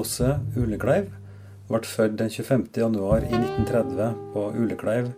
Åse 0.00 0.38
Ulekleiv 0.56 1.10
ble 1.68 1.80
født 1.84 2.16
den 2.20 2.30
25. 2.32 2.62
i 2.72 3.36
1930 3.36 4.14
på 4.32 4.44
Ulekleiv, 4.56 5.10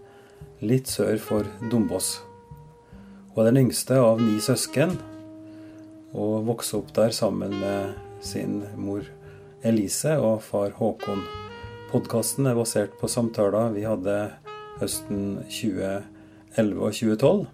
litt 0.64 0.90
sør 0.90 1.20
for 1.22 1.46
Dombås. 1.70 2.16
Hun 3.32 3.44
er 3.44 3.50
den 3.50 3.60
yngste 3.62 4.00
av 4.02 4.20
ni 4.22 4.40
søsken, 4.42 4.96
og 6.12 6.48
vokste 6.48 6.80
opp 6.80 6.90
der 6.96 7.14
sammen 7.14 7.54
med 7.60 7.94
sin 8.26 8.58
mor 8.76 9.06
Elise 9.62 10.16
og 10.18 10.42
far 10.48 10.74
Håkon. 10.80 11.22
Podkasten 11.92 12.50
er 12.50 12.58
basert 12.58 12.98
på 12.98 13.10
samtaler 13.12 13.72
vi 13.76 13.86
hadde 13.86 14.18
høsten 14.82 15.44
2011 15.46 16.82
og 16.82 16.98
2012, 16.98 17.46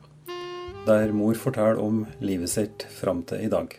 der 0.88 1.14
mor 1.14 1.36
forteller 1.36 1.82
om 1.82 2.06
livet 2.24 2.56
sitt 2.56 2.88
fram 3.02 3.26
til 3.28 3.44
i 3.44 3.52
dag. 3.52 3.76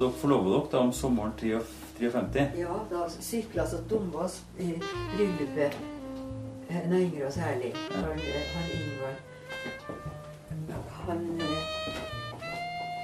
Dere 0.00 0.16
forlover 0.16 0.50
dere 0.54 0.68
da 0.72 0.78
om 0.80 0.92
sommeren 0.96 1.32
53? 1.36 2.44
Ja, 2.56 2.76
da 2.90 3.02
sykla 3.10 3.66
så 3.68 3.82
Dombås 3.88 4.38
i 4.58 4.70
bryllupet. 5.16 5.76
Han 6.70 6.94
yngre 6.96 7.26
og 7.26 7.32
særlig. 7.32 7.74
Han, 7.90 8.04
han 8.04 8.70
Ingvar 8.78 9.14
Han 11.04 11.20
Ingvald 11.26 11.60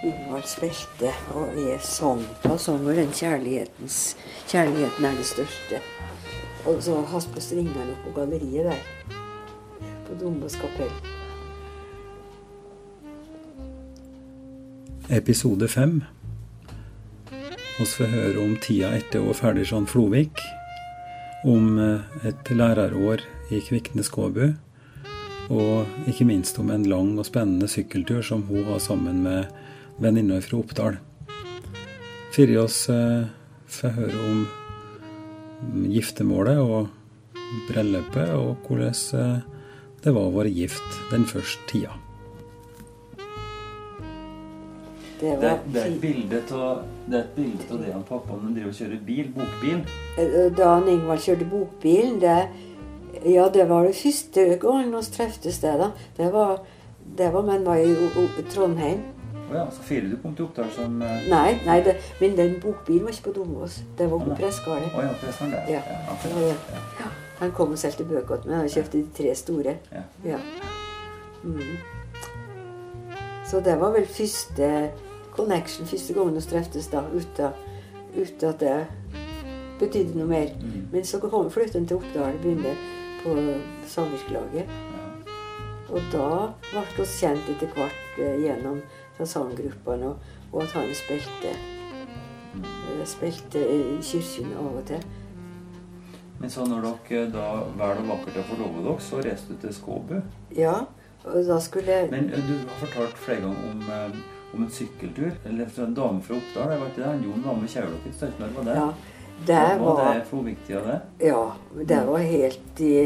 Ingvar 0.05 0.48
spilte 0.48 1.12
og 1.34 1.61
er 1.61 1.78
sang 1.84 2.25
på 2.42 2.56
sommer 2.58 2.94
Den 2.94 3.12
kjærlighetens 3.12 4.16
Kjærligheten 4.48 5.05
er 5.05 5.20
det 5.20 5.27
største. 5.27 5.84
Og 6.66 6.83
så 6.83 7.00
hast 7.12 7.33
på 7.33 7.41
stringene 7.41 7.91
opp 7.92 8.05
på 8.08 8.16
galleriet 8.20 8.72
der. 8.72 8.81
På 10.08 10.16
Dombås 10.20 10.56
kapell. 10.56 10.92
Episode 15.10 15.69
fem. 15.69 16.00
Vi 17.77 17.84
får 17.84 18.08
høre 18.08 18.41
om 18.41 18.55
tida 18.64 18.88
etter 18.96 19.20
å 19.20 19.34
ferdig 19.36 19.66
som 19.69 19.84
Flovik, 19.84 20.41
om 21.44 21.74
eh, 21.77 22.06
et 22.24 22.48
lærerår 22.48 23.20
i 23.52 23.58
Kvikne 23.66 24.00
Skåbu, 24.00 24.55
og 25.52 26.08
ikke 26.08 26.24
minst 26.24 26.56
om 26.56 26.72
en 26.72 26.86
lang 26.88 27.10
og 27.20 27.28
spennende 27.28 27.69
sykkeltur 27.69 28.24
som 28.24 28.47
hun 28.48 28.64
var 28.70 28.80
sammen 28.80 29.20
med 29.27 29.52
venninner 30.00 30.41
fra 30.41 30.62
Oppdal. 30.62 30.97
Før 32.32 32.54
oss 32.64 32.80
eh, 32.88 33.28
får 33.69 33.94
høre 33.98 34.24
om 34.24 35.84
giftermålet 35.92 36.64
og 36.64 36.88
bryllupet, 37.69 38.32
og 38.41 38.64
hvordan 38.64 38.97
eh, 39.20 39.38
det 40.00 40.16
var 40.16 40.30
å 40.30 40.36
være 40.41 40.56
gift 40.64 41.00
den 41.12 41.28
første 41.28 41.69
tida. 41.69 42.05
Det 45.20 45.31
Det, 45.41 45.48
var 45.48 45.59
det 45.72 45.83
er 45.83 45.86
et 45.86 46.00
bilde 46.00 46.41
av 46.53 46.83
det 47.09 47.22
det 47.36 47.92
han 47.92 48.03
pappaen 48.05 48.55
driver 48.55 48.69
og 48.69 48.75
kjører 48.75 48.98
bil, 49.06 49.28
bokbil. 49.33 49.78
Eh, 50.19 50.53
Da 50.56 50.75
han 50.75 50.89
Ingvald 50.89 51.20
kjørte 51.25 51.45
bokbilen, 51.50 52.20
det, 52.20 52.48
ja, 53.25 53.48
det 53.48 53.69
var 53.69 53.83
det 53.87 53.94
første 53.97 54.44
gangen 54.61 54.92
vi 54.92 55.03
treftes 55.17 55.59
det, 55.62 55.72
da. 55.81 55.91
Det 56.17 56.33
var, 56.33 56.61
det 57.19 57.33
var 57.33 57.42
men 57.42 57.64
var 57.64 57.77
i 57.77 57.92
O- 57.94 58.12
O- 58.20 58.42
Trondheim. 58.53 59.00
Å 59.50 59.55
ja, 59.55 59.64
så 59.70 59.83
fire 59.87 60.09
du 60.11 60.17
kom 60.20 60.34
til 60.34 60.44
Oppdal 60.48 60.70
som 60.75 61.00
uh... 61.03 61.09
Nei, 61.31 61.56
nei 61.64 61.81
det, 61.87 61.97
men 62.20 62.37
den 62.37 62.56
bokbilen 62.60 63.05
var 63.06 63.12
ikke 63.15 63.31
på 63.31 63.34
Dombås. 63.41 63.76
Det 63.99 64.10
var 64.10 64.19
på 64.19 64.28
nei. 64.32 64.37
Pressgården. 64.41 64.88
Å 64.91 65.05
ja, 65.05 65.12
det 65.22 65.28
er 65.28 65.37
sånn. 65.38 65.53
Ja. 65.71 65.82
akkurat. 66.10 66.41
Ja, 66.43 66.56
ja. 66.75 66.81
Ja, 67.00 67.10
han 67.38 67.53
kom 67.55 67.71
og 67.72 67.78
solgte 67.78 68.05
bøker 68.05 68.37
til 68.43 68.50
meg. 68.50 68.59
Han 68.65 68.69
kjøpte 68.75 68.99
de 68.99 69.05
tre 69.16 69.34
store. 69.38 69.76
Ja. 69.94 70.03
Ja. 70.26 70.41
Mm. 71.44 71.76
Så 73.47 73.60
det 73.62 73.76
var 73.78 73.93
vel 73.94 74.06
første 74.10 74.71
connection, 75.36 75.86
første 75.86 76.14
gangen 76.16 76.36
vi 76.36 76.44
treftes 76.50 76.88
da, 76.92 77.02
uten, 77.12 77.52
at 78.16 78.60
det 78.60 78.76
betydde 79.80 80.16
noe 80.16 80.28
mer. 80.30 80.52
Mm. 80.60 80.86
Men 80.92 81.04
så 81.04 81.20
kom 81.20 81.50
flyttet 81.52 81.80
han 81.80 81.88
til 81.88 82.00
Oppdal 82.00 82.36
og 82.36 82.44
begynte 82.44 82.76
på 83.22 83.34
samvirkelaget. 83.92 84.70
Ja. 84.70 85.04
Og 85.92 86.08
da 86.12 86.30
ble 86.70 86.84
vi 86.96 87.06
kjent 87.12 87.50
etter 87.52 87.70
hvert 87.76 88.19
eh, 88.19 88.41
gjennom 88.42 88.80
sanggruppene, 89.20 90.10
og, 90.10 90.32
og 90.52 90.64
at 90.64 90.75
han 90.75 90.91
spilte, 90.96 91.52
eh, 92.56 93.04
spilte 93.06 93.62
i 93.62 93.78
kirken 94.02 94.56
av 94.56 94.80
og 94.80 94.84
til. 94.88 95.06
Men 96.41 96.52
så 96.52 96.66
når 96.69 96.84
dere 97.08 97.28
da 97.32 97.48
vel 97.78 98.02
og 98.02 98.08
vakkert 98.10 98.41
har 98.41 98.48
forlovet 98.50 98.82
dere, 98.84 99.04
så 99.04 99.20
reiste 99.25 99.54
du 99.54 99.60
til 99.62 99.76
Skåbu. 99.76 100.16
Ja, 100.56 100.78
og 101.25 101.38
da 101.48 101.60
skulle 101.64 102.00
jeg... 102.00 102.10
Men 102.12 102.28
eh, 102.30 102.42
du 102.44 102.56
har 102.58 102.80
fortalt 102.82 103.20
flere 103.20 103.46
ganger 103.46 103.70
om, 103.70 103.86
eh, 103.86 104.19
om 104.54 104.62
en 104.62 104.70
sykkeltur. 104.70 105.32
Eller 105.44 105.66
fra 105.66 105.84
en 105.84 105.94
dame 105.94 106.22
fra 106.22 106.38
Oppdal. 106.38 106.70
Det 106.70 106.80
var 106.80 106.90
ikke 106.92 107.02
det? 107.02 107.10
Han 107.10 107.22
Jon 107.24 107.46
var 107.46 107.60
med 107.60 107.70
Kjaulåken. 107.70 108.16
Når 108.38 108.56
var 108.56 108.68
det? 108.70 108.76
Ja, 108.80 108.88
det 109.46 109.62
var 109.80 109.94
var 110.00 110.14
det 110.14 110.24
Floviktig 110.30 110.76
av 110.76 110.90
det? 110.90 111.00
Ja, 111.28 111.44
det 111.92 112.02
var 112.06 112.18
helt 112.18 112.80
i 112.80 112.96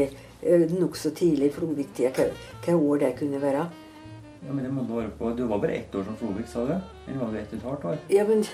eh, 0.41 0.65
nokså 0.79 1.11
tidlig 1.15 1.51
i 1.51 1.55
Flovik-tida. 1.55 2.11
Hva, 2.65 2.75
år 2.75 3.05
det 3.05 3.15
kunne 3.19 3.41
være. 3.41 3.69
Ja, 4.41 4.53
men 4.53 4.63
det 4.65 4.71
må 4.73 4.83
du 4.87 4.95
være 4.95 5.11
på. 5.19 5.31
Du 5.37 5.43
var 5.45 5.59
bare 5.61 5.77
ett 5.77 5.95
år 5.95 6.03
som 6.07 6.15
Flovik, 6.17 6.47
sa 6.49 6.65
du? 6.65 6.73
Eller 7.07 7.19
var 7.19 7.33
du 7.33 7.39
ett 7.39 7.51
og 7.53 7.59
et 7.59 7.67
halvt 7.69 7.85
år? 7.91 7.97
Ja, 8.09 8.23
men 8.27 8.45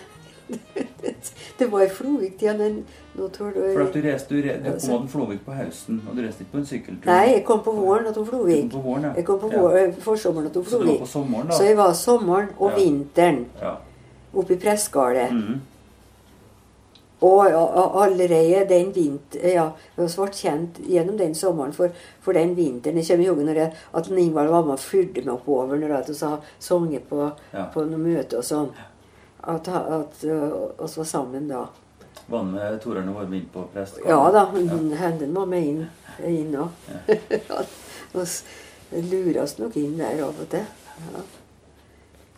Det 1.60 1.68
var 1.72 1.82
i 1.82 1.90
Flovik-tida, 1.90 2.54
Den 2.58 2.84
nå 3.18 3.28
tror 3.34 3.52
du 3.56 3.62
For 3.74 3.82
at 3.88 3.94
du 3.94 4.02
reiste, 4.06 4.36
du, 4.36 4.42
re, 4.48 4.58
du 4.64 4.70
kom 4.88 5.02
til 5.08 5.10
Flovik 5.10 5.46
på 5.46 5.52
høsten, 5.58 6.02
og 6.10 6.16
du 6.18 6.22
reiste 6.22 6.44
ikke 6.46 6.52
på 6.52 6.58
en 6.62 6.66
sykkeltur? 6.70 7.06
Nei, 7.10 7.32
jeg 7.34 7.46
kom 7.46 7.64
på 7.66 7.72
våren 7.76 8.06
og 8.08 8.14
tok 8.16 8.28
Flovik. 8.30 8.62
kom 8.72 8.82
på 8.82 8.84
våren, 8.90 9.04
ja. 9.10 9.14
Jeg 9.18 9.26
kom 9.26 9.40
på 9.40 9.50
Ja. 9.52 9.88
forsommeren 10.06 10.48
og 10.48 10.54
tok 10.54 10.66
Så 10.66 10.72
du 10.72 10.78
var 10.78 10.86
Flovik. 10.86 11.00
på 11.02 11.08
sommeren, 11.08 11.48
da? 11.48 11.54
Så 11.58 11.64
jeg 11.64 11.78
var 11.78 11.94
sommeren 11.94 12.48
og 12.60 12.72
Ja. 12.72 12.76
vinteren 12.84 13.46
Ja. 13.62 13.74
oppe 14.36 14.54
i 14.54 14.58
Pressgårdet. 14.58 15.32
Mm. 15.34 15.62
Og, 17.22 17.40
og 17.56 18.04
allerede 18.06 18.66
den 18.70 18.92
vinteren 18.96 19.54
ja, 19.54 19.70
vi 19.98 20.04
ble 20.06 20.28
kjent 20.38 20.76
gjennom 20.86 21.18
den 21.18 21.34
sommeren 21.36 21.74
for, 21.74 21.90
for 22.22 22.34
den 22.38 22.52
vinteren. 22.56 22.98
Jeg 22.98 23.08
kommer 23.08 23.26
ihåg 23.26 23.40
når 23.48 23.56
jeg, 23.56 23.72
at 23.98 24.08
Ingvald 24.12 24.50
var 24.50 24.62
med 24.68 24.74
og 24.74 24.80
fyrte 24.80 25.24
meg 25.26 25.34
oppover 25.34 25.80
når 25.82 25.96
jeg 26.06 26.16
sang 26.60 27.00
på, 27.10 27.32
Ja. 27.54 27.66
på 27.74 27.82
noen 27.90 28.04
møter 28.04 28.38
og 28.38 28.44
sånn. 28.44 28.70
At, 29.44 29.68
at 29.68 30.24
oss 30.80 30.98
var 30.98 31.06
sammen 31.06 31.48
da. 31.48 31.68
Var 32.28 32.38
han 32.44 32.52
med 32.52 32.80
Torarne 32.84 33.14
Vorme 33.16 33.38
inn 33.38 33.50
på 33.54 33.64
prestgården? 33.74 34.10
Ja 34.10 34.32
da, 34.32 34.46
Ja. 34.54 34.98
hendene 35.04 35.34
var 35.40 35.46
med 35.46 35.68
inn, 35.68 35.84
inn 36.26 36.56
òg. 36.56 36.70
Vi 38.90 39.02
lura 39.02 39.44
oss 39.44 39.58
nok 39.60 39.76
inn 39.78 39.98
der 40.00 40.24
av 40.24 40.40
og 40.40 40.50
til. 40.50 40.64
Ja. 41.14 41.22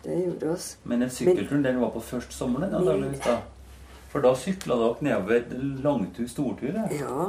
Det 0.04 0.18
gjorde 0.26 0.52
oss. 0.54 0.78
Men 0.84 1.00
den 1.04 1.10
sykkelturen 1.10 1.64
den 1.64 1.80
var 1.82 1.90
på 1.94 2.02
først 2.02 2.34
sommeren? 2.34 2.70
den, 2.72 2.80
antageligvis 2.82 3.20
da? 3.26 3.38
For 4.10 4.22
da 4.26 4.32
sykla 4.36 4.76
dere 4.80 5.06
nedover 5.06 5.44
langtur, 5.84 6.28
stortur? 6.28 6.74
Ja. 6.74 6.88
Ja, 7.00 7.28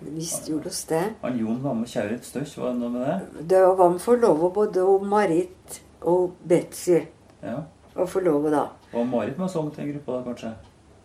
visst 0.00 0.46
gjorde 0.48 0.70
oss 0.70 0.84
det. 0.90 1.02
Han 1.22 1.38
Jon 1.38 1.62
var 1.62 1.74
med 1.74 1.88
og 1.88 1.94
kjørte 1.94 2.14
et 2.20 2.28
støkk, 2.28 2.52
var 2.58 2.68
det 2.72 2.78
noe 2.82 2.92
med 2.94 3.06
det? 3.08 3.46
Det 3.50 3.62
var 3.66 3.90
med 3.90 4.00
forlova 4.04 4.52
både 4.54 4.84
Marit 5.08 5.80
og 6.02 6.36
Betzy. 6.46 7.00
Ja. 7.42 7.56
Var 7.94 8.06
forlova 8.06 8.50
da. 8.54 8.62
Var 8.92 9.04
Marit 9.04 9.38
med 9.38 9.44
og 9.44 9.50
sang 9.50 9.74
til 9.74 9.84
en 9.84 9.92
gruppe 9.92 10.12
da, 10.12 10.22
kanskje? 10.22 10.52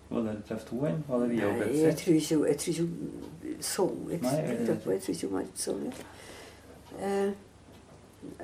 Var 0.10 0.22
det 0.22 0.36
treff 0.48 0.64
to 0.68 0.86
en? 0.86 1.04
Var 1.08 1.20
det 1.20 1.30
via 1.30 1.52
Nei, 1.52 1.72
jeg 1.82 1.96
tror 2.00 2.14
ikke 2.14 2.38
jeg 2.48 2.58
tror 2.58 2.72
ikke 2.72 2.88
sang. 3.60 4.12
Jeg, 4.12 4.22
tror 4.84 5.14
ikke 5.14 5.28
Marit 5.32 5.60
sang. 5.60 5.94
Eh, 7.02 7.28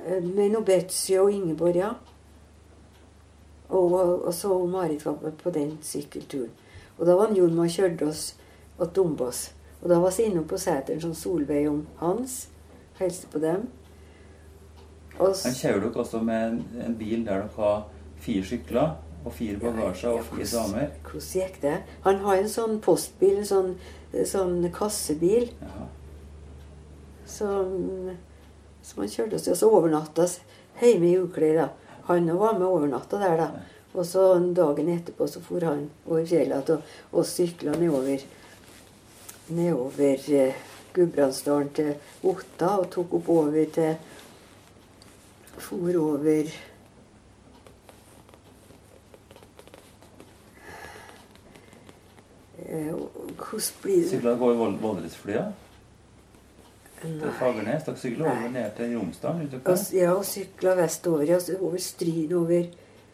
eh, 0.06 0.24
men 0.24 0.56
og 0.56 0.64
Betzy 0.64 1.12
og 1.12 1.32
Ingeborg, 1.32 1.76
ja. 1.76 1.92
Og, 3.68 4.26
og 4.26 4.34
så 4.34 4.52
og 4.52 4.68
Marit 4.68 5.06
var 5.06 5.16
på 5.42 5.50
den 5.50 5.78
sykkelturen. 5.82 6.50
Og 6.98 7.06
da 7.06 7.14
var 7.14 7.26
han 7.26 7.36
Jon 7.36 7.58
og 7.58 7.70
kjørte 7.70 8.06
oss 8.06 8.36
til 8.78 8.90
Dombås. 8.96 9.54
Og 9.82 9.90
da 9.90 9.98
var 10.00 10.14
vi 10.16 10.22
innom 10.22 10.44
på 10.48 10.58
seteren 10.58 11.00
som 11.00 11.14
Solveig 11.14 11.68
og 11.68 11.82
Hans. 12.00 12.48
Hilste 12.98 13.26
på 13.32 13.38
dem. 13.38 13.66
Og 15.18 15.36
så 15.36 15.48
Han 15.48 15.56
kjører 15.56 15.80
dere 15.80 16.00
også 16.00 16.20
med 16.22 16.46
en, 16.48 16.62
en 16.86 16.96
bil 16.98 17.26
der 17.26 17.42
dere 17.42 17.48
har 17.56 17.88
fire 18.16 18.44
sykler 18.44 18.94
og 19.24 19.32
fire 19.32 19.58
bagasjer 19.62 20.18
og 20.18 20.26
fire 20.28 20.48
damer? 20.52 20.94
Hvordan 21.08 21.28
gikk 21.40 21.60
det? 21.62 21.76
Han 22.04 22.22
har 22.26 22.40
en 22.40 22.50
sånn 22.52 22.78
postbil, 22.84 23.38
en 23.40 23.48
sånn, 23.48 23.72
sånn 24.28 24.68
kassebil, 24.74 25.48
ja. 25.60 25.88
som, 27.26 28.12
som 28.84 29.04
han 29.04 29.12
kjørte 29.16 29.40
oss 29.40 29.48
til. 29.48 29.56
Og 29.56 29.60
så 29.62 29.72
overnatta 29.72 30.28
vi 30.80 30.92
hjemme 30.92 31.10
i 31.10 31.18
Ukløy. 31.22 31.64
Han 32.10 32.28
var 32.36 32.58
med 32.58 32.68
og 32.68 32.80
overnatta 32.80 33.20
der, 33.22 33.40
da. 33.40 33.74
Og 33.94 34.06
så 34.06 34.22
dagen 34.56 34.90
etterpå 34.90 35.26
så 35.30 35.40
for 35.42 35.62
han 35.62 35.86
over 36.08 36.24
fjellet 36.26 36.72
og, 36.74 36.94
og 37.14 37.26
sykla 37.30 37.76
nedover 37.78 38.24
nedover 39.54 40.34
eh, 40.34 40.54
Gudbrandsdalen 40.94 41.70
til 41.74 41.94
Otta 42.30 42.76
og 42.80 42.90
tok 42.94 43.14
oppover 43.20 43.70
til 43.74 43.96
For 45.58 45.96
over 45.98 46.50
Hvordan 52.64 53.82
blir 53.82 54.00
det 54.02 54.10
Sykla 54.10 54.34
går 54.40 54.52
i 54.52 54.56
Valdresflya 54.82 55.44
til. 57.02 57.20
Fagernes. 57.38 57.84
Dere 57.84 57.96
sykler 58.00 58.30
over 58.30 58.48
ned 58.50 58.70
til 58.76 58.96
Romsdalen? 58.98 59.50
ja, 59.92 60.12
og 60.14 60.24
sykla 60.24 60.74
vestover. 60.78 61.22
Ja, 61.28 61.38
over 61.60 61.78
Stryn, 61.78 62.32
over 62.32 62.64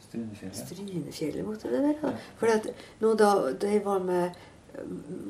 Strynefjellet. 0.09 0.57
Strynefjellet 0.57 1.45
måtte 1.47 1.71
det 1.73 1.83
være. 1.83 2.15
For 2.39 2.47
at 2.47 2.69
nå 3.01 3.15
da, 3.15 3.33
de 3.61 3.81
var 3.85 3.99
med, 3.99 4.31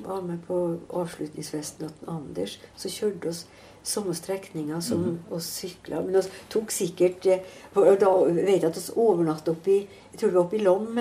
var 0.05 0.20
med 0.20 0.38
på 0.46 0.61
avslutningsfesten 0.94 1.88
til 1.88 2.08
Anders, 2.08 2.58
så 2.76 2.88
kjørte 2.93 3.28
oss 3.28 3.46
samme 3.82 4.14
strekninger 4.14 4.81
som 4.81 4.99
Mhm. 4.99 5.19
oss 5.31 5.44
sykla. 5.44 6.00
Men 6.02 6.14
vi 6.14 6.23
tok 6.50 6.70
sikkert 6.70 7.26
eh, 7.26 7.38
Da 7.75 8.11
vet 8.25 8.62
jeg 8.62 8.64
at 8.64 8.76
vi 8.76 8.93
overnatta 8.96 9.50
oppi 9.50 9.88
Jeg 10.12 10.19
tror 10.20 10.28
vi 10.28 10.34
var 10.34 10.44
oppi 10.44 10.56
i 10.56 10.62
Lom. 10.64 10.99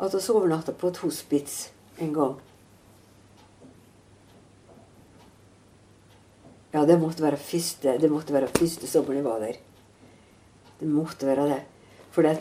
At 0.00 0.12
vi 0.12 0.18
overnatta 0.32 0.72
på 0.72 0.88
et 0.88 0.96
hospits 0.96 1.70
en 2.02 2.14
gang. 2.16 2.34
Ja, 6.72 6.86
det 6.88 6.96
måtte 7.00 7.22
være 7.24 7.36
første, 7.36 7.98
det 8.00 8.10
måtte 8.10 8.32
være 8.32 8.48
første 8.48 8.86
sommeren 8.88 9.16
jeg 9.20 9.26
var 9.26 9.40
der. 9.42 9.56
Det 10.80 10.88
måtte 10.88 11.26
være 11.28 11.48
det. 11.50 11.60
For 12.12 12.22
da, 12.24 12.32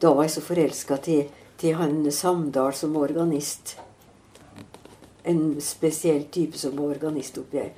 da 0.00 0.08
var 0.14 0.22
jeg 0.24 0.30
så 0.36 0.42
forelska 0.44 0.96
til, 1.04 1.28
til 1.60 1.74
han 1.76 2.12
Samdal 2.12 2.74
som 2.74 2.96
organist. 2.96 3.78
En 5.28 5.60
spesiell 5.60 6.24
type 6.32 6.58
som 6.58 6.80
organist 6.80 7.38
oppi 7.38 7.56
her. 7.60 7.70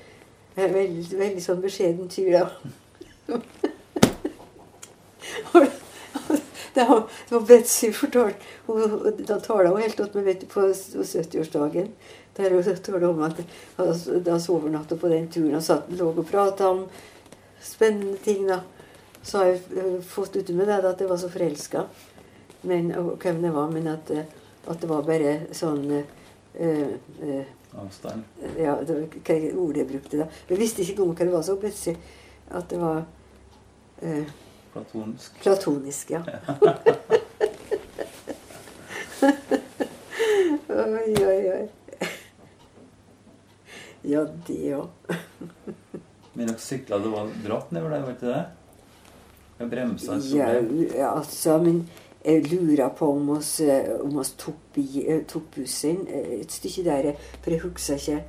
Er 0.56 0.72
Veldig, 0.74 1.18
veldig 1.18 1.42
sånn 1.42 1.62
beskjeden 1.62 2.10
fyr, 2.12 2.38
da. 2.38 2.50
Det 6.86 7.34
var, 7.34 7.40
Betsy 7.46 7.92
fortalt 7.92 8.36
hun- 8.66 9.24
Da 9.26 9.38
taler 9.40 9.70
hun 9.70 9.80
helt 9.82 10.00
opp 10.00 10.14
meg 10.14 10.24
vet 10.24 10.48
på 10.48 10.66
70-årsdagen. 10.70 11.88
Der 12.36 12.50
hun 12.50 12.62
talte 12.62 13.08
om 13.08 13.22
at 13.22 13.40
da 14.24 14.36
hun 14.38 14.56
overnatta 14.56 14.96
på 14.96 15.08
den 15.08 15.28
turen 15.28 15.54
og 15.58 15.62
satt, 15.62 15.90
lå 15.90 16.12
og 16.14 16.26
prata 16.30 16.68
om 16.70 16.84
spennende 17.62 18.16
ting. 18.24 18.46
da. 18.48 18.60
Så 19.22 19.38
har 19.38 19.44
jeg 19.50 19.60
eh, 19.76 20.00
fått 20.00 20.36
ut 20.36 20.48
med 20.56 20.66
det 20.68 20.84
at 20.84 21.00
jeg 21.00 21.08
var 21.08 21.16
så 21.20 21.28
forelska. 21.28 21.84
Men, 22.62 22.92
hvem 22.92 23.42
det 23.42 23.50
var, 23.52 23.70
men 23.70 23.86
at, 23.88 24.10
eh, 24.10 24.24
at 24.68 24.80
det 24.80 24.88
var 24.88 25.02
bare 25.02 25.38
sånn 25.52 25.84
øh, 26.60 27.44
Avstand. 27.78 28.22
ja, 28.58 28.74
det 28.82 28.94
var 28.94 29.04
hva 29.24 29.36
ordet 29.60 29.76
jeg 29.84 29.88
brukte 29.92 30.18
da. 30.18 30.26
Jeg 30.48 30.58
visste 30.58 30.82
ikke 30.82 31.02
engang 31.02 31.16
hva 31.16 31.24
det 31.28 31.34
var 31.36 31.42
så 31.46 31.56
plutselig. 31.60 31.96
At 32.50 32.68
det 32.72 32.80
var 32.80 33.04
eh, 34.02 34.24
Platonsk. 34.72 35.40
platonisk, 35.42 36.10
ja. 36.10 36.22
oi, 40.68 41.14
oi, 41.26 41.50
oi. 41.50 41.68
Ja, 44.02 44.22
det 44.46 44.60
òg. 44.78 44.88
Men 46.32 46.46
dere 46.48 46.60
sykla 46.62 46.98
det 47.02 47.10
var 47.12 47.32
bratt 47.44 47.72
nedover 47.74 47.96
der, 47.96 48.04
var 48.06 48.14
ikke 48.14 48.30
det? 48.30 48.44
Med 49.60 49.72
bremsa 49.74 50.16
et 50.16 50.28
Ja, 50.32 50.46
problem. 50.54 50.86
ja, 50.96 51.10
altså, 51.18 51.58
men 51.60 51.82
jeg 52.24 52.46
lurer 52.52 52.88
på 52.96 53.10
om 53.16 53.28
oss, 53.36 53.58
eh, 53.60 53.90
om 54.00 54.16
oss 54.22 54.30
tok, 54.40 54.78
eh, 54.78 55.22
tok 55.28 55.50
bussen 55.56 56.06
eh, 56.08 56.40
et 56.40 56.52
stykke 56.52 56.84
der, 56.86 57.10
for 57.42 57.50
jeg 57.50 57.60
husker 57.66 57.94
ikke 58.00 58.22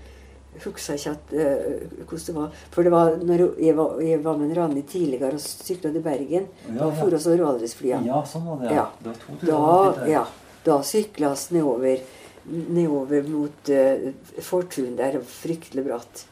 husker 0.59 0.97
ikke 0.97 1.13
at, 1.15 1.33
uh, 1.33 2.05
hvordan 2.05 2.25
det 2.27 2.35
var. 2.35 2.61
For 2.71 2.83
det 2.83 2.91
var 2.91 3.11
når 3.23 3.43
jeg 3.61 3.77
var, 3.77 3.99
jeg 4.03 4.23
var 4.23 4.37
med 4.37 4.49
en 4.49 4.57
Rani 4.57 4.83
tidligere 4.87 5.37
og 5.37 5.43
sykla 5.43 5.91
til 5.91 6.05
Bergen. 6.05 6.47
Ja, 6.67 6.77
da 6.79 6.89
for 6.99 7.17
oss 7.17 7.27
Valdresflyene. 7.29 8.07
Ja, 8.09 8.21
sånn 8.27 8.47
var 8.49 8.63
det. 8.63 8.73
Ja. 8.75 8.87
Det 8.99 9.11
var 9.11 9.21
to 9.25 9.37
Da, 9.47 10.07
ja, 10.11 10.25
da 10.65 10.79
sykla 10.85 11.33
vi 11.35 11.57
nedover, 11.57 12.05
nedover 12.77 13.29
mot 13.29 13.73
uh, 13.73 14.07
Fortun 14.43 14.97
der, 14.99 15.21
fryktelig 15.25 15.85
bratt. 15.87 16.25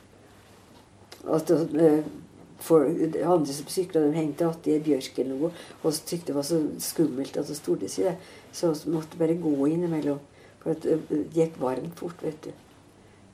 At, 1.29 1.51
uh, 1.51 2.01
for, 2.59 2.89
de 2.91 3.23
andre 3.23 3.55
som 3.55 3.71
sykla, 3.71 4.03
de 4.03 4.17
hengte 4.19 4.49
igjen 4.67 4.81
i 4.81 4.87
bjørken 4.89 5.29
noe, 5.31 5.53
og 5.79 5.93
så 5.93 6.01
syntes 6.01 6.25
det 6.27 6.35
var 6.35 6.47
så 6.47 6.59
skummelt 6.83 7.39
at 7.39 7.47
vi 7.47 7.55
stod 7.55 7.85
i 7.87 7.91
det. 7.93 8.17
Så 8.51 8.73
vi 8.83 8.97
måtte 8.97 9.19
bare 9.19 9.39
gå 9.39 9.55
innimellom. 9.71 10.19
For 10.59 10.75
det 10.83 10.99
gikk 11.31 11.55
varmt 11.61 11.95
fort, 11.95 12.19
vet 12.19 12.49
du. 12.49 12.51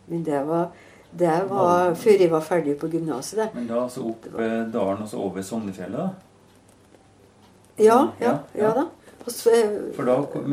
Men 0.07 0.23
det 0.23 0.41
var, 0.47 0.67
det 1.11 1.35
var 1.49 1.93
før 1.95 2.19
jeg 2.21 2.31
var 2.31 2.41
ferdig 2.45 2.77
på 2.79 2.87
gymnaset. 2.91 3.49
Men 3.55 3.67
da 3.67 3.81
altså 3.85 4.03
opp 4.11 4.27
eh, 4.39 4.61
dalen 4.73 5.01
og 5.05 5.09
så 5.09 5.17
over 5.23 5.41
Sognefjellet? 5.41 6.09
Ja, 7.77 8.07
ja, 8.21 8.37
Ja, 8.55 8.69
da. 8.73 8.85
Så, 9.27 9.49
eh, 9.49 9.69
For 9.95 10.05
da 10.05 10.19
kom, 10.29 10.43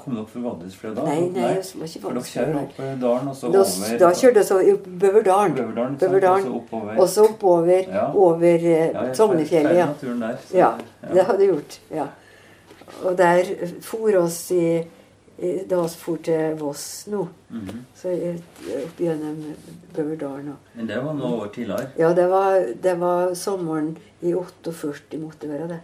kom 0.00 0.14
dere 0.16 0.24
fra 0.26 0.40
Valdresfjella 0.40 0.94
da? 0.96 1.02
Nei, 1.04 1.26
nei, 1.34 1.50
jeg 1.58 1.64
var 1.76 1.90
ikke 1.90 2.00
For 2.00 2.16
dere 2.16 2.30
kjører 2.30 2.54
opp 2.62 2.78
eh, 2.80 2.94
dalen 3.02 3.28
og 3.28 3.36
så 3.36 3.50
Da, 3.52 3.60
over 3.60 3.98
da 4.00 4.08
kjørte 4.16 4.44
vi 4.62 4.72
opp 4.72 4.86
Bøverdalen. 5.02 5.56
Bøverdalen? 5.58 5.98
Bøverdalen. 6.00 6.98
og 6.98 7.08
så 7.12 7.26
oppover 7.28 7.90
Ja. 7.92 8.06
over 8.14 8.64
eh, 8.72 9.12
Sognefjellet. 9.14 9.76
Ja, 9.76 9.88
Ja. 10.54 10.70
ja, 11.02 11.12
det 11.12 11.26
hadde 11.28 11.44
jeg 11.44 11.50
gjort. 11.52 11.78
Ja. 11.92 12.06
Og 13.04 13.18
der 13.18 13.44
for 13.82 14.16
oss 14.22 14.50
i 14.50 14.80
Da 15.38 15.82
vi 15.82 15.88
for 16.00 16.16
til 16.24 16.54
Voss 16.56 17.06
nå, 17.12 17.26
Mhm. 17.50 17.80
så 17.94 18.08
eh, 18.08 18.38
opp 18.84 18.96
gjennom 18.98 19.42
Bøverdalen 19.94 20.54
Men 20.74 20.86
det 20.86 20.96
var 21.04 21.12
noen 21.14 21.40
år 21.40 21.50
tidligere. 21.52 21.90
Ja, 21.98 22.12
det 22.14 22.24
var, 22.30 22.60
det 22.82 22.94
var 22.98 23.34
sommeren 23.34 23.96
i 24.22 24.32
48 24.32 25.18
måtte 25.20 25.48
være 25.48 25.68
det. 25.68 25.80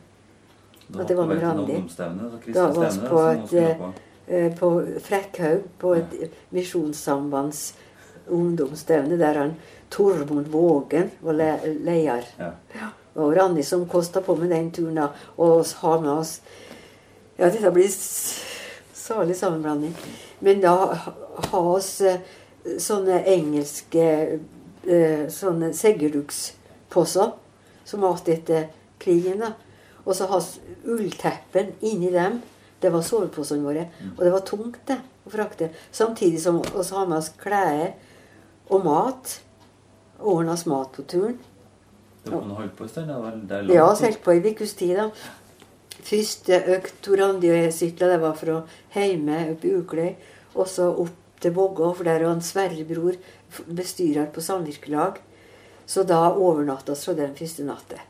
Da 0.92 1.04
det 1.04 1.16
var 1.16 1.26
med 1.26 1.42
Randi. 1.42 1.76
da, 1.96 2.08
Da 2.54 2.66
var 2.72 2.90
vi 2.90 3.08
på 3.08 3.20
et, 3.20 3.78
på. 3.78 3.92
Eh, 4.28 4.54
På 4.56 4.70
Frekkhaug, 5.00 5.62
på 5.78 5.94
et 5.96 6.30
misjonssambands 6.52 7.74
ungdomsstevne, 8.30 9.18
der 9.18 9.34
han 9.38 9.54
Tormod 9.90 10.44
Vågen 10.48 11.10
var 11.20 11.32
le 11.32 11.58
leder. 11.84 12.24
Ja. 12.38 12.88
Og 13.16 13.36
Randi 13.36 13.62
som 13.62 13.86
kosta 13.86 14.20
på 14.20 14.34
med 14.38 14.48
den 14.50 14.70
turen, 14.72 14.94
da. 14.94 15.08
Og 15.36 15.58
oss 15.60 15.72
har 15.72 16.00
med 16.00 16.10
oss 16.10 16.40
Ja, 17.38 17.48
dette 17.50 17.70
blir 17.72 17.88
salig 19.02 19.36
sammenblanding. 19.36 19.94
Men 20.40 20.62
da 20.62 20.74
ha 21.50 21.60
oss 21.60 22.00
eh, 22.06 22.20
sånne 22.78 23.22
engelske 23.28 24.06
eh, 24.86 25.26
sånne 25.32 25.72
seggerduksposser 25.76 27.34
som 27.84 28.06
var 28.06 28.22
etter 28.30 28.70
krigen. 29.02 29.42
da. 29.42 29.52
Og 30.04 30.16
så 30.18 30.26
ha 30.30 30.40
ullteppen 30.84 31.74
inni 31.80 32.10
dem. 32.14 32.40
Det 32.82 32.90
var 32.90 33.04
soveposene 33.06 33.62
våre. 33.62 33.86
Og 34.16 34.24
det 34.24 34.32
var 34.34 34.42
tungt 34.46 34.80
det, 34.90 34.98
å 35.26 35.30
frakte. 35.30 35.70
Samtidig 35.94 36.40
som 36.42 36.58
vi 36.62 36.82
har 36.82 37.06
med 37.06 37.18
oss 37.20 37.30
klær 37.38 37.92
og 38.70 38.84
mat. 38.86 39.38
Ordna 40.18 40.54
oss 40.54 40.66
mat 40.70 40.90
på 40.94 41.04
turen. 41.06 41.38
Noe 42.30 42.54
holdt 42.54 42.76
på 42.78 42.86
en 42.86 42.90
stund? 42.90 43.10
Ja, 43.10 43.62
vi 43.66 43.78
holdt 44.06 44.20
på 44.22 44.34
i 44.34 44.42
ukes 44.50 44.74
tid, 44.78 44.94
da. 44.98 45.08
Første 46.00 46.62
økt 46.76 47.02
Tor 47.04 47.20
Randi 47.20 47.50
og 47.52 47.58
jeg 47.58 47.74
sykla, 47.76 48.08
det 48.14 48.20
var 48.22 48.38
fra 48.38 48.60
Heime 48.94 49.42
oppe 49.52 49.68
i 49.68 49.74
Ukløy. 49.76 50.14
Og 50.54 50.68
så 50.68 50.88
opp 50.88 51.18
til 51.42 51.54
Vågå, 51.56 51.90
for 51.96 52.06
der 52.06 52.22
var 52.22 52.34
han 52.34 52.44
Sverre 52.44 52.84
Bror 52.86 53.18
bestyrer 53.66 54.30
på 54.32 54.44
samvirkelag. 54.44 55.20
Så 55.86 56.04
da 56.08 56.30
overnatta 56.30 56.94
vi 56.94 57.14
den 57.18 57.36
første 57.36 57.66
natta. 57.66 58.00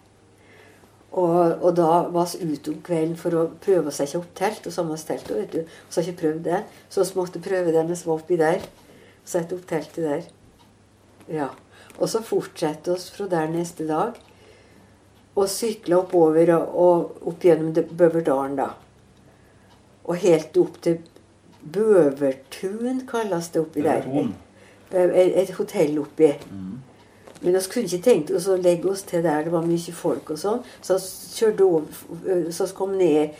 Og, 1.12 1.58
og 1.60 1.74
da 1.76 1.88
var 2.08 2.30
vi 2.38 2.54
ute 2.54 2.72
om 2.72 2.78
kvelden 2.84 3.18
for 3.20 3.36
å 3.36 3.48
prøve 3.60 3.90
å 3.90 3.94
sette 3.94 4.16
opp 4.20 4.30
telt. 4.38 4.66
Og 4.66 4.72
samme 4.72 4.96
telt, 4.96 5.28
vet 5.28 5.52
du. 5.52 5.74
Så 5.88 6.00
har 6.00 6.08
ikke 6.08 6.22
prøvd 6.22 6.44
det. 6.46 6.62
Så 6.88 7.04
vi 7.04 7.18
måtte 7.20 7.42
prøve 7.44 7.74
det 7.74 7.84
mens 7.88 8.04
vi 8.04 8.10
var 8.10 8.22
oppi 8.22 8.38
der. 8.40 8.64
Sette 9.28 9.58
opp 9.58 9.66
teltet 9.68 10.06
der. 10.06 10.28
Ja. 11.32 11.50
Og 11.98 12.08
så 12.08 12.22
fortsatte 12.24 12.96
vi 12.96 13.16
fra 13.16 13.28
der 13.32 13.52
neste 13.52 13.86
dag. 13.88 14.16
Og 15.32 15.48
sykla 15.48 16.02
oppover 16.02 16.52
og, 16.56 16.74
og 16.76 17.28
opp 17.30 17.44
gjennom 17.46 17.72
Bøverdalen, 17.72 18.58
da. 18.58 18.68
Og 20.04 20.18
helt 20.20 20.56
opp 20.60 20.80
til 20.84 20.98
Bøvertun, 21.62 23.04
kalles 23.08 23.48
det 23.54 23.62
oppi 23.62 23.84
der. 23.84 24.08
Et, 24.92 25.36
et 25.40 25.52
hotell 25.56 26.00
oppi. 26.02 26.32
Mm. 26.50 26.72
Men 27.42 27.54
vi 27.54 27.60
kunne 27.72 27.88
ikke 27.88 28.04
tenkt 28.04 28.30
oss 28.30 28.46
å 28.46 28.56
legge 28.60 28.90
oss 28.90 29.02
til 29.08 29.22
der 29.24 29.46
det 29.46 29.52
var 29.54 29.64
mye 29.66 29.94
folk 29.96 30.30
og 30.30 30.38
sånn. 30.38 30.60
Så 30.84 30.98
kjørte 31.34 31.66
over, 31.66 32.44
så 32.54 32.68
kom 32.76 32.94
ned 32.98 33.34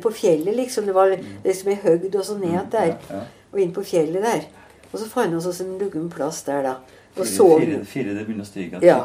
på 0.00 0.12
fjellet, 0.16 0.54
liksom. 0.56 0.88
Det 0.88 0.96
var 0.96 1.12
liksom 1.12 1.72
ei 1.74 1.78
høgd 1.82 2.16
og 2.16 2.24
så 2.24 2.38
ned 2.40 2.70
der. 2.72 2.94
Ja, 2.94 3.18
ja. 3.18 3.22
Og 3.52 3.60
inn 3.60 3.74
på 3.76 3.84
fjellet 3.84 4.24
der. 4.24 4.46
Og 4.92 5.00
så 5.00 5.08
fant 5.08 5.32
vi 5.32 5.40
oss 5.40 5.60
en 5.60 5.76
luggen 5.80 6.08
plass 6.12 6.40
der, 6.46 6.64
da. 6.64 7.01
Og 7.12 7.26
så, 7.28 7.46
fire, 7.60 7.80
fire 7.84 8.14
det 8.16 8.22
begynner 8.24 8.46
å 8.46 8.48
stige 8.48 8.78
Ja. 8.80 9.00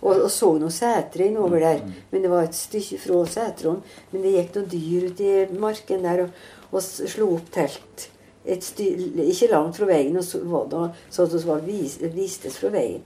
og, 0.00 0.14
og 0.14 0.30
så 0.32 0.54
noen 0.56 0.72
setre 0.72 1.26
innover 1.28 1.60
der. 1.60 1.82
Mm, 1.84 1.90
mm. 1.90 2.06
Men 2.12 2.22
det 2.24 2.30
var 2.32 2.46
et 2.46 2.56
stykke 2.56 3.00
fra 3.02 3.18
setrene. 3.28 3.98
Men 4.12 4.24
det 4.24 4.32
gikk 4.36 4.54
noen 4.56 4.70
dyr 4.72 5.08
ut 5.10 5.20
i 5.20 5.34
marken 5.60 6.06
der 6.08 6.24
og, 6.24 6.40
og 6.70 6.86
slo 6.86 7.34
opp 7.36 7.50
telt. 7.52 8.06
Et 8.48 8.64
sty, 8.64 8.86
ikke 9.26 9.50
langt 9.50 9.76
fra 9.76 9.90
veien, 9.90 10.16
og 10.16 10.24
så 10.24 10.40
det 10.40 10.86
så 11.12 11.26
at 11.26 11.34
vi 11.34 11.42
var 11.44 11.66
vis, 11.66 11.98
vistes 12.14 12.56
fra 12.56 12.70
veien. 12.72 13.04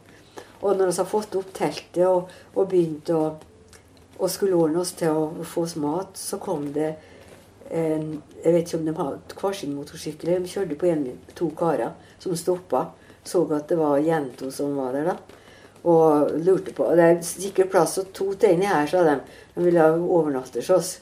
Og 0.63 0.79
når 0.79 0.93
vi 0.93 1.01
har 1.01 1.11
fått 1.11 1.35
opp 1.37 1.51
teltet 1.57 2.07
og, 2.07 2.31
og 2.55 2.71
begynt 2.71 3.11
å 3.11 3.25
og 4.19 4.31
skulle 4.31 4.55
ordne 4.57 4.83
oss 4.83 4.95
til 4.99 5.11
å 5.11 5.45
få 5.47 5.65
oss 5.67 5.77
mat, 5.81 6.15
så 6.19 6.39
kom 6.43 6.71
det 6.75 6.95
en 7.75 8.23
Jeg 8.45 8.53
vet 8.53 8.69
ikke 8.69 8.79
om 8.79 8.85
de 8.85 8.93
hadde 8.95 9.37
hver 9.41 9.55
sin 9.57 9.73
motorsykkel. 9.75 10.31
De 10.45 10.51
kjørte 10.53 10.77
på 10.77 10.87
en 10.87 11.07
to 11.35 11.49
karer 11.57 11.95
som 12.21 12.37
stoppa. 12.37 12.91
Så 13.25 13.45
at 13.57 13.69
det 13.69 13.79
var 13.81 14.03
jenta 14.05 14.51
som 14.53 14.77
var 14.77 14.93
der, 14.93 15.13
da. 15.13 15.41
Og 15.85 16.31
lurte 16.41 16.73
på 16.73 16.87
Det 16.97 17.05
er 17.05 17.25
sikkert 17.25 17.73
plass 17.73 17.99
til 17.99 18.07
to 18.17 18.31
inni 18.49 18.69
her, 18.69 18.87
sa 18.89 19.03
de. 19.05 19.19
De 19.55 19.65
ville 19.65 19.89
overnatte 20.03 20.61
hos 20.61 20.71
oss. 20.71 20.93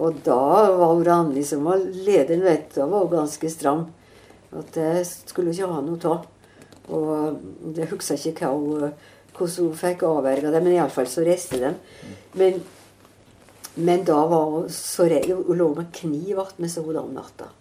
Og 0.00 0.22
da 0.24 0.38
var 0.72 0.94
hun 0.94 1.04
Randi 1.04 1.44
som 1.44 1.64
var 1.64 1.78
lederen, 1.78 2.42
vet. 2.42 2.74
Da 2.74 2.86
var 2.86 3.06
hun 3.06 3.16
ganske 3.18 3.50
stram. 3.50 3.86
At 4.52 4.74
det 4.74 5.06
skulle 5.06 5.52
ikke 5.52 5.70
ha 5.70 5.80
noe 5.84 6.10
av. 6.10 6.28
Og 6.92 7.74
jeg 7.76 7.88
husker 7.92 8.28
ikke 8.30 8.50
hva 8.50 8.58
hun, 8.58 8.92
hvordan 9.36 9.68
hun 9.68 9.78
fikk 9.78 10.04
avverga 10.08 10.50
det, 10.52 10.62
men 10.64 10.76
iallfall 10.76 11.08
så 11.08 11.24
reiste 11.24 11.60
de. 11.62 11.72
Men, 12.38 12.62
men 13.74 14.04
da 14.08 14.18
var 14.28 14.50
hun 14.56 14.70
så 14.72 15.06
redd. 15.08 15.30
Hun 15.30 15.58
lå 15.60 15.72
med 15.78 15.92
kniv 15.94 16.42
attmed 16.42 16.72
seg 16.72 16.90
om 16.90 17.14
natta. 17.14 17.52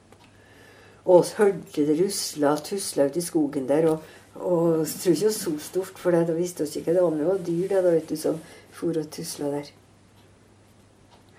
Og 1.06 1.24
vi 1.26 1.38
hørte 1.38 1.86
det 1.88 1.98
rusla 2.00 2.56
og 2.56 2.66
tusla 2.68 3.08
ute 3.10 3.22
i 3.22 3.26
skogen 3.26 3.68
der. 3.70 3.90
Og, 3.90 4.10
og 4.36 4.66
jeg 4.80 4.88
tror 4.88 5.14
ikke 5.14 5.22
det 5.22 5.30
var 5.30 5.38
så 5.38 5.54
stort, 5.68 6.00
for 6.00 6.12
det, 6.12 6.26
da 6.28 6.38
visste 6.38 6.66
vi 6.68 6.80
ikke 6.80 6.92
hva 6.92 6.98
det 6.98 7.06
var. 7.06 7.14
Men 7.16 7.24
det 7.24 7.30
var 7.30 7.46
dyr 7.48 7.68
det, 7.68 7.84
da, 7.84 7.94
vet 7.96 8.10
du, 8.10 8.18
som 8.20 8.42
for 8.76 9.02
og 9.02 9.10
tusla 9.12 9.54
der. 9.56 9.72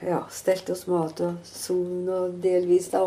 Ja, 0.02 0.24
stelte 0.34 0.74
oss 0.74 0.88
mat 0.90 1.20
og 1.22 1.38
sovn 1.46 2.08
og 2.10 2.40
delvis, 2.42 2.90
da. 2.90 3.04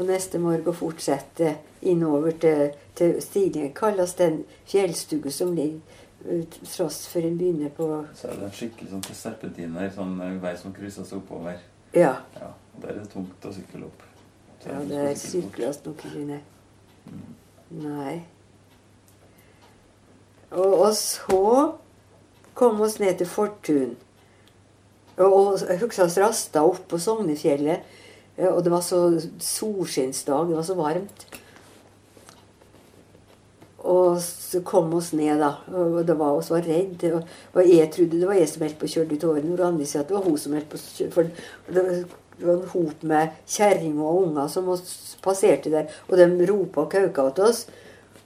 Og 0.00 0.06
neste 0.08 0.38
morgen 0.40 0.74
fortsette 0.74 1.56
innover 1.82 2.36
til, 2.40 2.70
til 2.96 3.18
stigningen. 3.20 3.74
Kalles 3.76 4.14
den 4.16 4.44
fjellstugu 4.70 5.28
som 5.34 5.52
ligger 5.56 5.80
ut 6.24 6.60
tross 6.68 7.06
for 7.08 7.24
en 7.24 7.38
begynner 7.38 7.72
på 7.72 7.88
Så 8.14 8.28
er 8.28 8.36
det 8.36 8.48
en 8.50 8.54
skikkelig 8.54 8.90
sånn 8.92 9.04
til 9.06 9.16
serpentiner, 9.16 9.88
sånn 9.94 10.18
eh, 10.20 10.36
vei 10.42 10.52
som 10.60 10.74
krysser 10.76 11.06
seg 11.08 11.22
oppover. 11.22 11.60
Ja. 11.96 12.14
Ja, 12.36 12.52
og 12.74 12.82
Der 12.84 12.92
er 12.92 13.00
det 13.00 13.10
tungt 13.12 13.48
å 13.48 13.52
sykle 13.56 13.86
opp. 13.88 14.09
Ja 14.66 14.80
det 14.84 15.14
sykles 15.20 15.80
nok 15.86 16.04
ikke 16.04 16.26
ned. 16.28 16.40
Nei. 17.80 18.20
Og, 20.50 20.74
og 20.82 20.94
så 20.98 21.42
kom 22.58 22.80
oss 22.84 22.98
ned 23.00 23.16
til 23.20 23.30
Fortun. 23.30 23.94
Og, 25.20 25.26
og 25.32 25.62
jeg 25.68 25.80
husker 25.80 26.04
oss 26.04 26.18
rasta 26.20 26.64
opp 26.66 26.82
på 26.90 26.98
Sognefjellet. 27.00 27.86
eh, 28.36 28.48
Og 28.50 28.64
det 28.64 28.72
var 28.72 28.84
så 28.84 29.00
solskinnsdag. 29.38 30.48
Det 30.48 30.56
var 30.58 30.66
så 30.66 30.76
varmt. 30.78 31.26
Og 33.80 34.20
så 34.20 34.60
kom 34.66 34.92
oss 34.94 35.12
ned, 35.16 35.38
da. 35.40 35.54
Og 35.72 36.02
det 36.06 36.18
var 36.18 36.36
oss 36.36 36.50
var 36.52 36.66
redd. 36.66 37.04
Og, 37.14 37.22
og 37.54 37.68
jeg 37.68 37.88
trodde 37.94 38.20
det 38.20 38.28
var 38.28 38.36
jeg 38.36 38.48
som 38.50 38.66
holdt 38.66 38.80
på 38.80 38.88
å 38.88 38.94
kjøre 38.96 39.16
ut 39.16 39.28
årene. 39.30 39.54
Og 39.54 39.62
Randi 39.62 39.88
sa 39.88 40.02
at 40.02 40.10
det 40.10 40.18
var 40.18 40.26
hun 40.26 40.36
som 40.40 40.56
holdt 40.56 40.68
på 40.72 40.80
å 40.80 40.84
kjøre. 40.98 41.14
For 41.14 41.72
det 41.72 41.86
det 42.40 42.54
en 42.54 42.66
hop 42.72 43.04
med 43.06 43.36
kjerringer 43.48 44.02
og 44.06 44.24
unger 44.26 44.50
som 44.52 44.68
passerte 45.24 45.72
der. 45.72 45.88
Og 46.08 46.18
de 46.18 46.28
ropa 46.50 46.84
og 46.84 46.92
kauka 46.92 47.28
til 47.36 47.48
oss. 47.50 47.64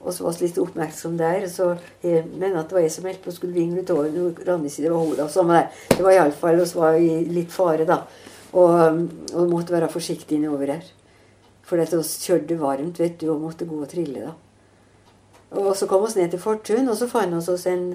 Og 0.05 0.13
så 0.13 0.25
var 0.25 0.35
vi 0.37 0.45
litt 0.45 0.59
oppmerksom 0.61 1.17
der. 1.17 1.47
Så 1.49 1.71
jeg 2.03 2.25
mener 2.35 2.61
at 2.61 2.69
det 2.69 2.77
var 2.77 2.85
jeg 2.85 2.93
som 2.93 3.07
holdt 3.09 3.23
på 3.23 3.33
skulle 3.33 3.57
vingle 3.57 3.81
ut 3.81 3.93
årene. 3.95 4.27
Og 4.29 4.41
Randi 4.47 4.71
sier 4.73 4.87
det 4.87 4.93
var 4.93 5.05
hun, 5.05 5.17
da. 5.17 5.27
Samme 5.31 5.59
det. 5.59 5.99
Var 5.99 6.17
iallfall 6.17 6.61
oss 6.61 6.75
var 6.77 6.99
i 6.99 7.23
litt 7.29 7.53
fare, 7.53 7.87
da. 7.89 8.03
Og, 8.55 9.01
og 9.35 9.51
måtte 9.51 9.75
være 9.75 9.91
forsiktige 9.91 10.39
innover 10.39 10.75
her. 10.75 10.89
For 11.65 11.81
vi 11.81 12.01
kjørte 12.05 12.59
varmt, 12.61 12.99
vet 13.01 13.17
du, 13.21 13.31
og 13.33 13.41
måtte 13.41 13.65
gå 13.65 13.79
og 13.81 13.89
trille, 13.89 14.29
da. 14.29 14.35
Og 15.55 15.75
så 15.77 15.87
kom 15.87 16.03
vi 16.05 16.19
ned 16.19 16.33
til 16.33 16.41
Fortun, 16.41 16.89
og 16.89 16.97
så 16.99 17.07
fant 17.09 17.33
vi 17.33 17.53
oss 17.53 17.65
en, 17.69 17.85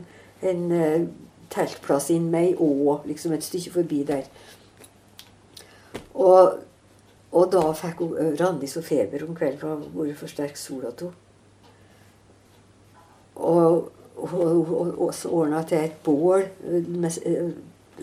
en 0.43 0.63
eh, 0.73 1.07
teltplass 1.53 2.09
inn 2.15 2.31
med 2.33 2.51
ei 2.51 2.55
å, 2.57 3.01
liksom 3.07 3.35
et 3.35 3.45
stykke 3.45 3.75
forbi 3.75 4.03
der. 4.09 4.27
Og, 6.15 6.59
og 7.31 7.51
da 7.53 7.63
fikk 7.77 8.03
hun 8.03 8.17
eh, 8.19 8.33
Randi 8.41 8.69
så 8.71 8.83
feber 8.83 9.25
om 9.27 9.35
kvelden, 9.37 9.61
for 9.61 9.83
det 9.85 9.95
vært 9.95 10.21
for 10.21 10.33
sterk 10.33 10.59
sol 10.59 10.87
at. 10.89 11.05
Og 13.41 13.91
hun 14.31 14.99
ordna 15.31 15.63
til 15.65 15.85
et 15.85 16.01
bål, 16.05 16.49
eh, 16.67 16.89
med, 16.89 17.21
eh, 17.27 17.53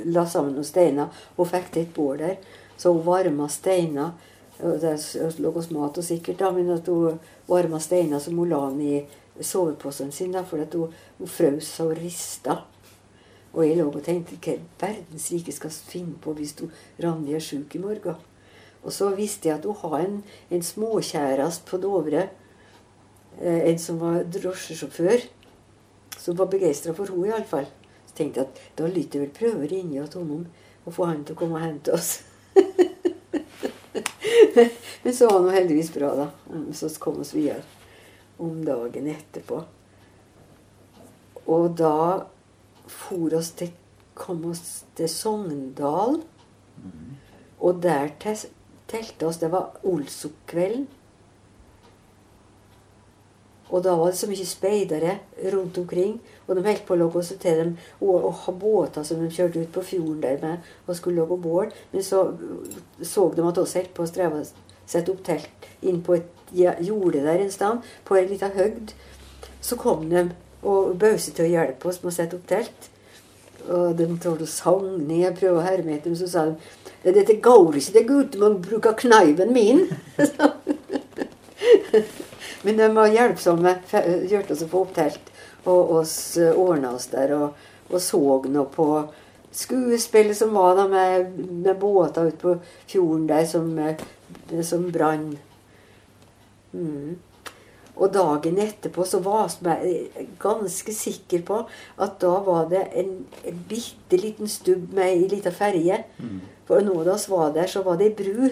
la 0.06 0.26
sammen 0.26 0.56
noen 0.56 0.68
steiner. 0.68 1.12
Hun 1.38 1.52
fikk 1.52 1.72
til 1.74 1.84
et 1.84 1.94
bål 1.94 2.24
der, 2.24 2.38
så 2.78 2.94
hun 2.94 3.06
varma 3.06 3.50
steiner. 3.52 4.16
Det 4.58 4.96
lå 5.38 5.52
hos 5.54 5.70
mat 5.70 5.98
og 5.98 6.04
sikkert, 6.04 6.40
da, 6.40 6.50
men 6.52 6.72
at 6.74 6.88
hun 6.90 7.20
varma 7.48 7.78
steiner 7.80 8.20
som 8.20 8.40
hun 8.42 8.50
la 8.50 8.64
i 8.82 9.04
soveposen 9.40 10.12
sin, 10.12 10.32
da, 10.34 10.42
for 10.42 10.64
at 10.64 10.74
hun, 10.74 10.94
hun 11.20 11.30
frøs 11.30 11.80
og 11.84 11.94
rista. 12.00 12.64
Og 13.54 13.66
jeg 13.66 13.77
lå 13.77 13.88
og 13.89 14.04
tenkte 14.06 14.38
hva 14.42 14.58
verdens 14.82 15.30
rike 15.34 15.54
skal 15.56 15.72
finne 15.72 16.18
på 16.22 16.34
hvis 16.38 16.56
du 16.60 16.68
Randi 17.04 17.36
er 17.38 17.44
sjuk 17.44 17.75
i 17.75 17.82
morgen? 17.82 18.20
Og 18.84 18.94
så 18.94 19.10
visste 19.16 19.50
jeg 19.50 19.58
at 19.58 19.66
hun 19.66 19.77
har 19.82 20.06
en, 20.06 20.20
en 20.54 20.63
småkjæreste 20.63 21.66
på 21.68 21.80
Dovre. 21.82 22.27
Eh, 23.42 23.62
en 23.72 23.80
som 23.82 24.00
var 24.00 24.24
drosjesjåfør. 24.32 25.25
Som 26.18 26.38
var 26.38 26.51
begeistra 26.51 26.94
for 26.96 27.10
henne, 27.10 27.32
iallfall. 27.32 27.68
Så 28.08 28.20
tenkte 28.20 28.44
jeg 28.44 28.48
at 28.48 28.80
da 28.80 28.88
lytter 28.88 29.20
jeg 29.20 29.27
vel 29.27 29.36
prøve 29.36 29.66
å 29.66 29.72
ringe 29.72 30.08
honom 30.13 30.48
og 30.88 30.96
få 30.96 31.10
han 31.10 31.25
til 31.27 31.36
å 31.36 31.39
komme 31.42 31.60
og 31.60 31.66
hente 31.66 31.96
oss. 31.96 32.22
Men 35.04 35.13
så 35.13 35.27
var 35.27 35.44
det 35.44 35.58
heldigvis 35.58 35.92
bra, 35.94 36.13
da. 36.16 36.27
Så 36.74 36.89
kom 37.01 37.20
vi 37.20 37.42
videre 37.42 37.63
om 38.38 38.66
dagen 38.66 39.10
etterpå. 39.12 39.63
Og 41.48 41.77
da 41.80 42.27
for 42.88 43.34
oss 43.38 43.51
til, 43.60 43.72
kom 44.17 44.46
oss 44.51 44.84
til 44.98 45.10
Sogndal. 45.12 46.22
Og 47.60 47.82
der 47.82 48.13
telte 48.88 49.27
oss 49.27 49.38
Det 49.41 49.51
var 49.51 49.79
Olsok-kvelden. 49.84 50.88
Og 53.67 53.84
da 53.84 53.96
var 54.00 54.12
det 54.12 54.17
så 54.17 54.29
mye 54.29 54.46
speidere 54.48 55.17
rundt 55.53 55.77
omkring. 55.77 56.22
Og 56.48 56.56
de 56.56 56.63
holdt 56.63 56.86
på 56.88 56.96
å 56.96 57.00
lage 57.01 57.20
oss 57.20 57.34
til 57.39 57.60
dem 57.60 57.74
og, 58.00 58.13
og 58.15 58.34
ha 58.46 58.53
båter 58.56 59.03
som 59.03 59.20
de 59.20 59.27
kjørte 59.34 59.65
ut 59.65 59.74
på 59.75 59.84
fjorden 59.89 60.22
der 60.24 60.39
med 60.41 60.70
og 60.86 60.96
skulle 60.96 61.20
lage 61.20 61.39
bål. 61.44 61.74
Men 61.91 62.03
så 62.03 62.24
så 63.01 63.27
de 63.36 63.44
at 63.44 63.60
oss 63.60 63.75
holdt 63.75 63.94
på 63.98 64.06
å 64.06 64.10
streve 64.10 64.46
sette 64.88 65.12
opp 65.12 65.24
telt 65.27 65.67
inn 65.84 66.00
på 66.03 66.15
et 66.15 66.53
jorde 66.79 67.25
der 67.25 67.44
en 67.44 67.51
sted, 67.51 67.82
på 68.08 68.15
ei 68.15 68.27
lita 68.29 68.53
høgd. 68.56 68.94
Så 69.62 69.75
kom 69.75 70.08
de 70.10 70.29
og 70.64 71.00
Bause 71.00 71.32
til 71.34 71.46
å 71.46 71.52
hjelpe 71.52 71.88
oss 71.90 72.04
med 72.04 72.12
å 72.12 72.16
sette 72.16 72.36
opp 72.38 72.48
telt. 72.50 72.90
Og 73.68 73.96
de 74.00 74.06
trodde 74.22 74.44
og 74.48 74.52
sang 74.52 74.88
ned 75.08 75.32
og 75.32 75.38
prøvde 75.40 75.60
å 75.60 75.66
herme 75.66 75.92
etter 75.98 76.10
dem. 76.10 76.20
Så 76.20 76.28
sa 76.32 76.40
de 76.48 76.54
«Ja, 77.04 77.10
dette 77.14 77.42
går 77.44 77.76
ikke, 77.78 77.94
det 77.94 78.08
gutter 78.08 78.40
man 78.42 78.62
bruker 78.62 78.92
bruke 78.92 79.02
kneiven 79.04 79.54
min. 79.54 79.80
Men 82.66 82.78
de 82.80 82.88
var 82.96 83.08
hjelpsomme. 83.14 83.72
Hjalp 84.32 84.52
oss 84.52 84.66
å 84.66 84.72
få 84.72 84.78
opp 84.86 84.94
telt. 84.98 85.26
Og 85.68 85.82
oss 86.02 86.16
ordna 86.40 86.90
oss 86.98 87.08
der. 87.14 87.30
Og, 87.38 87.48
og 87.92 88.00
så 88.04 88.22
nå 88.50 88.64
på 88.74 88.88
skuespillet 89.58 90.38
som 90.38 90.54
var 90.54 90.76
da 90.78 90.86
med, 90.92 91.40
med 91.40 91.80
båter 91.80 92.30
ute 92.30 92.38
på 92.42 92.56
fjorden 92.88 93.28
der 93.30 93.46
som, 93.50 93.72
eh, 93.80 94.64
som 94.64 94.92
brann. 94.92 95.38
Mm. 96.74 97.18
Og 97.98 98.13
dagen 98.13 98.60
etterpå 98.62 99.06
så 99.10 99.20
var 99.25 99.50
jeg 99.66 100.27
ganske 100.39 100.94
sikker 100.94 101.42
på 101.48 101.63
at 102.04 102.20
da 102.22 102.34
var 102.46 102.68
det 102.70 102.84
en, 103.00 103.13
en 103.46 103.63
bitte 103.70 104.20
liten 104.22 104.50
stubb 104.51 104.94
med 104.94 105.16
ei 105.16 105.30
lita 105.32 105.50
ferje. 105.51 106.04
For 106.68 106.84
når 106.86 107.08
vi 107.08 107.16
var 107.34 107.54
der, 107.56 107.68
så 107.68 107.82
var 107.82 107.98
det 107.98 108.12
ei 108.12 108.18
bru. 108.20 108.50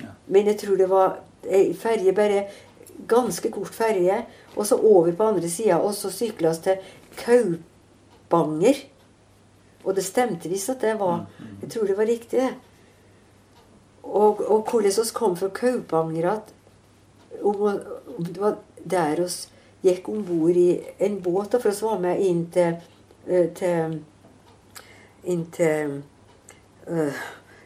Ja. 0.00 0.12
Men 0.26 0.50
jeg 0.52 0.58
tror 0.60 0.76
det 0.76 0.90
var 0.90 1.16
ei 1.48 1.72
ferje, 1.78 2.12
bare 2.12 2.44
ganske 3.08 3.50
kort 3.54 3.72
ferje. 3.74 4.20
Og 4.56 4.66
så 4.66 4.76
over 4.76 5.12
på 5.12 5.30
andre 5.30 5.48
sida, 5.48 5.80
og 5.80 5.94
så 5.94 6.10
sykla 6.12 6.52
vi 6.52 6.62
til 6.66 6.92
Kaupanger. 7.22 8.84
Og 9.84 9.96
det 9.96 10.04
stemte 10.04 10.50
visst 10.52 10.68
at 10.70 10.82
det 10.82 10.98
var 11.00 11.26
Jeg 11.62 11.70
tror 11.70 11.86
det 11.86 11.96
var 11.96 12.06
riktig, 12.06 12.40
det. 12.40 12.54
Og, 14.02 14.50
og 14.50 14.68
hvordan 14.70 14.92
vi 14.92 15.10
kom 15.14 15.36
fra 15.36 15.48
Kaupanger 15.48 16.30
at 16.30 16.52
om, 17.42 17.80
om 18.18 18.24
det 18.24 18.40
var 18.40 18.56
der 18.90 19.22
oss 19.24 19.48
gikk 19.84 20.08
om 20.08 20.24
bord 20.26 20.56
i 20.56 20.80
en 21.00 21.20
båt, 21.22 21.54
for 21.62 21.68
oss 21.70 21.82
var 21.82 21.98
med 22.02 22.20
inn 22.20 22.46
til, 22.54 22.76
eh, 23.28 23.48
til 23.54 24.00
Inn 25.26 25.46
til 25.50 26.02
øh, 26.88 27.12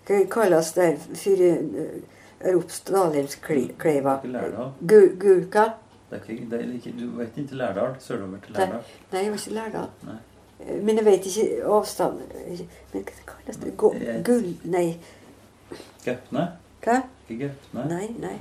Hva 0.07 0.19
kalles 0.33 0.71
det 0.73 0.95
for 1.21 1.43
Rops 2.55 2.81
Dalheimskleiva? 2.89 4.15
Ikke 4.23 4.33
Lærdal. 4.33 4.71
Gu- 4.81 5.19
Gulka? 5.21 5.65
Det 6.11 6.19
er 6.27 6.31
ikke, 6.33 6.47
det 6.51 6.61
er 6.61 6.73
ikke, 6.75 6.95
du 7.01 7.11
vet 7.19 7.37
ikke 7.37 7.55
Lærdal? 7.61 7.95
Sørover 8.01 8.39
til 8.47 8.55
Lærdal? 8.57 8.81
nei, 9.13 9.21
jeg 9.23 9.31
var 9.31 9.37
ikke 9.39 9.55
Lærdal. 9.55 9.89
Nei. 10.09 10.17
Eh, 10.61 10.83
Men 10.85 10.97
jeg 10.97 11.05
vet 11.05 11.27
ikke 11.27 11.65
avstand 11.65 12.21
Men 12.95 13.05
hva 13.05 13.27
kalles 13.35 13.57
det? 13.57 13.77
Gull... 14.25 14.57
Nei. 14.65 14.97
Gaupne? 16.05 16.47
Hva? 16.85 16.97
Ikke 17.29 17.45
Gaupne? 17.45 17.89
Nei, 17.93 18.09
nei. 18.19 18.39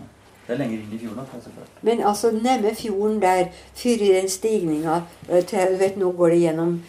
Det 0.49 0.55
er 0.55 0.63
lenger 0.63 0.79
inn 0.81 0.93
i 0.95 0.97
fjorden. 0.97 1.25
så. 1.29 1.65
Men 1.85 1.99
altså 2.01 2.31
nemme 2.33 2.71
fjorden 2.73 3.19
der, 3.21 3.51
før 3.77 3.99
den 4.01 4.29
stigninga 4.33 4.95
til, 5.45 5.75
vet, 5.77 5.99
Nå 6.01 6.09
går 6.17 6.33
det 6.33 6.39
gjennom 6.41 6.79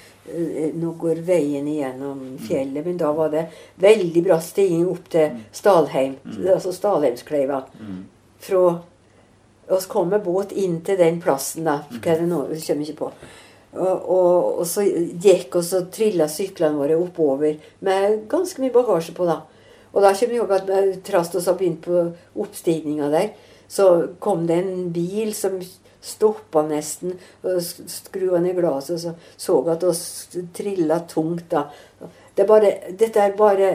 Nå 0.80 0.92
går 1.00 1.20
veien 1.26 1.66
igjennom 1.68 2.22
fjellet, 2.46 2.86
men 2.86 2.96
da 2.96 3.10
var 3.12 3.32
det 3.32 3.42
veldig 3.82 4.22
bratt 4.24 4.44
stigning 4.46 4.86
opp 4.88 5.10
til 5.12 5.36
Stalheim. 5.52 6.14
Altså 6.54 6.72
Stalheimskleiva. 6.72 7.64
Mm. 7.80 8.00
Fra 8.40 8.62
oss 9.76 9.88
kom 9.90 10.08
med 10.08 10.24
båt 10.24 10.52
inn 10.56 10.80
til 10.86 10.96
den 11.00 11.20
plassen, 11.20 11.66
da. 11.68 11.80
Hva 11.90 12.14
er 12.14 12.22
det 12.22 12.28
nå? 12.30 12.44
Vi 12.52 12.60
kommer 12.64 12.86
ikke 12.86 13.00
på. 13.00 13.10
Og, 13.70 14.08
og, 14.16 14.60
og 14.62 14.66
så 14.66 14.86
gikk 14.86 15.60
og 15.60 15.66
så 15.66 15.84
trilla 15.92 16.30
syklene 16.30 16.78
våre 16.80 16.96
oppover 16.98 17.60
med 17.86 18.24
ganske 18.30 18.62
mye 18.62 18.74
bagasje 18.74 19.14
på, 19.16 19.28
da. 19.28 19.42
Og 19.90 20.02
da 20.02 20.12
kommer 20.14 20.32
vi 20.32 20.38
ihåg 20.38 20.52
at 20.54 21.04
Trast 21.06 21.34
oss 21.38 21.46
har 21.50 21.58
begynt 21.58 21.82
på 21.84 22.02
oppstigninga 22.38 23.10
der, 23.10 23.32
så 23.70 23.86
kom 24.18 24.46
det 24.48 24.58
en 24.64 24.88
bil 24.94 25.30
som 25.36 25.60
stoppa 26.02 26.62
nesten 26.64 27.12
og 27.44 27.58
sk- 27.60 27.84
skrua 27.92 28.40
ned 28.40 28.56
glasset, 28.56 28.96
og 28.96 29.00
så 29.00 29.14
så 29.36 29.58
at 29.72 29.84
oss 29.84 30.02
trilla 30.56 31.02
tungt 31.08 31.50
da. 31.52 31.66
Det 32.34 32.44
er 32.44 32.48
bare, 32.48 32.70
dette 32.96 33.20
er 33.20 33.34
bare 33.36 33.68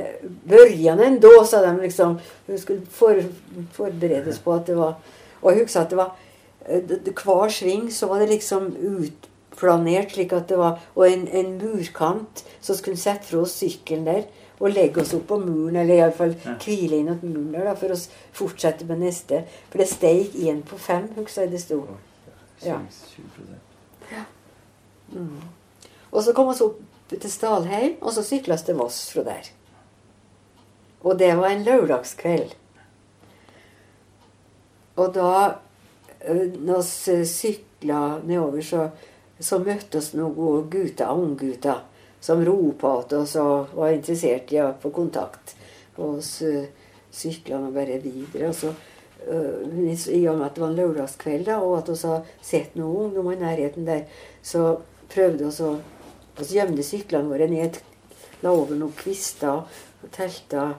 børjanen 0.50 1.20
da, 1.22 1.32
sa 1.46 1.60
de 1.62 1.74
liksom. 1.84 2.16
Hun 2.48 2.58
skulle 2.58 2.86
for, 2.90 3.20
forberedes 3.76 4.40
på 4.42 4.54
at 4.56 4.66
det 4.72 4.78
var 4.80 4.96
Og 5.44 5.52
jeg 5.52 5.60
husker 5.66 5.82
at 5.84 5.92
det 5.92 5.98
var 6.00 6.16
eh, 6.66 7.12
Hver 7.12 7.52
sving 7.54 7.92
så 7.94 8.08
var 8.10 8.24
det 8.24 8.30
liksom 8.32 8.72
utplanert 8.74 10.16
slik 10.16 10.34
at 10.34 10.48
det 10.50 10.58
var 10.58 10.80
Og 10.96 11.06
en, 11.12 11.28
en 11.28 11.52
murkant 11.62 12.42
som 12.62 12.76
skulle 12.80 12.98
sette 12.98 13.30
fra 13.30 13.44
oss 13.44 13.58
sykkelen 13.60 14.08
der 14.08 14.24
og 14.60 14.72
legge 14.72 15.02
oss 15.02 15.14
opp 15.14 15.28
på 15.28 15.38
muren, 15.42 15.76
eller 15.76 15.96
iallfall 15.96 16.36
Ja. 16.46 16.56
hvile 16.62 17.00
inn 17.00 17.10
mot 17.10 17.24
muren 17.24 17.52
der 17.52 17.66
da, 17.66 17.76
for 17.76 17.92
å 17.92 17.98
fortsette 18.34 18.86
med 18.86 19.00
neste. 19.00 19.44
For 19.70 19.78
det 19.78 19.90
steg 19.90 20.36
én 20.36 20.64
på 20.64 20.78
fem, 20.80 21.10
husker 21.16 21.42
jeg 21.42 21.52
det 21.52 21.62
sto. 21.62 21.82
Ja. 22.64 22.80
20 22.80 23.62
Mm. 25.14 25.42
Og 26.12 26.24
så 26.24 26.34
kom 26.34 26.48
vi 26.50 26.64
opp 26.64 26.80
til 27.10 27.32
Stalheim, 27.32 27.98
og 28.02 28.14
så 28.14 28.24
sykla 28.26 28.56
vi 28.56 28.64
til 28.66 28.76
Voss 28.76 29.12
fra 29.14 29.24
der. 29.24 29.50
Og 31.04 31.20
det 31.20 31.38
var 31.38 31.50
en 31.50 31.64
lørdagskveld. 31.64 32.56
Og 34.96 35.14
da 35.14 35.56
når 36.58 36.82
vi 37.06 37.26
sykla 37.26 38.20
nedover, 38.24 38.62
så, 38.62 38.90
så 39.40 39.60
møtte 39.62 40.00
oss 40.00 40.14
noen 40.18 40.70
gutter, 40.72 41.12
unggutter, 41.12 41.84
som 42.26 42.42
ropa 42.46 42.96
til 43.06 43.22
oss 43.22 43.36
og 43.38 43.76
var 43.78 43.94
interessert 43.94 44.54
i 44.56 44.62
å 44.64 44.74
få 44.82 44.90
kontakt. 44.96 45.54
Og 46.02 46.18
så 46.26 46.66
sykla 47.14 47.60
vi 47.68 47.74
bare 47.76 48.00
videre. 48.02 48.50
Og 48.50 48.56
så, 48.56 48.74
eh, 49.28 50.16
I 50.16 50.28
og 50.28 50.38
med 50.38 50.46
at 50.46 50.56
det 50.56 50.62
var 50.62 50.70
en 50.70 50.80
lørdagskveld, 50.80 51.46
da, 51.46 51.60
og 51.60 51.78
at 51.78 51.90
vi 51.90 52.08
hadde 52.08 52.26
sett 52.42 52.76
noen 52.76 53.10
ungdommer 53.10 53.34
i 53.34 53.44
nærheten 53.44 53.86
der, 53.86 54.06
så 54.42 54.80
prøvde 55.10 55.50
vi 55.50 55.64
å 55.64 55.76
Vi 56.36 56.44
gjemte 56.58 56.84
syklene 56.84 57.30
våre 57.32 57.48
ned, 57.48 57.78
la 58.42 58.52
over 58.52 58.76
noen 58.76 58.92
kvister 58.92 59.62
og 60.04 60.10
telta 60.12 60.74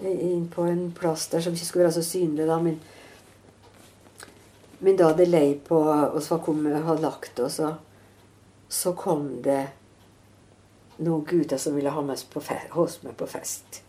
inn 0.00 0.46
på 0.48 0.62
en 0.64 0.92
plass 0.96 1.26
der 1.28 1.40
som 1.44 1.52
ikke 1.52 1.66
skulle 1.66 1.84
være 1.84 1.98
så 1.98 2.04
synlig, 2.06 2.46
da. 2.48 2.56
Men, 2.58 2.80
men 4.80 4.96
da 4.96 5.12
det 5.12 5.28
lei 5.28 5.60
på 5.60 5.76
oss 5.76 6.30
var 6.30 6.40
kommet, 6.40 6.72
hadde 6.86 7.04
lagt 7.04 7.38
oss, 7.38 7.58
og 7.60 7.74
så 8.72 8.94
kom 8.96 9.42
det 9.44 9.66
noen 11.04 11.24
gutter 11.28 11.60
som 11.60 11.76
ville 11.76 11.92
ha 11.92 12.02
meg 12.04 12.18
hos 12.74 12.98
meg 13.04 13.16
på 13.18 13.28
fest. 13.30 13.82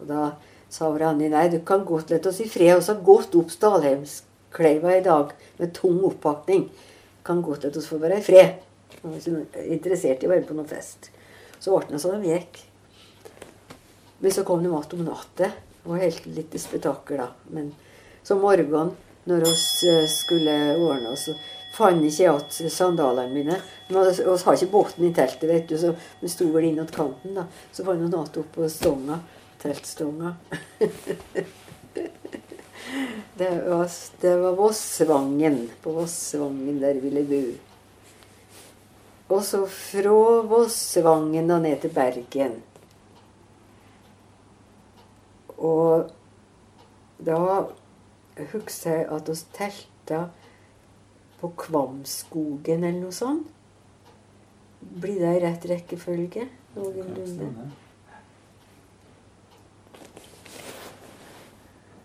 Og 0.00 0.08
da 0.08 0.32
sa 0.72 0.88
Randi 0.88 1.28
nei, 1.30 1.48
du 1.52 1.60
kan 1.66 1.84
godt 1.86 2.10
lette 2.10 2.30
oss 2.30 2.40
i 2.40 2.48
fred. 2.48 2.72
Vi 2.80 2.88
har 2.88 3.04
gått 3.04 3.36
opp 3.38 3.52
Stalheimskleiva 3.52 4.96
i 4.96 5.04
dag 5.04 5.34
med 5.58 5.74
tung 5.76 6.00
oppakning. 6.08 6.68
Kan 7.26 7.42
godt 7.44 7.66
lette 7.66 7.78
oss 7.78 7.90
få 7.90 8.00
være 8.02 8.18
i 8.22 8.24
fred. 8.24 8.62
Han 9.02 9.12
var 9.12 9.20
ikke 9.20 9.66
interessert 9.74 10.22
i 10.22 10.28
å 10.28 10.32
være 10.32 10.46
på 10.48 10.56
noen 10.56 10.70
fest. 10.70 11.10
Så 11.60 11.74
ble 11.74 11.92
det 11.92 12.00
sånn 12.02 12.22
de 12.22 12.32
gikk. 12.32 12.62
Men 14.22 14.34
så 14.34 14.44
kom 14.46 14.62
de 14.62 14.70
igjen 14.70 14.98
om 14.98 15.06
natta 15.06 15.50
og 15.82 15.98
helt 15.98 16.26
litt 16.30 16.54
spetakkel, 16.62 17.18
da. 17.24 17.28
Men 17.50 17.72
så 18.22 18.36
morgenen, 18.38 18.92
når 19.26 19.48
vi 19.48 19.94
skulle 20.10 20.54
ordne 20.78 21.10
oss, 21.14 21.26
så 21.26 21.34
fant 21.72 22.04
ikke 22.04 22.26
igjen 22.26 22.70
sandalene 22.70 23.32
mine. 23.32 23.58
Vi 23.88 23.94
har 23.96 24.56
ikke 24.56 24.72
båten 24.72 25.08
i 25.08 25.12
teltet, 25.16 25.48
vet 25.48 25.68
du, 25.68 25.76
så 25.80 25.94
vi 26.20 26.28
sto 26.30 26.48
vel 26.52 26.68
innåt 26.70 26.94
kanten. 26.94 27.34
da. 27.38 27.46
Så 27.72 27.84
fant 27.86 28.00
vi 28.00 28.08
igjen 28.10 28.40
oppå 28.44 28.68
stonga. 28.68 29.20
Teltstonga. 29.62 30.34
det 33.38 33.50
var, 33.68 33.86
var 34.42 34.56
Vossvangen. 34.58 35.70
På 35.82 35.92
Vossvangen 36.00 36.80
der 36.82 36.98
vi 36.98 37.08
ville 37.08 37.24
bo. 37.28 37.44
Og 39.32 39.44
så 39.46 39.62
fra 39.70 40.42
Vossvangen 40.50 41.50
og 41.50 41.62
ned 41.64 41.80
til 41.80 41.94
Bergen. 41.94 42.58
Og 45.62 46.10
da 47.22 47.38
husker 48.50 48.96
jeg 48.96 49.06
at 49.14 49.28
vi 49.30 49.36
telta 49.54 50.24
på 51.42 51.50
Kvamskogen 51.58 52.84
eller 52.84 53.00
noe 53.02 53.14
sånt. 53.14 53.48
Blir 54.82 55.18
det 55.22 55.36
i 55.36 55.40
rett 55.42 55.64
rekkefølge? 55.66 56.44
Noenlunde. 56.76 57.70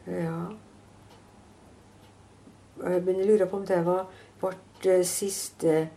Ja. 0.08 0.39
Jeg 2.84 3.04
Men 3.04 3.19
jeg 3.19 3.28
lurer 3.28 3.45
på 3.45 3.58
om 3.58 3.65
det 3.65 3.86
var 3.86 4.08
vårt 4.41 4.86
eh, 4.86 5.06
siste 5.06 5.88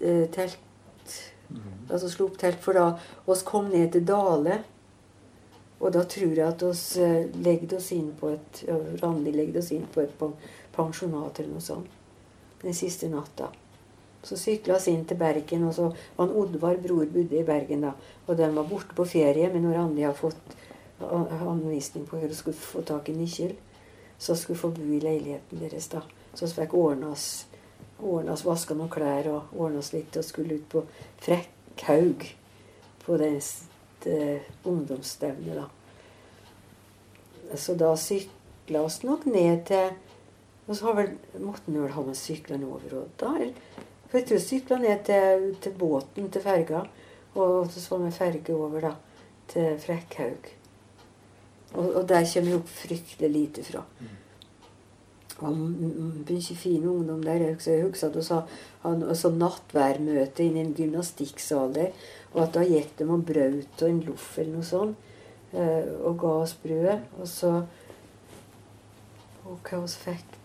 eh, 0.00 0.30
telt 0.30 0.62
Altså 1.90 2.08
slo 2.10 2.26
opp 2.26 2.40
telt, 2.40 2.58
for 2.58 2.74
da 2.74 2.86
oss 3.30 3.44
kom 3.46 3.68
ned 3.70 3.92
til 3.94 4.02
Dale. 4.06 4.56
Og 5.78 5.92
da 5.94 6.02
tror 6.02 6.32
jeg 6.34 6.46
at 6.46 6.62
oss 6.66 6.96
eh, 6.98 7.28
legde 7.38 7.78
oss 7.78 7.92
inn 7.94 8.08
på 8.18 8.32
et 8.34 8.64
Randi 9.02 9.30
legde 9.30 9.62
oss 9.62 9.70
inn 9.70 9.86
på 9.86 10.02
et 10.02 10.26
pensjonat 10.74 11.38
eller 11.38 11.54
noe 11.54 11.62
sånt. 11.62 11.95
Den 12.62 12.74
siste 12.74 13.08
natta. 13.12 13.50
Så 14.26 14.36
sykla 14.40 14.76
oss 14.76 14.88
inn 14.90 15.04
til 15.06 15.18
Bergen, 15.20 15.68
og 15.68 15.74
så 15.74 15.90
var 16.16 16.32
Oddvar 16.34 16.80
bror 16.82 17.06
bodde 17.06 17.38
i 17.38 17.46
Bergen 17.46 17.84
da. 17.86 17.92
Og 18.26 18.36
de 18.38 18.48
var 18.56 18.66
borte 18.66 18.96
på 18.96 19.06
ferie, 19.06 19.50
men 19.52 19.62
når 19.62 19.78
Randi 19.78 20.06
har 20.06 20.16
fått 20.18 20.56
anvisning 21.00 22.06
på 22.06 22.16
hvor 22.16 22.26
hun 22.26 22.34
skulle 22.34 22.56
få 22.56 22.82
tak 22.82 23.08
i 23.08 23.14
nøkkel, 23.14 23.52
så 24.18 24.34
skulle 24.34 24.56
hun 24.56 24.62
få 24.62 24.72
bo 24.78 24.88
i 24.96 25.00
leiligheten 25.00 25.60
deres 25.60 25.90
da. 25.92 26.02
Så 26.34 26.48
vi 26.48 26.56
fikk 26.62 26.74
ordna 26.74 27.12
oss 27.12 27.46
oss, 27.98 28.44
vaska 28.44 28.74
noen 28.74 28.90
klær 28.92 29.28
og 29.30 29.54
ordna 29.56 29.80
oss 29.80 29.92
litt 29.94 30.16
og 30.16 30.24
skulle 30.24 30.58
ut 30.58 30.68
på 30.68 30.82
Frekkhaug 31.24 32.26
på 33.04 33.16
det 33.20 33.30
eh, 34.10 34.42
ungdomsstevnet, 34.64 35.56
da. 35.56 35.68
Så 37.56 37.76
da 37.78 37.92
sykla 37.96 38.82
oss 38.82 39.02
nok 39.06 39.24
ned 39.30 39.64
til 39.68 39.94
Og 40.66 40.76
så 40.76 40.84
har 40.88 40.94
vel, 40.98 41.12
måtte 41.38 41.70
han 41.70 41.82
vel 41.82 41.92
ha 41.94 42.02
med 42.02 42.16
syklene 42.18 42.66
over 42.66 42.94
og 42.98 43.08
da? 43.20 43.32
vi 44.34 44.38
sykla 44.40 44.78
ned 44.78 45.04
til, 45.06 45.56
til 45.62 45.72
båten, 45.78 46.30
til 46.32 46.42
ferga. 46.42 46.84
Og 47.36 47.66
så 47.70 47.82
var 47.92 48.04
vi 48.06 48.10
ferge 48.16 48.54
over, 48.54 48.80
da, 48.80 48.92
til 49.52 49.78
Frekkhaug. 49.82 50.46
Og, 51.74 51.90
og 52.00 52.06
der 52.08 52.24
kommer 52.32 52.50
jo 52.54 52.60
fryktelig 52.66 53.30
lite 53.30 53.64
fra. 53.66 53.82
Og 55.38 55.52
m- 55.52 55.74
m- 55.76 56.22
mye 56.30 56.56
fin 56.56 56.86
ungdom 56.88 57.22
der. 57.22 57.42
Jeg 57.42 57.54
husker- 57.84 58.08
at 58.08 58.16
vi 58.16 58.22
sa- 58.22 58.46
hadde 58.82 59.16
så 59.16 59.30
nattværmøte 59.30 60.44
inne 60.46 60.62
i 60.62 60.64
en 60.64 60.74
gymnastikksal 60.74 61.74
der. 61.74 61.90
Og 62.32 62.42
at 62.42 62.54
da 62.54 62.60
gikk 62.64 62.94
de 62.98 63.04
og 63.10 63.26
brøt 63.26 63.82
og 63.82 63.90
en 63.90 64.00
loff 64.06 64.38
eller 64.38 64.52
noe 64.52 64.64
sånt. 64.64 64.96
eh, 65.52 65.84
Og 66.04 66.18
ga 66.18 66.26
oss 66.42 66.54
brød. 66.54 67.00
Og 67.20 67.28
så 67.28 67.64
Og 69.46 69.58
hva 69.62 69.80
vi 69.82 69.88
fikk 69.88 70.35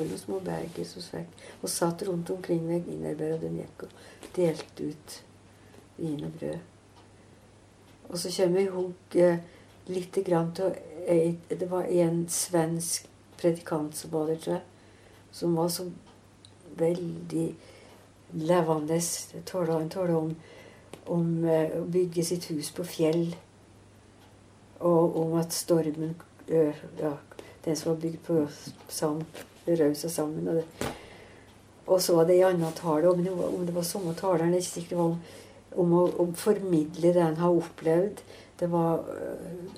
vi 0.00 0.08
noen 0.08 0.18
små 0.18 0.40
berger 0.44 0.84
vi. 0.84 1.24
Og 1.62 1.68
satt 1.70 2.02
rundt 2.08 2.30
omkring 2.30 2.64
wienerbrød, 2.68 3.34
og 3.34 3.40
de 3.40 3.50
og 3.86 4.28
delte 4.36 4.88
ut 4.88 5.16
vin 5.98 6.24
og 6.24 6.32
brød. 6.38 6.58
Og 8.08 8.18
så 8.18 8.32
kommer 8.36 8.60
jeg 8.60 8.68
ihåg 8.68 9.16
eh, 9.16 9.38
lite 9.86 10.22
grann 10.22 10.52
til 10.54 10.74
ei- 11.08 11.38
Det 11.48 11.70
var 11.70 11.82
en 11.82 12.28
svensk 12.28 13.06
predikant 13.36 13.96
som 13.96 14.10
var 14.12 14.26
der, 14.26 14.36
tror 14.36 14.54
jeg. 14.54 14.62
Som 15.32 15.56
var 15.56 15.68
så 15.68 15.90
veldig 16.76 17.54
levende. 18.32 19.00
Han 19.72 19.88
taler 19.90 20.14
om, 20.16 20.36
om 21.06 21.44
eh, 21.44 21.80
å 21.80 21.84
bygge 21.84 22.24
sitt 22.24 22.44
hus 22.44 22.70
på 22.70 22.84
fjell. 22.84 23.34
Og 24.80 25.16
om 25.16 25.34
at 25.38 25.52
stormen 25.52 26.14
eh, 26.48 26.74
ja, 27.00 27.16
Den 27.64 27.76
som 27.76 27.92
var 27.92 28.00
bygd 28.02 28.18
på 28.26 28.40
sam, 28.90 29.20
raus 29.68 30.04
og 30.04 30.10
sammen. 30.10 30.48
Og, 30.48 30.54
det. 30.54 30.88
og 31.86 32.00
så 32.02 32.16
var 32.16 32.26
det 32.26 32.36
ei 32.40 32.46
anna 32.48 32.70
tale, 32.74 33.10
om 33.10 33.22
det 33.24 33.32
var, 33.36 33.52
om 33.54 33.66
det 33.66 33.74
var 33.76 33.82
samme 33.86 34.14
taleren, 34.18 34.50
det 34.52 34.58
er 34.58 34.64
ikke 34.64 34.72
sikkert 34.72 34.90
det 34.90 34.98
var 34.98 35.04
om, 35.12 35.18
om 35.84 35.92
å 36.00 36.02
om 36.24 36.34
formidle 36.36 37.12
det 37.14 37.22
han 37.22 37.36
har 37.40 37.54
opplevd. 37.62 38.22
Det 38.60 38.68
var 38.70 39.04
øh, 39.14 39.70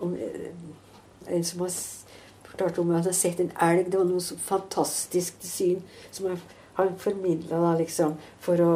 om, 0.00 0.14
øh, 0.14 0.50
en 1.28 1.44
som 1.44 1.60
har 1.60 1.68
s- 1.72 2.04
fortalt 2.44 2.78
om 2.78 2.90
at 2.90 2.96
han 3.00 3.04
har 3.10 3.12
sett 3.16 3.40
en 3.40 3.52
elg. 3.62 3.86
Det 3.90 3.98
var 3.98 4.04
noe 4.10 4.20
fantastisk 4.50 5.34
syn 5.46 5.82
som 6.10 6.26
han, 6.30 6.40
han 6.76 6.92
formidla 6.98 7.76
liksom, 7.78 8.14
for 8.40 8.60
å 8.66 8.72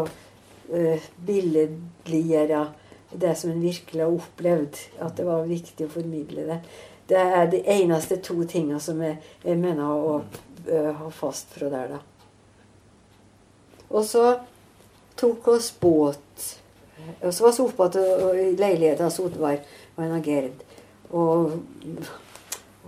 øh, 0.70 1.08
billedliggjøre 1.26 2.62
det 3.20 3.34
som 3.38 3.50
en 3.50 3.62
virkelig 3.62 4.02
har 4.04 4.14
opplevd. 4.14 4.78
At 5.02 5.16
det 5.18 5.26
var 5.26 5.46
viktig 5.50 5.86
å 5.88 5.92
formidle 5.98 6.46
det. 6.50 6.60
Det 7.11 7.18
er 7.18 7.49
de 7.51 7.61
eneste 7.75 8.20
to 8.23 8.37
tinga 8.46 8.79
som 8.83 9.01
jeg, 9.03 9.18
jeg 9.44 9.59
mener 9.59 9.90
å 9.90 10.23
å 10.68 10.92
ha 10.92 11.11
fast 11.11 11.55
fra 11.55 11.70
der, 11.73 11.94
da. 11.94 12.01
Og 13.90 14.05
så 14.07 14.25
tok 15.18 15.49
oss 15.55 15.70
båt 15.81 16.57
Og 17.25 17.33
så 17.33 17.46
var 17.46 17.55
vi 17.57 17.62
oppe 17.64 18.01
og- 18.01 18.37
i 18.37 18.57
leiligheten 18.57 19.11
som 19.11 19.25
Oddvar 19.25 19.59
var 19.96 20.05
en 20.05 20.12
av 20.12 20.23
Gerd. 20.23 20.53
Og 21.11 21.53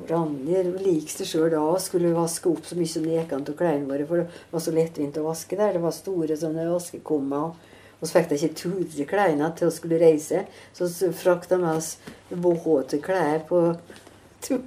Randi 0.09 0.63
likte 0.85 1.25
sjøl 1.25 1.51
da 1.51 1.61
og 1.61 1.81
skulle 1.81 2.13
vaske 2.15 2.51
opp 2.51 2.67
så 2.67 2.77
mye 2.77 2.89
som 2.89 3.03
det 3.03 3.17
gikk 3.17 3.33
an 3.33 3.47
av 3.49 3.57
klærne 3.57 3.89
våre, 3.89 4.07
for 4.07 4.17
det 4.17 4.29
var 4.53 4.61
så 4.61 4.71
lettvint 4.71 5.17
å 5.17 5.25
vaske 5.25 5.57
der. 5.57 5.73
Det 5.73 5.81
var 5.81 5.91
store 5.91 6.37
sånne 6.37 6.69
vaskekummer. 6.69 7.45
og- 7.45 7.57
Og 8.03 8.09
så 8.09 8.19
fikk 8.19 8.29
de 8.29 8.35
ikke 8.35 8.55
turet 8.55 9.09
klærne 9.09 9.57
til 9.57 9.69
å 9.69 9.73
skulle 9.73 9.99
reise, 9.99 10.47
så 10.75 11.13
frakta 11.13 11.57
vi 11.57 11.65
oss 11.65 11.97
våte 12.31 13.01
klær 13.01 13.47
på 13.47 13.79
tur. 14.43 14.61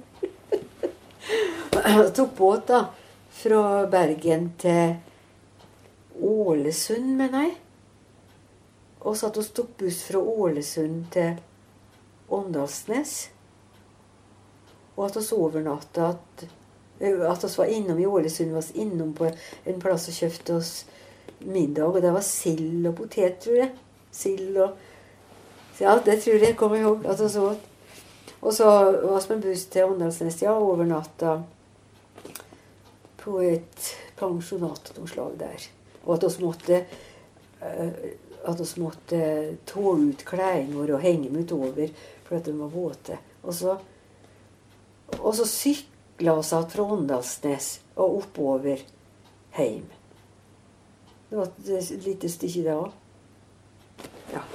Tok 2.14 2.36
båt 2.36 2.66
da, 2.66 2.86
fra 3.30 3.86
Bergen 3.86 4.50
til 4.58 4.96
Ålesund, 6.22 7.16
mener 7.16 7.46
jeg. 7.46 7.54
Og 9.06 9.16
satt 9.18 9.38
og 9.38 9.50
tok 9.54 9.76
buss 9.78 10.02
fra 10.08 10.18
Ålesund 10.18 11.04
til 11.14 11.36
Åndalsnes. 12.32 13.16
Og 14.96 15.04
at 15.06 15.18
vi 15.20 15.24
overnatta 15.36 16.08
at, 16.14 16.46
at 16.46 17.44
vi 17.44 17.58
var 17.58 17.70
innom 17.70 18.00
i 18.00 18.06
Ålesund, 18.06 18.54
var 18.56 18.70
innom 18.74 19.12
på 19.14 19.28
en 19.28 19.80
plass 19.80 20.08
og 20.08 20.16
kjøpte 20.16 20.56
oss 20.56 20.72
middag. 21.44 21.92
Og 21.92 22.02
det 22.02 22.12
var 22.16 22.24
sild 22.24 22.86
og 22.88 22.96
potet, 23.02 23.38
tror 23.44 23.62
jeg. 23.62 23.72
Sild 24.10 24.56
og 24.56 24.84
Ja, 25.76 25.98
det 26.00 26.22
tror 26.22 26.40
jeg 26.40 26.56
kommer 26.56 26.76
jeg 26.76 26.86
ihåg. 26.86 27.04
at 27.04 27.20
vi 27.20 27.40
åt. 27.40 27.65
Og 28.46 28.54
så 28.54 28.66
med 29.28 29.42
buss 29.42 29.64
til 29.72 29.90
Åndalsnes, 29.90 30.38
ja, 30.44 30.52
overnatta 30.54 31.40
på 33.18 33.40
et 33.42 33.88
pensjonat 34.14 34.92
av 34.92 35.00
noe 35.00 35.10
slag 35.10 35.34
der. 35.40 35.64
Og 36.04 36.12
at 36.14 36.26
oss 36.28 36.38
måtte 36.38 36.78
eh, 36.78 38.12
at 38.46 38.60
oss 38.62 38.76
måtte 38.78 39.18
tåle 39.66 40.12
ut 40.12 40.22
klærne 40.26 40.70
våre 40.76 40.94
og 40.94 41.02
henge 41.02 41.26
dem 41.26 41.42
utover 41.42 41.90
for 42.26 42.38
at 42.38 42.46
de 42.46 42.54
var 42.54 42.70
våte. 42.70 43.18
Og 43.42 43.54
så, 43.54 43.74
og 45.18 45.32
så 45.34 45.48
sykla 45.50 46.36
vi 46.38 46.46
igjen 46.46 46.70
fra 46.70 46.86
Åndalsnes 46.96 47.70
og 47.96 48.20
oppover 48.22 48.86
hjem. 49.56 49.90
Det 51.26 51.40
var 51.40 51.50
et 51.50 52.06
lite 52.06 52.30
stykke, 52.30 52.62
da 52.68 52.78
òg. 52.78 52.90
Ja. 54.30 54.46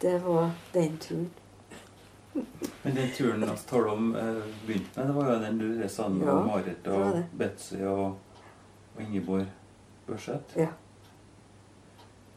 Det 0.00 0.18
var 0.24 0.52
den 0.74 0.98
turen. 1.00 1.39
Men 2.82 2.94
den 2.94 3.10
turen 3.16 3.40
vi 3.44 3.56
taler 3.70 3.92
om 3.92 4.10
begynte 4.66 5.00
med, 5.00 5.06
det 5.06 5.14
var 5.16 5.32
jo 5.32 5.38
den 5.42 5.58
du 5.58 5.66
reiste 5.80 6.02
sammen 6.02 6.20
med 6.20 6.28
Ja, 6.28 6.34
Marit 6.46 6.86
og 6.88 7.22
Betzy 7.38 7.80
og, 7.82 8.04
og 8.96 9.02
Ingeborg 9.02 9.46
Børseth. 10.06 10.58
Ja. 10.58 10.70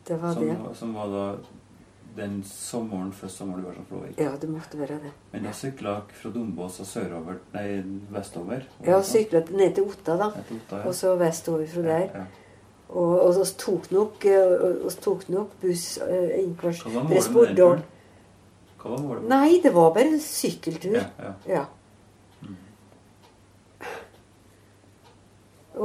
Det 0.08 0.21
var 0.21 0.34
det. 0.39 0.56
Som, 0.58 0.75
som 0.75 0.95
var 0.97 1.13
da 1.13 1.27
den 2.17 2.43
sommeren 2.45 3.12
før 3.15 3.32
sommeren 3.32 3.63
du 3.63 3.67
var 3.67 3.77
som 3.77 3.86
Flåvik. 3.89 4.19
Ja, 4.21 4.34
det 4.41 4.49
måtte 4.49 4.77
være 4.77 4.99
det. 5.01 5.12
Men 5.32 5.47
jeg 5.49 5.56
sykla 5.58 5.95
fra 6.13 6.29
Dombås 6.34 6.79
og 6.84 6.89
sørover, 6.89 7.39
nei, 7.56 7.67
vestover. 8.13 8.67
Har 8.86 9.01
sykla 9.08 9.41
ned 9.49 9.73
til 9.77 9.88
Otta, 9.89 10.17
da. 10.19 10.29
Tok 10.49 10.75
ja. 10.75 10.82
Og 10.89 10.95
så 10.97 11.15
vestover 11.21 11.69
fra 11.71 11.86
der. 11.88 12.06
Ja, 12.10 12.23
ja. 12.25 12.25
Og, 12.93 13.13
og 13.23 13.34
vi 13.39 13.56
tok 13.58 13.88
nok, 13.89 14.25
eh, 14.29 14.86
oss 14.86 14.99
tok 15.01 15.23
nok 15.34 15.56
buss 15.63 15.97
eh, 16.06 16.36
var 16.43 16.84
til 16.84 16.93
målet 16.93 17.10
med 17.10 17.15
den 17.15 17.25
Spordal. 17.25 17.56
turen? 17.58 17.84
Hva 18.84 18.91
var 18.91 19.00
målet? 19.00 19.30
Nei, 19.32 19.62
det 19.63 19.72
var 19.72 19.93
bare 19.96 20.12
en 20.12 20.19
sykkeltur. 20.22 21.00
Ja, 21.00 21.08
ja. 21.24 21.34
Ja. 21.48 21.63
Mm. 22.43 22.58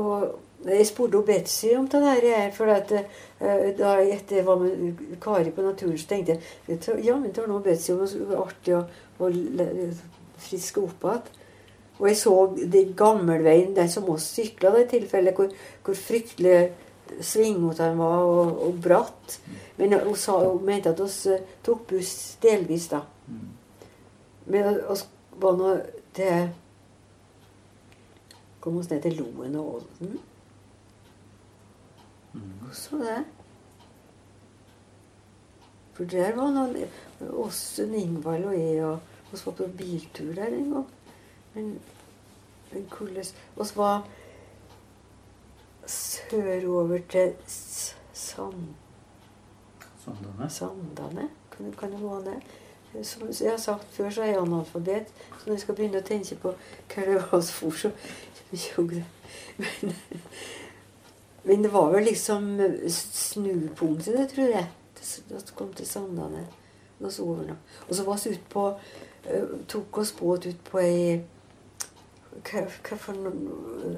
Og 0.00 0.24
jeg 0.66 0.86
spurte 0.88 1.22
Betsy 1.22 1.70
om 1.78 1.86
det 1.88 2.02
der, 2.02 2.50
for 2.56 2.74
at, 2.74 2.92
eh, 2.92 3.68
da 3.78 3.94
jeg 4.00 4.16
etter 4.16 4.42
var 4.42 4.58
med 4.58 4.98
Kari 5.22 5.50
på 5.54 5.62
naturen, 5.62 5.98
så 5.98 6.08
tenkte 6.10 6.40
jeg 6.66 7.04
ja, 7.04 7.16
men 7.16 7.32
tar 7.32 7.46
nå 7.46 7.60
Betsy 7.62 7.92
om 7.92 8.02
det 8.02 8.28
var 8.28 8.48
artig 8.48 8.74
å, 8.74 8.82
å 9.22 9.30
friske 10.38 10.82
opp 10.82 11.06
igjen. 11.06 11.30
Og 11.98 12.06
jeg 12.06 12.16
så 12.16 12.34
de 12.54 12.84
gammelveien, 12.96 13.74
den 13.74 13.88
som 13.90 14.10
oss 14.10 14.28
sykla 14.34 14.74
i 14.78 14.86
tilfellet 14.90 15.34
hvor, 15.34 15.50
hvor 15.82 15.96
fryktelig 15.98 16.72
svingete 17.20 17.90
den 17.90 17.98
var, 17.98 18.24
og, 18.24 18.62
og 18.66 18.80
bratt. 18.82 19.38
Men 19.76 19.94
hun, 20.00 20.16
sa, 20.16 20.38
hun 20.44 20.64
mente 20.66 20.92
at 20.92 21.00
vi 21.00 21.38
tok 21.64 21.86
buss 21.90 22.38
delvis, 22.42 22.88
da. 22.92 23.02
Mm. 23.28 23.46
Men 24.48 24.80
vi 24.80 24.98
var 25.42 25.60
nå 25.60 25.76
til 26.16 26.48
Kom 28.58 28.80
oss 28.80 28.88
ned 28.90 29.04
til 29.04 29.14
Loen 29.20 29.54
og 29.54 29.74
Olden. 29.76 30.16
Mm. 32.34 32.72
Så 32.74 32.98
det. 32.98 33.20
For 35.94 36.10
der 36.10 36.34
var 36.36 36.50
noen 36.54 37.30
Åsen, 37.42 37.94
Ingvald 37.94 38.48
og 38.50 38.58
jeg, 38.58 38.82
og 38.86 38.98
vi 39.30 39.40
var 39.44 39.54
på 39.58 39.68
biltur 39.78 40.32
der 40.34 40.54
en 40.54 40.72
gang. 40.74 40.90
Men, 41.54 41.70
men 42.72 42.84
hvordan 42.90 43.30
Vi 43.56 43.68
var 43.76 44.04
sørover 45.88 46.98
til 47.10 47.32
Sand, 47.46 48.74
Sandane. 50.04 50.50
Sandane. 50.50 51.28
Kan, 51.56 51.72
kan 51.78 51.92
det 51.92 52.02
være 52.02 52.24
det? 52.24 53.06
Som 53.06 53.28
jeg 53.28 53.50
har 53.50 53.58
sagt 53.60 53.86
før, 53.92 54.10
så 54.10 54.22
er 54.22 54.26
jeg 54.32 54.40
analfabet. 54.40 55.10
Så 55.38 55.46
når 55.46 55.52
jeg 55.54 55.60
skal 55.60 55.74
begynne 55.78 56.00
å 56.00 56.06
tenke 56.08 56.38
på 56.40 56.54
hva 56.94 57.04
det 57.04 57.18
var 57.20 57.40
vi 57.40 57.52
for, 57.52 57.70
så 57.70 57.90
jo, 58.52 58.86
det- 58.88 59.04
men, 59.58 59.94
men 61.44 61.62
det 61.64 61.72
var 61.72 61.90
vel 61.92 62.04
liksom 62.08 62.48
snupunktet, 62.88 64.16
det 64.16 64.28
tror 64.32 64.54
jeg. 64.54 64.66
Vi 65.28 65.40
kom 65.54 65.72
til 65.74 65.86
Sandane. 65.86 66.46
Så. 67.00 67.56
Og 67.88 67.94
så 67.94 68.04
var 68.04 68.16
vi 68.24 68.32
ute 68.34 68.48
på 68.50 68.64
eh, 69.24 69.44
Tok 69.68 69.98
oss 69.98 70.10
båt 70.18 70.46
ut 70.46 70.64
på 70.66 70.80
ei 70.82 71.20
Hva, 72.42 72.64
hva 72.66 72.96
for 72.98 73.14
noe 73.22 73.92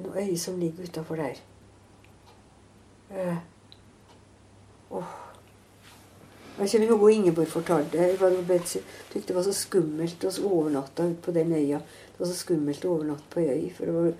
Noe 0.00 0.22
øy 0.24 0.36
som 0.38 0.58
ligger 0.58 0.84
utafor 0.84 1.16
der. 1.16 1.40
Eh, 3.10 3.36
Oh. 4.92 5.04
Jeg 6.58 6.68
ihåg 6.86 7.00
hva 7.00 7.10
Ingeborg 7.12 7.48
fortalte. 7.48 8.08
Var 8.20 8.28
syntes 9.12 9.26
det 9.26 9.36
var 9.36 9.42
så 9.46 9.52
skummelt 9.56 10.24
å 10.28 10.32
overnatte 10.44 11.06
på 11.24 11.32
den 11.32 11.52
øya. 11.56 11.78
Det 12.12 12.20
var 12.20 12.28
så 12.28 12.36
skummelt 12.36 12.84
å 12.84 12.90
overnatte 12.98 13.24
på 13.32 13.40
øy, 13.40 13.70
for 13.72 13.88
det 13.88 13.94
var, 13.94 14.10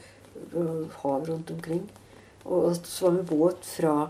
det 0.54 0.64
var 0.64 0.96
hav 1.02 1.28
rundt 1.28 1.50
omkring. 1.50 1.82
Og 2.44 2.64
og 2.64 2.76
så 2.76 3.10
var 3.10 3.18
vi 3.18 3.36
båt 3.36 3.68
fra 3.68 4.08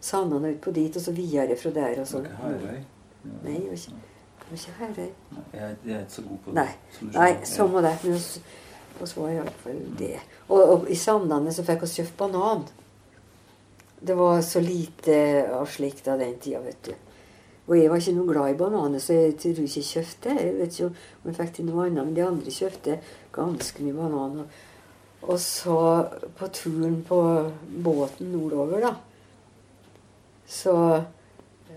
Sandane 0.00 0.52
ut 0.52 0.60
på 0.60 0.70
dit, 0.70 0.96
og 0.96 1.02
så 1.02 1.12
videre 1.12 1.56
fra 1.56 1.70
der. 1.70 2.00
og 2.00 2.06
så. 2.06 2.20
Var 2.20 2.26
ikke 2.26 2.36
Herøy? 2.42 2.82
Ja. 3.24 3.38
Nei, 3.44 3.54
det 3.54 3.68
var 3.68 3.72
ikke, 3.72 3.96
det 4.38 4.50
var 4.50 4.58
ikke 4.58 4.78
Herøy. 4.78 5.10
Jeg, 5.52 5.76
jeg 5.86 5.96
er 5.96 6.00
ikke 6.00 6.12
så 6.12 6.22
god 6.22 6.38
på 6.44 6.50
det. 6.50 6.54
Nei, 6.54 6.68
som 6.98 7.12
Nei, 7.14 7.32
sånn 7.44 7.72
var 7.72 7.88
det. 7.88 7.96
Men 8.04 8.20
oss, 9.02 9.14
så 9.14 9.24
var 9.24 9.50
fall 9.62 9.80
det. 9.98 10.18
Og, 10.48 10.60
og 10.60 10.90
i 10.90 10.98
Sandane 10.98 11.52
så 11.54 11.64
fikk 11.66 11.84
vi 11.84 11.92
kjøpt 11.96 12.18
banan. 12.18 12.66
Det 14.02 14.16
var 14.18 14.42
så 14.42 14.60
lite 14.60 15.16
av 15.54 15.68
slikt 15.70 16.08
av 16.10 16.18
den 16.22 16.34
tida, 16.42 16.60
vet 16.64 16.88
du. 16.88 16.92
Og 17.70 17.76
jeg 17.78 17.90
var 17.92 18.00
ikke 18.02 18.14
noe 18.16 18.26
glad 18.26 18.50
i 18.50 18.58
bananer, 18.58 18.98
så 18.98 19.14
jeg 19.14 19.36
tror 19.38 19.62
ikke 19.62 19.78
jeg 19.78 19.86
kjøpte. 19.86 20.34
Jeg 20.34 20.54
vet 20.58 20.74
ikke 20.74 20.88
om 20.90 21.30
jeg 21.30 21.38
fikk 21.38 21.52
til 21.54 21.68
noe 21.68 21.86
annet, 21.86 22.08
men 22.08 22.16
de 22.16 22.24
andre 22.26 22.54
kjøpte 22.54 22.98
ganske 23.36 23.86
mye 23.86 23.98
bananer. 24.00 24.60
Og 25.22 25.38
så 25.38 25.78
på 26.38 26.48
turen 26.50 26.98
på 27.06 27.20
båten 27.84 28.32
nordover, 28.34 28.82
da, 28.82 28.96
så, 30.50 30.74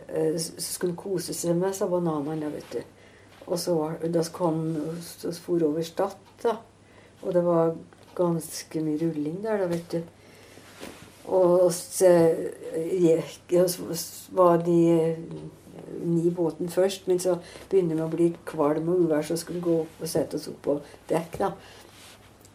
eh, 0.07 0.33
så 0.41 0.57
skulle 0.57 0.95
han 0.95 1.03
kose 1.03 1.33
seg 1.38 1.53
med 1.53 1.69
disse 1.69 1.85
bananene, 1.89 2.49
vet 2.55 2.73
du. 2.73 2.81
Og 3.45 3.59
så 3.61 3.75
da 4.09 4.23
kom 4.33 4.63
for 5.38 5.67
over 5.69 5.85
Stad, 5.85 6.17
da. 6.41 6.57
Og 7.25 7.33
det 7.33 7.43
var 7.45 7.75
ganske 8.15 8.81
mye 8.85 9.01
rulling 9.01 9.41
der, 9.43 9.59
da, 9.63 9.69
vet 9.71 9.91
du. 9.91 10.01
Og 11.25 11.71
så 11.73 12.11
gikk 12.85 13.55
var 14.38 14.61
de 14.61 14.79
eh, 14.93 15.17
ni 16.05 16.29
båten 16.29 16.69
først, 16.69 17.07
men 17.09 17.19
så 17.19 17.39
begynner 17.69 17.97
vi 17.97 18.05
å 18.05 18.11
bli 18.11 18.27
kvalm 18.45 18.91
og 18.93 19.07
uvær, 19.07 19.25
så 19.25 19.38
skulle 19.38 19.59
vi 19.59 19.65
gå 19.65 19.79
opp 19.81 20.03
og 20.05 20.11
sette 20.11 20.38
oss 20.38 20.47
opp 20.51 20.61
på 20.67 20.77
dekk, 21.09 21.39
da. 21.41 21.51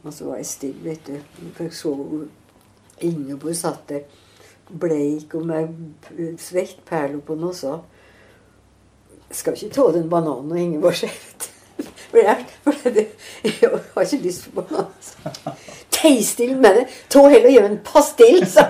Og 0.05 0.15
så 0.15 0.29
var 0.29 0.39
jeg 0.41 0.49
stille, 0.49 0.85
vet 0.85 1.11
du. 1.11 1.17
Jeg 1.59 1.75
så 1.77 1.95
Ingeborg 3.01 3.57
satt 3.57 3.89
der 3.89 4.07
bleik 4.71 5.35
og 5.35 5.47
med 5.47 6.39
svettperler 6.39 7.21
på 7.25 7.35
den 7.35 7.49
også. 7.51 7.79
Skal 9.31 9.57
ikke 9.57 9.75
ta 9.75 9.91
den 9.99 10.11
bananen, 10.11 10.53
og 10.53 10.59
Ingeborg 10.59 11.03
ser 11.03 11.09
ut. 11.11 11.51
du. 12.13 12.50
For 12.83 12.91
det, 12.93 13.07
jeg 13.45 13.71
har 13.71 14.03
ikke 14.05 14.25
lyst 14.25 14.49
på 14.49 14.61
banan. 14.61 14.91
så. 15.01 15.33
Tei 15.91 16.21
med 16.55 16.75
det. 16.77 16.87
Ta 17.09 17.29
heller 17.29 17.49
og 17.49 17.55
gjør 17.57 17.69
en 17.71 17.83
pastill, 17.85 18.47
sa 18.49 18.69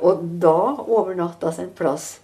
Og 0.00 0.24
da 0.42 0.58
overnatta 0.86 1.50
vi 1.56 1.64
en 1.64 1.72
plass 1.76 2.20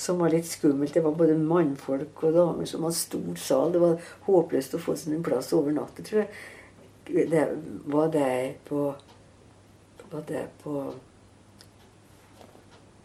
som 0.00 0.20
var 0.20 0.32
litt 0.32 0.48
skummelt. 0.48 0.94
Det 0.94 1.02
var 1.04 1.16
både 1.16 1.36
mannfolk 1.36 2.22
og 2.24 2.34
damer 2.36 2.68
som 2.68 2.84
hadde 2.86 2.96
stor 2.96 3.36
sal. 3.40 3.72
Det 3.72 3.82
var 3.82 4.10
håpløst 4.28 4.76
å 4.76 4.80
få 4.80 4.96
seg 4.96 5.16
en 5.16 5.24
plass 5.24 5.52
over 5.56 5.74
natta, 5.76 6.04
tror 6.04 6.22
jeg. 6.22 6.30
det, 7.32 7.46
Var 7.84 8.12
det 8.14 8.32
på 8.68 8.90
Var 10.10 10.22
det 10.28 10.46
på 10.62 10.92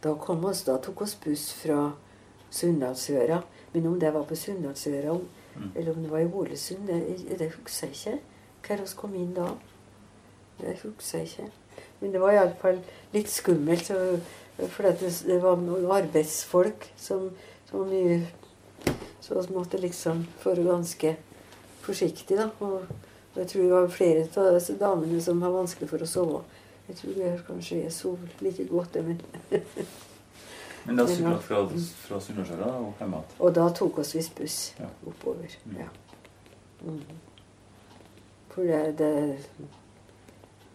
Da 0.05 0.13
kom 0.21 0.45
oss, 0.45 0.61
da 0.67 0.77
tok 0.77 1.01
oss 1.01 1.15
buss 1.17 1.49
fra 1.57 1.89
Sunndalsøra. 2.53 3.41
Men 3.73 3.87
om 3.89 3.97
det 3.99 4.13
var 4.13 4.29
på 4.29 4.37
Sunndalsøra 4.37 5.17
Mm. 5.55 5.71
eller 5.75 5.91
om 5.91 6.03
det 6.03 6.11
var 6.11 6.19
i 6.19 6.31
Ålesund, 6.33 6.87
det, 6.87 7.39
det 7.39 7.51
husker 7.51 7.87
jeg 7.87 7.95
ikke. 7.95 8.19
Hvor 8.67 8.75
vi 8.77 8.95
kom 8.95 9.15
inn 9.15 9.33
da. 9.33 9.45
Det 10.59 10.77
husker 10.83 11.17
jeg 11.19 11.27
ikke. 11.27 11.51
Men 12.01 12.11
det 12.11 12.21
var 12.21 12.33
iallfall 12.35 12.81
litt 13.13 13.29
skummelt. 13.31 13.85
Så, 13.87 14.19
for 14.67 14.83
det, 14.83 15.11
det 15.27 15.37
var 15.43 15.55
noen 15.59 15.87
arbeidsfolk 15.91 16.89
som, 16.97 17.29
som 17.69 17.87
mye 17.87 18.25
Så 19.21 19.41
vi 19.41 19.55
måtte 19.55 19.79
liksom 19.81 20.27
være 20.43 20.63
ganske 20.63 21.15
forsiktige, 21.81 22.37
da. 22.37 22.49
Og 22.59 22.83
jeg 23.35 23.47
tror 23.47 23.61
det 23.61 23.71
var 23.71 23.87
flere 23.87 24.27
av 24.37 24.53
disse 24.53 24.75
damene 24.77 25.21
som 25.21 25.41
har 25.41 25.49
vanskelig 25.55 25.89
for 25.89 26.03
å 26.05 26.09
sove. 26.09 26.43
Jeg 26.88 26.95
tror 26.98 27.13
jeg 27.17 27.39
kanskje 27.48 27.78
jeg 27.84 27.91
sov 27.93 28.19
like 28.41 28.65
godt, 28.69 28.95
men 29.06 29.21
Men 30.86 30.95
da 31.00 31.06
sykla 31.10 31.38
fra, 31.41 31.63
fra 32.08 32.19
Sunnmørsøra 32.21 32.67
og 32.78 32.93
hjem 33.00 33.13
igjen? 33.17 33.38
Og 33.39 33.56
da 33.56 33.69
tok 33.74 33.98
oss 34.04 34.15
visst 34.15 34.36
buss 34.38 34.58
Ja. 34.80 34.86
oppover. 35.08 35.56
Mm. 35.65 35.78
Ja. 35.80 35.88
Mm. 36.86 37.02
For 38.50 38.63
det, 38.63 38.98
det 39.00 39.38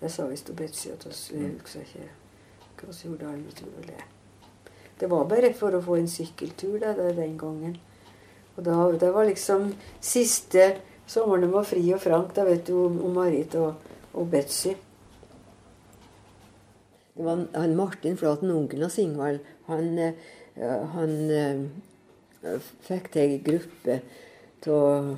Det 0.00 0.10
sa 0.10 0.26
visst 0.26 0.50
Betzy 0.56 0.88
at 0.88 1.06
oss, 1.06 1.30
jeg 1.30 1.40
Mm. 1.42 1.58
husker 1.60 1.80
ikke 1.80 2.08
hva 2.80 2.92
vi 2.92 3.08
gjorde 3.08 3.24
da. 3.26 3.32
Jeg 3.36 3.54
tror 3.54 3.86
det. 3.86 4.04
Det 5.00 5.10
var 5.10 5.24
bare 5.28 5.52
for 5.54 5.70
å 5.76 5.80
få 5.84 5.96
en 5.98 6.08
sykkeltur 6.08 6.78
det, 6.80 6.96
det, 6.96 7.16
den 7.16 7.38
gangen. 7.38 7.76
Og 8.56 8.64
da, 8.64 8.90
det 8.98 9.12
var 9.14 9.24
liksom 9.24 9.74
siste 10.00 10.76
sommeren 11.06 11.52
var 11.52 11.64
fri 11.64 11.92
og 11.92 12.00
frank, 12.00 12.34
da 12.36 12.44
vet 12.44 12.66
du, 12.66 12.74
om, 12.86 12.98
Marit 13.14 13.54
og, 13.54 13.74
og 14.14 14.30
Betsy. 14.30 14.74
Det 17.20 17.26
var 17.26 17.46
han 17.52 17.76
Martin 17.76 18.16
Flaten, 18.16 18.50
onkelen 18.50 18.82
hans 18.82 18.98
Ingvald. 18.98 19.38
Han, 19.64 19.98
eh, 19.98 20.12
han 20.92 21.30
eh, 21.30 22.60
fikk 22.80 23.10
til 23.12 23.20
ei 23.20 23.40
gruppe 23.44 23.96
av 24.72 25.10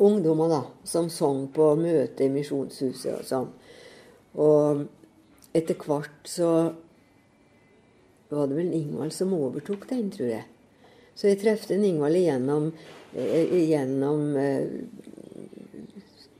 ungdommer 0.00 0.48
da, 0.48 0.60
som 0.88 1.10
sang 1.12 1.42
på 1.52 1.66
møte 1.76 2.24
i 2.24 2.32
Misjonshuset 2.32 3.10
og 3.12 3.26
sånn. 3.28 3.50
Og 4.40 4.80
etter 5.52 5.76
hvert 5.82 6.30
så 6.32 6.48
var 8.30 8.48
det 8.48 8.56
vel 8.56 8.70
Ingvald 8.78 9.12
som 9.12 9.34
overtok 9.36 9.84
den, 9.90 10.08
tror 10.14 10.30
jeg. 10.32 10.46
Så 11.12 11.28
jeg 11.28 11.42
trefte 11.42 11.76
Ingvald 11.76 12.22
igjennom, 12.22 12.70
eh, 13.12 13.52
igjennom 13.58 14.24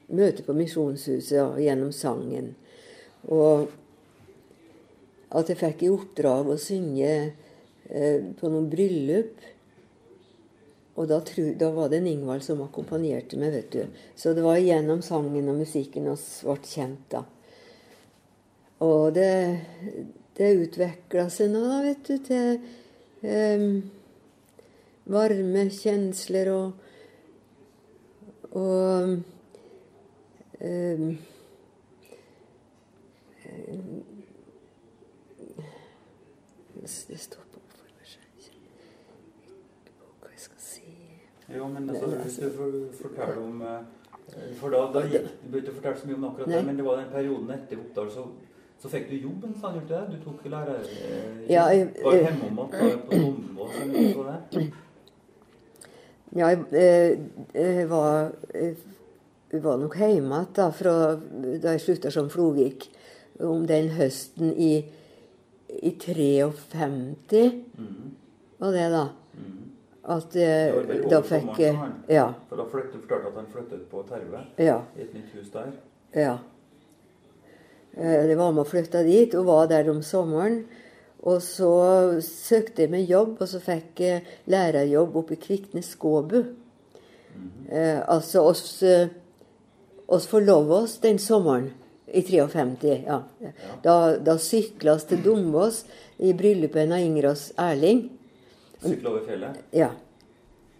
møtet 0.09 0.49
på 0.49 0.57
Misjonshuset 0.57 1.43
og 1.45 1.61
gjennom 1.61 1.93
sangen. 1.93 2.55
Og 3.29 3.69
at 5.31 5.51
jeg 5.51 5.61
fikk 5.61 5.85
i 5.87 5.93
oppdrag 5.93 6.51
å 6.51 6.59
synge 6.61 7.11
eh, 7.15 8.21
på 8.37 8.51
noen 8.51 8.69
bryllup. 8.73 9.45
Og 10.99 11.07
da, 11.09 11.21
tro, 11.25 11.47
da 11.57 11.71
var 11.73 11.89
det 11.91 12.01
en 12.01 12.11
Ingvald 12.11 12.45
som 12.45 12.63
akkompagnerte 12.65 13.39
meg, 13.41 13.55
vet 13.55 13.71
du. 13.73 14.03
Så 14.19 14.35
det 14.37 14.45
var 14.45 14.59
gjennom 14.61 15.05
sangen 15.07 15.49
og 15.49 15.61
musikken 15.63 16.11
vi 16.11 16.17
ble 16.19 16.59
kjent, 16.67 17.07
da. 17.15 17.25
Og 18.85 19.13
det, 19.15 19.31
det 20.37 20.55
utvikla 20.57 21.29
seg 21.33 21.53
nå, 21.53 21.63
da, 21.69 21.81
vet 21.85 22.05
du, 22.09 22.15
til 22.27 22.61
eh, 23.23 23.67
varme 25.11 25.67
kjensler 25.75 26.55
og 26.55 26.87
Og 28.51 29.21
eh, 30.59 31.03
Det 37.09 37.19
står 37.21 37.45
på 37.53 37.61
for 37.69 37.87
meg. 37.97 38.09
Hva 40.21 40.29
jeg 40.35 40.41
skal 40.47 40.59
si 40.59 40.85
Jo, 41.57 41.67
men 41.69 41.91
altså, 41.91 42.07
hvis 42.07 42.39
altså- 42.39 42.45
du 42.45 42.51
for- 42.57 43.09
forteller 43.09 43.43
om 43.43 43.63
eh, 43.63 43.81
For 44.61 44.71
da, 44.71 44.85
da 44.95 45.01
gikk, 45.07 45.25
Du 45.43 45.49
begynte 45.51 45.73
å 45.73 45.75
fortelle 45.81 45.99
så 46.01 46.07
mye 46.07 46.15
om 46.21 46.25
akkurat 46.31 46.49
det, 46.55 46.65
men 46.67 46.77
det 46.77 46.85
var 46.87 46.97
den 47.01 47.09
perioden 47.13 47.51
etter 47.51 47.81
Oppdal, 47.83 48.11
så, 48.15 48.27
så 48.83 48.89
fikk 48.93 49.09
du 49.11 49.17
jobben, 49.17 49.57
sa 49.61 49.73
du 49.75 49.81
ikke 49.81 49.89
det? 49.89 50.05
Du 50.13 50.25
tok 50.25 50.45
lærer... 50.53 50.85
Eh, 50.85 51.51
Ja, 51.51 51.65
jeg- 51.75 51.91
var 52.05 52.13
du 52.13 52.23
hjemme 52.27 52.45
om 52.49 52.57
på 52.57 53.17
Dombås 53.17 53.75
eller 53.83 54.15
noe? 54.15 54.71
Ja, 56.37 56.47
jeg, 56.47 56.59
eh, 56.73 57.19
jeg 57.55 57.89
var 57.91 58.31
Jeg 59.53 59.63
var 59.65 59.77
nok 59.83 59.97
hjemme 59.99 60.45
da, 60.55 60.69
fra 60.71 60.93
da 61.63 61.73
jeg 61.75 61.81
slutta 61.83 62.11
som 62.15 62.29
flogikk 62.31 62.85
om 63.43 63.65
den 63.67 63.89
høsten 63.97 64.53
i, 64.57 64.85
i 65.83 65.91
53, 66.01 67.65
mm. 67.79 68.11
var 68.59 68.73
det 68.73 68.89
da. 68.93 69.09
Mm. 69.35 69.57
At 70.11 70.33
Det 70.33 70.45
eh, 70.45 71.09
da 71.11 71.21
fikk 71.23 71.51
sommeren. 71.57 71.93
Ja. 72.09 72.27
For 72.49 72.57
da 72.57 72.67
flyttet, 72.71 72.95
du 72.95 73.01
fortalte 73.05 73.29
at 73.29 73.37
han 73.37 73.51
flyttet 73.53 73.83
på 73.91 74.05
Terve, 74.09 74.45
Ja. 74.59 74.81
i 74.97 75.03
et 75.03 75.15
nytt 75.15 75.35
hus 75.35 75.51
der. 75.53 75.73
Ja. 76.15 76.39
Eh, 77.97 78.27
Det 78.27 78.37
var 78.37 78.53
med 78.53 78.65
å 78.65 78.69
flytte 78.69 79.05
dit 79.05 79.35
og 79.35 79.47
var 79.47 79.67
der 79.67 79.91
om 79.91 80.03
sommeren. 80.03 80.65
Og 81.23 81.43
så 81.43 82.21
søkte 82.25 82.83
jeg 82.83 82.91
meg 82.91 83.11
jobb, 83.11 83.37
og 83.41 83.49
så 83.49 83.61
fikk 83.61 84.01
jeg 84.01 84.23
lærerjobb 84.47 85.17
oppe 85.17 85.35
i 85.37 85.37
Kviknes 85.37 85.93
Skåbu. 85.93 86.45
Eh, 87.71 88.01
altså 88.09 88.41
oss, 88.41 88.83
eh, 88.83 89.09
oss 90.09 90.27
forlova 90.27 90.83
oss 90.83 90.99
den 90.99 91.19
sommeren 91.19 91.71
i 92.13 92.23
53. 92.27 92.95
Ja. 93.07 93.23
Da, 93.83 93.97
da 94.19 94.37
sykla 94.39 94.95
oss 94.99 95.07
til 95.11 95.23
Dombås 95.25 95.85
i 96.19 96.33
bryllupet 96.37 96.91
av 96.91 97.01
Ingrås 97.01 97.51
Erling. 97.61 98.07
Sykla 98.83 99.11
over 99.11 99.27
fjellet. 99.27 99.61
Ja. 99.77 99.91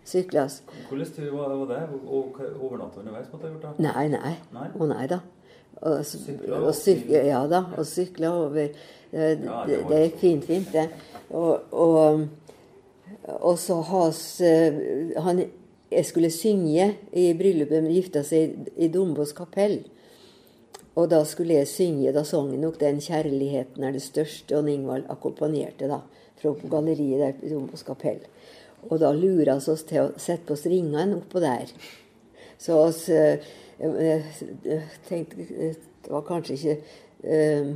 Sykla 0.05 0.45
oss. 0.45 0.63
Hvordan 0.89 1.13
tur 1.17 1.31
var 1.37 1.53
det? 1.71 1.83
Og 2.07 2.41
overnatta 2.61 3.03
underveis 3.03 3.29
måtte 3.33 3.47
jeg 3.47 3.55
gjort 3.55 3.69
da? 3.69 3.75
Nei, 3.85 4.09
nei. 4.13 4.33
Nei? 4.57 4.71
Å 4.75 4.89
nei 4.91 5.07
da. 5.11 5.21
Og, 5.81 6.03
Sykla 6.05 6.57
og 6.57 6.67
over 6.67 6.75
syk, 6.77 7.07
ja 7.09 7.45
da. 7.49 7.63
Og 7.79 7.87
sykla 7.89 8.33
over. 8.47 8.75
Det, 9.11 9.31
Ja, 9.43 9.63
det, 9.67 9.81
det 9.91 10.03
gikk 10.05 10.19
fint, 10.21 10.45
fint, 10.47 10.69
det. 10.75 10.87
Og, 11.35 11.73
og, 11.75 12.27
og 13.41 13.57
så 13.59 13.81
has 13.89 14.21
eh, 14.41 15.17
han, 15.19 15.41
Jeg 15.91 16.07
skulle 16.07 16.31
synge 16.31 16.93
i 17.13 17.33
bryllupet, 17.35 17.83
men 17.83 17.91
gifta 17.91 18.23
seg 18.23 18.53
i, 18.53 18.75
i 18.87 18.89
Dombås 18.93 19.33
kapell. 19.35 19.81
Og 20.99 21.11
da 21.11 21.21
skulle 21.25 21.55
jeg 21.55 21.69
synge, 21.71 22.13
da 22.13 22.25
sangen 22.25 22.61
nok 22.61 22.81
'Den 22.81 23.01
kjærligheten 23.01 23.85
er 23.85 23.93
det 23.93 24.03
største', 24.03 24.57
og 24.57 24.71
Ingvald 24.71 25.05
akkompagnerte 25.09 25.89
da 25.89 26.01
fra 26.41 26.55
galleriet 26.71 27.21
der 27.21 27.33
på 27.33 27.55
Rombos 27.55 27.83
kapell. 27.83 28.21
Og 28.89 29.01
da 29.01 29.13
lura 29.13 29.59
vi 29.59 29.73
oss 29.73 29.85
til 29.89 30.01
å 30.07 30.09
sette 30.17 30.49
på 30.49 30.57
stringene 30.57 31.19
oppå 31.19 31.43
der. 31.43 31.69
Så 32.59 32.77
oss 32.81 33.09
øh, 33.09 33.39
tenkte 35.09 35.37
Det 36.01 36.09
var 36.09 36.25
kanskje 36.25 36.55
ikke 36.55 36.77
øh, 37.25 37.75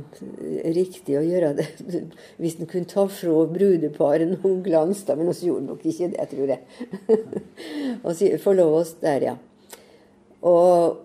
riktig 0.75 1.17
å 1.17 1.23
gjøre 1.25 1.53
det 1.59 1.67
hvis 2.41 2.57
en 2.59 2.69
kunne 2.69 2.89
ta 2.89 3.05
fra 3.05 3.45
brudeparet 3.49 4.31
noen 4.33 4.63
glans, 4.65 5.03
da, 5.05 5.15
men 5.15 5.29
vi 5.29 5.49
gjorde 5.51 5.69
nok 5.69 5.85
ikke 5.85 6.11
det, 6.13 6.27
tror 6.31 6.53
jeg. 6.55 6.61
og 8.05 8.23
forlova 8.41 8.81
oss 8.81 8.95
der, 9.01 9.29
ja. 9.29 9.35
Og, 10.41 10.97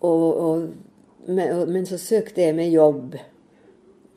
og, 0.00 0.24
og, 0.46 0.68
men, 1.26 1.86
så 1.88 1.98
søkte 2.00 2.46
jeg 2.46 2.56
meg 2.56 2.74
jobb. 2.74 3.18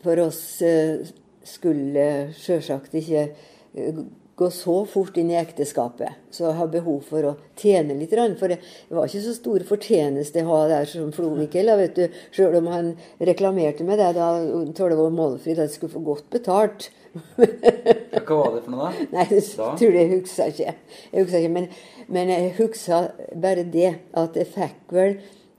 For 0.04 0.22
oss 0.28 0.62
eh, 0.66 1.08
skulle 1.48 2.08
sjølsagt 2.38 2.96
ikke 3.00 3.28
eh, 3.28 4.02
gå 4.38 4.50
så 4.54 4.76
fort 4.86 5.18
inn 5.18 5.32
i 5.34 5.38
ekteskapet. 5.40 6.20
Så 6.30 6.46
jeg 6.46 6.58
har 6.60 6.70
behov 6.70 7.00
for 7.10 7.26
å 7.26 7.34
tjene 7.58 7.96
litt. 7.98 8.14
For 8.38 8.54
det 8.54 8.60
var 8.94 9.10
ikke 9.10 9.24
så 9.26 9.34
stor 9.34 9.66
fortjeneste 9.66 10.44
å 10.46 10.52
ha 10.52 10.60
der 10.70 10.90
som 10.92 11.10
Flo 11.16 11.32
Mikkel. 11.34 11.72
vet. 11.80 11.98
Sjøl 12.36 12.60
om 12.60 12.70
han 12.70 12.92
reklamerte 13.18 13.88
med 13.88 13.98
det 13.98 14.12
da 14.20 14.30
Torlevold 14.78 15.16
Målfrid 15.18 15.58
at 15.58 15.72
jeg 15.72 15.80
skulle 15.80 15.96
få 15.96 16.04
godt 16.06 16.30
betalt. 16.38 16.92
Ja, 17.18 18.22
hva 18.22 18.38
var 18.44 18.54
det 18.54 18.62
for 18.68 18.76
noe, 18.76 18.92
da? 18.92 19.08
Nei, 19.16 19.26
det 19.32 19.42
Da? 19.58 19.72
tror 19.80 19.98
jeg 19.98 20.12
husker 20.12 20.54
ikke. 20.54 20.76
Jeg 21.10 21.24
husker 21.24 21.42
ikke 21.42 21.56
men, 21.56 21.68
men 22.14 22.30
jeg 22.36 22.54
husker 22.60 23.10
bare 23.34 23.66
det 23.74 23.96
at 24.14 24.38
jeg 24.38 24.52
fikk 24.54 24.94
vel 24.94 25.18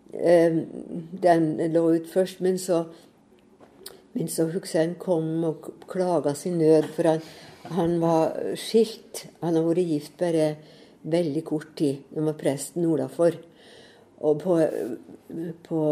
Den 0.08 1.50
lå 1.72 1.82
ut 1.98 2.08
først, 2.08 2.40
men 2.40 2.58
så 2.58 2.84
men 4.18 4.28
så 4.32 4.48
husker 4.50 4.80
jeg 4.80 4.88
han 4.88 4.94
kom 4.98 5.44
og 5.46 5.68
klaga 5.86 6.32
sin 6.34 6.58
nød, 6.58 6.88
for 6.96 7.06
han, 7.06 7.20
han 7.70 7.98
var 8.02 8.32
skilt. 8.58 9.28
Han 9.44 9.54
har 9.54 9.66
vært 9.68 9.86
gift 9.86 10.16
bare 10.18 10.48
veldig 11.06 11.42
kort 11.46 11.76
tid. 11.78 12.00
Han 12.16 12.26
var 12.26 12.38
presten 12.40 12.82
nordafor. 12.82 13.36
Og 14.18 14.40
på, 14.42 14.56
på 15.68 15.82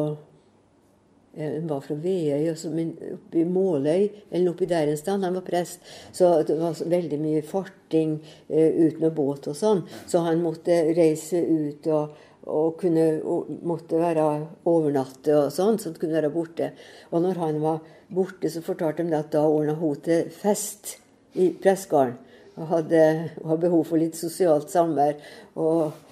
ja, 1.37 1.51
Han 1.53 1.69
var 1.69 1.85
fra 1.85 1.95
Veøy, 2.01 2.49
men 2.73 2.95
oppe 3.13 3.43
i 3.43 3.45
Måløy, 3.45 4.09
eller 4.31 4.51
oppi 4.51 4.67
der 4.67 4.91
en 4.91 4.99
stand. 4.99 5.23
Han 5.23 5.37
var 5.37 5.47
prest. 5.47 5.85
Så 6.17 6.33
det 6.49 6.57
var 6.59 6.81
veldig 6.81 7.21
mye 7.21 7.45
farting 7.47 8.17
eh, 8.49 8.73
uten 8.89 9.13
båt 9.15 9.47
og 9.53 9.59
sånn. 9.59 9.85
Så 10.09 10.25
han 10.27 10.43
måtte 10.43 10.81
reise 10.97 11.45
ut 11.45 11.87
og, 11.93 12.17
og 12.47 12.77
kunne, 12.81 13.07
og 13.27 13.51
måtte 13.67 13.99
være 13.99 14.25
overnatte 14.71 15.35
og 15.35 15.53
sånn, 15.55 15.79
så 15.79 15.91
han 15.91 15.99
kunne 15.99 16.19
være 16.19 16.33
borte. 16.35 16.71
Og 17.11 17.25
når 17.25 17.43
han 17.43 17.61
var 17.63 17.83
borte, 18.09 18.51
så 18.51 18.63
fortalte 18.65 19.07
de 19.07 19.17
at 19.19 19.33
da 19.35 19.43
ordna 19.51 19.75
hun 19.79 19.99
til 20.05 20.31
fest 20.31 20.97
i 21.35 21.51
pressegården. 21.63 22.17
Og 22.57 22.71
hadde, 22.71 23.01
hadde 23.45 23.63
behov 23.67 23.83
for 23.85 24.01
litt 24.01 24.17
sosialt 24.17 24.71
samvær. 24.73 25.19
Og, 25.61 26.05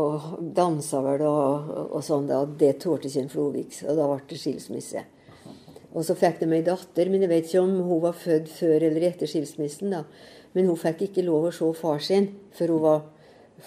og 0.00 0.28
dansa 0.56 1.02
vel 1.04 1.26
og, 1.28 1.72
og 1.90 2.04
sånn. 2.06 2.28
da, 2.30 2.44
Det 2.46 2.78
tålte 2.80 3.10
ikke 3.10 3.24
en 3.26 3.32
Flovik, 3.32 3.80
og 3.84 3.98
da 3.98 4.06
ble 4.08 4.20
det 4.30 4.38
skilsmisse. 4.40 5.04
Og 5.90 6.06
så 6.06 6.14
fikk 6.14 6.38
de 6.40 6.48
ei 6.54 6.62
datter, 6.62 7.10
men 7.10 7.24
jeg 7.24 7.32
vet 7.32 7.48
ikke 7.48 7.64
om 7.64 7.80
hun 7.88 8.04
var 8.04 8.14
født 8.14 8.50
før 8.54 8.86
eller 8.86 9.08
etter 9.08 9.30
skilsmissen. 9.30 9.90
da. 9.90 10.04
Men 10.54 10.70
hun 10.70 10.78
fikk 10.78 11.08
ikke 11.08 11.26
lov 11.26 11.48
å 11.48 11.54
se 11.54 11.66
far 11.78 11.98
sin 12.02 12.30
før 12.54 12.76
hun 12.76 12.84
var, 12.84 13.02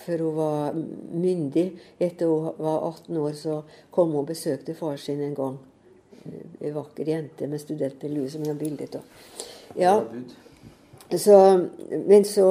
før 0.06 0.25
hun 0.27 0.38
var 0.38 0.79
myndig. 1.13 1.67
Etter 1.99 2.32
hun 2.32 2.53
var 2.58 2.88
18 2.89 3.17
år, 3.17 3.36
så 3.38 3.60
kom 3.91 4.13
hun 4.13 4.23
og 4.23 4.32
besøkte 4.32 4.75
far 4.77 4.97
sin 5.01 5.21
en 5.23 5.36
gang. 5.38 5.60
Ei 6.62 6.71
vakker 6.71 7.10
jente 7.10 7.47
med 7.51 7.62
studentbelue 7.62 8.29
som 8.32 8.45
hun 8.45 8.53
har 8.53 8.60
bilde 8.60 8.88
av. 8.95 9.06
Ja, 9.75 9.97
så, 11.17 11.38
men 12.08 12.25
så 12.25 12.47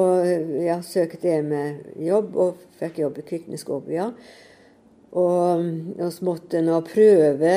ja, 0.63 0.77
søkte 0.85 1.27
jeg 1.27 1.43
med 1.47 1.99
jobb, 1.99 2.35
og 2.39 2.61
fikk 2.79 3.01
jobb 3.03 3.19
i 3.19 3.25
Kviknesgåbya. 3.27 4.09
Og 5.13 5.65
vi 5.97 6.09
måtte 6.25 6.61
nå 6.65 6.79
prøve, 6.87 7.55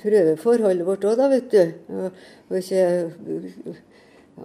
prøve 0.00 0.36
forholdet 0.40 0.86
vårt 0.86 1.04
òg, 1.06 1.18
da, 1.20 1.28
vet 1.30 1.52
du. 1.52 1.74
Og, 1.94 2.22
og 2.48 2.58
ikke 2.58 2.82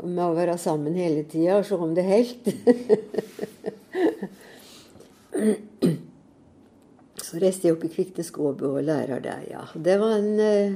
med 0.03 0.21
å 0.21 0.35
være 0.37 0.57
sammen 0.61 0.97
hele 0.99 1.23
tida 1.29 1.57
og 1.57 1.65
se 1.65 1.79
om 1.79 1.95
det 1.97 2.05
helt. 2.05 2.51
Så 7.29 7.37
reiste 7.41 7.67
jeg 7.67 7.75
opp 7.75 7.83
i 7.85 7.89
Kviknesgåbø 7.93 8.65
og 8.79 8.83
lærer 8.87 9.19
der, 9.21 9.41
ja. 9.51 9.61
Det 9.75 9.97
var 10.01 10.11
en 10.17 10.39
eh, 10.41 10.73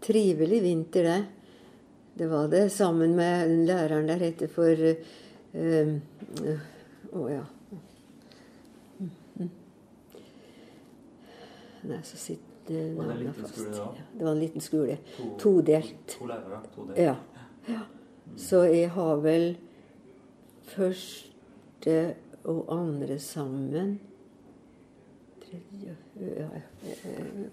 trivelig 0.00 0.62
vinter, 0.64 1.02
det. 1.04 1.24
Det 2.20 2.26
var 2.30 2.48
det, 2.52 2.66
sammen 2.72 3.14
med 3.16 3.48
læreren 3.68 4.06
der 4.08 4.16
heter 4.20 4.48
for 4.52 4.70
Å 4.70 4.74
eh, 5.56 5.88
oh, 7.16 7.28
ja. 7.32 7.44
Nei, 11.80 11.96
så 12.04 12.16
sitter 12.20 12.90
Var 12.94 13.32
fast. 13.34 13.54
skole? 13.56 13.76
Ja, 13.76 13.92
det 14.18 14.24
var 14.24 14.32
en 14.32 14.38
liten 14.40 14.60
skole. 14.60 14.98
To- 15.16 15.36
Todelt. 15.40 16.16
To 16.18 16.26
lærere. 16.28 16.58
To 16.74 16.84
delt. 16.90 16.98
Ja. 17.00 17.14
ja. 17.66 17.80
Så 18.36 18.60
jeg 18.68 18.90
har 18.94 19.16
vel 19.24 19.56
første 20.70 21.94
og 22.44 22.66
andre 22.72 23.18
sammen 23.18 24.00
ja, 25.52 25.92
eh, 26.20 26.60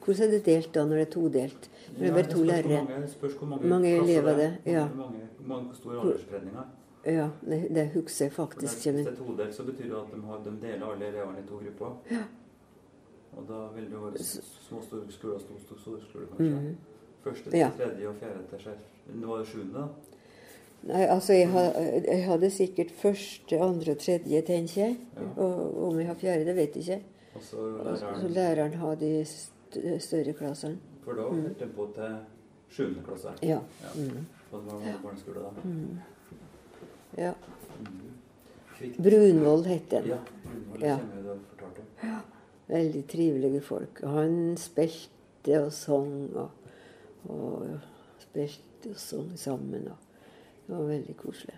Hvordan 0.06 0.28
er 0.28 0.32
det 0.32 0.45
delt 0.45 0.73
da, 0.76 0.84
når 0.86 0.95
det 0.95 1.06
er 1.08 1.12
todelt? 1.12 1.69
Når 1.93 2.00
det 2.00 2.10
er 2.10 2.13
bare 2.13 2.32
to 2.32 2.43
lærere? 2.43 3.08
Spørs 3.10 3.34
hvor 3.34 3.47
mange, 3.47 3.95
elever 3.97 4.30
er. 4.32 4.38
det, 4.38 4.58
ja. 4.65 4.88
Hvor 4.88 5.06
mange, 5.06 5.19
mange 5.45 5.76
store 5.76 6.00
aldersspredninger. 6.02 6.63
Ja, 7.06 7.30
det, 7.50 7.67
det 7.76 7.89
husker 7.93 8.26
jeg 8.26 8.32
faktisk 8.34 8.73
Hvis 8.73 8.84
det 8.84 9.08
er 9.08 9.15
todelt, 9.15 9.56
så 9.56 9.63
betyr 9.63 9.84
det 9.84 9.95
at 9.95 10.15
de, 10.15 10.21
har, 10.21 10.38
de 10.45 10.54
deler 10.62 10.86
alle 10.91 11.06
elevene 11.08 11.39
i 11.43 11.47
to 11.47 11.56
grupper. 11.56 12.19
Og 13.38 13.43
da 13.47 13.60
vil 13.76 13.84
det 13.91 14.02
være 14.04 14.23
små 14.23 14.82
store 14.82 15.12
skoler, 15.12 15.39
store, 15.39 15.60
store, 15.65 15.80
store 15.80 16.02
skoler 16.10 16.28
kanskje. 16.28 16.60
Mhm. 16.62 16.76
Første 17.23 17.50
til 17.50 17.60
Ja. 17.60 17.69
tredje 17.78 18.08
og 18.08 18.15
fjerde 18.15 18.43
til 18.50 18.60
sjette. 18.60 18.84
Nå 19.13 19.28
var 19.28 19.38
det 19.38 19.47
sjuende, 19.47 19.73
da. 19.73 19.86
Nei, 20.83 21.03
altså 21.03 21.33
jeg, 21.33 21.49
ha, 21.51 21.61
jeg 22.07 22.23
hadde 22.25 22.49
sikkert 22.53 22.91
første, 22.91 23.59
andre 23.59 23.91
og 23.91 23.99
tredje, 23.99 24.41
tenker 24.41 24.81
jeg. 24.81 24.97
Ja. 25.17 25.27
Og 25.43 25.87
om 25.89 25.99
jeg 25.99 26.07
har 26.07 26.15
fjerde, 26.15 26.45
det 26.45 26.55
vet 26.55 26.75
jeg 26.75 26.83
ikke. 26.83 27.03
Og 27.35 27.41
så 27.43 27.57
Og 27.57 27.97
så 27.97 28.05
læreren 28.05 28.33
læreren 28.33 28.73
har 28.73 28.95
de 28.95 29.25
større 29.99 30.33
klassene. 30.33 30.77
For 31.03 31.13
da 31.13 31.27
holdt 31.27 31.59
de 31.59 31.67
på 31.75 31.89
til 31.95 32.15
sjuende 32.69 33.03
klasse. 33.05 33.33
Ja. 33.43 33.59
Ja. 33.83 33.91
Mm. 33.95 34.25
Og 34.51 34.61
det 34.61 34.71
var 34.71 34.79
mange 34.79 34.95
barneskoler 35.03 35.41
da. 35.41 35.49
Mm. 35.63 35.99
ja. 37.17 37.33
Mm. 37.79 39.03
Brunvoll 39.03 39.63
het 39.65 39.91
den. 39.91 40.09
Ja. 40.13 40.17
Brunvoll 40.43 40.81
Ja. 40.81 40.97
du 40.97 41.27
har 41.29 41.37
fortalt 41.51 41.79
om. 41.79 42.17
Veldig 42.67 43.07
trivelige 43.07 43.61
folk. 43.61 44.01
Han 44.03 44.57
spilte 44.57 45.61
og 45.65 45.71
sang 45.73 46.35
og, 46.35 46.49
og 47.29 47.79
spilte 48.19 48.91
og 48.91 48.99
sang 48.99 49.31
sammen. 49.39 49.87
Og 49.87 50.07
det 50.67 50.75
var 50.75 50.88
veldig 50.89 51.15
koselig. 51.15 51.56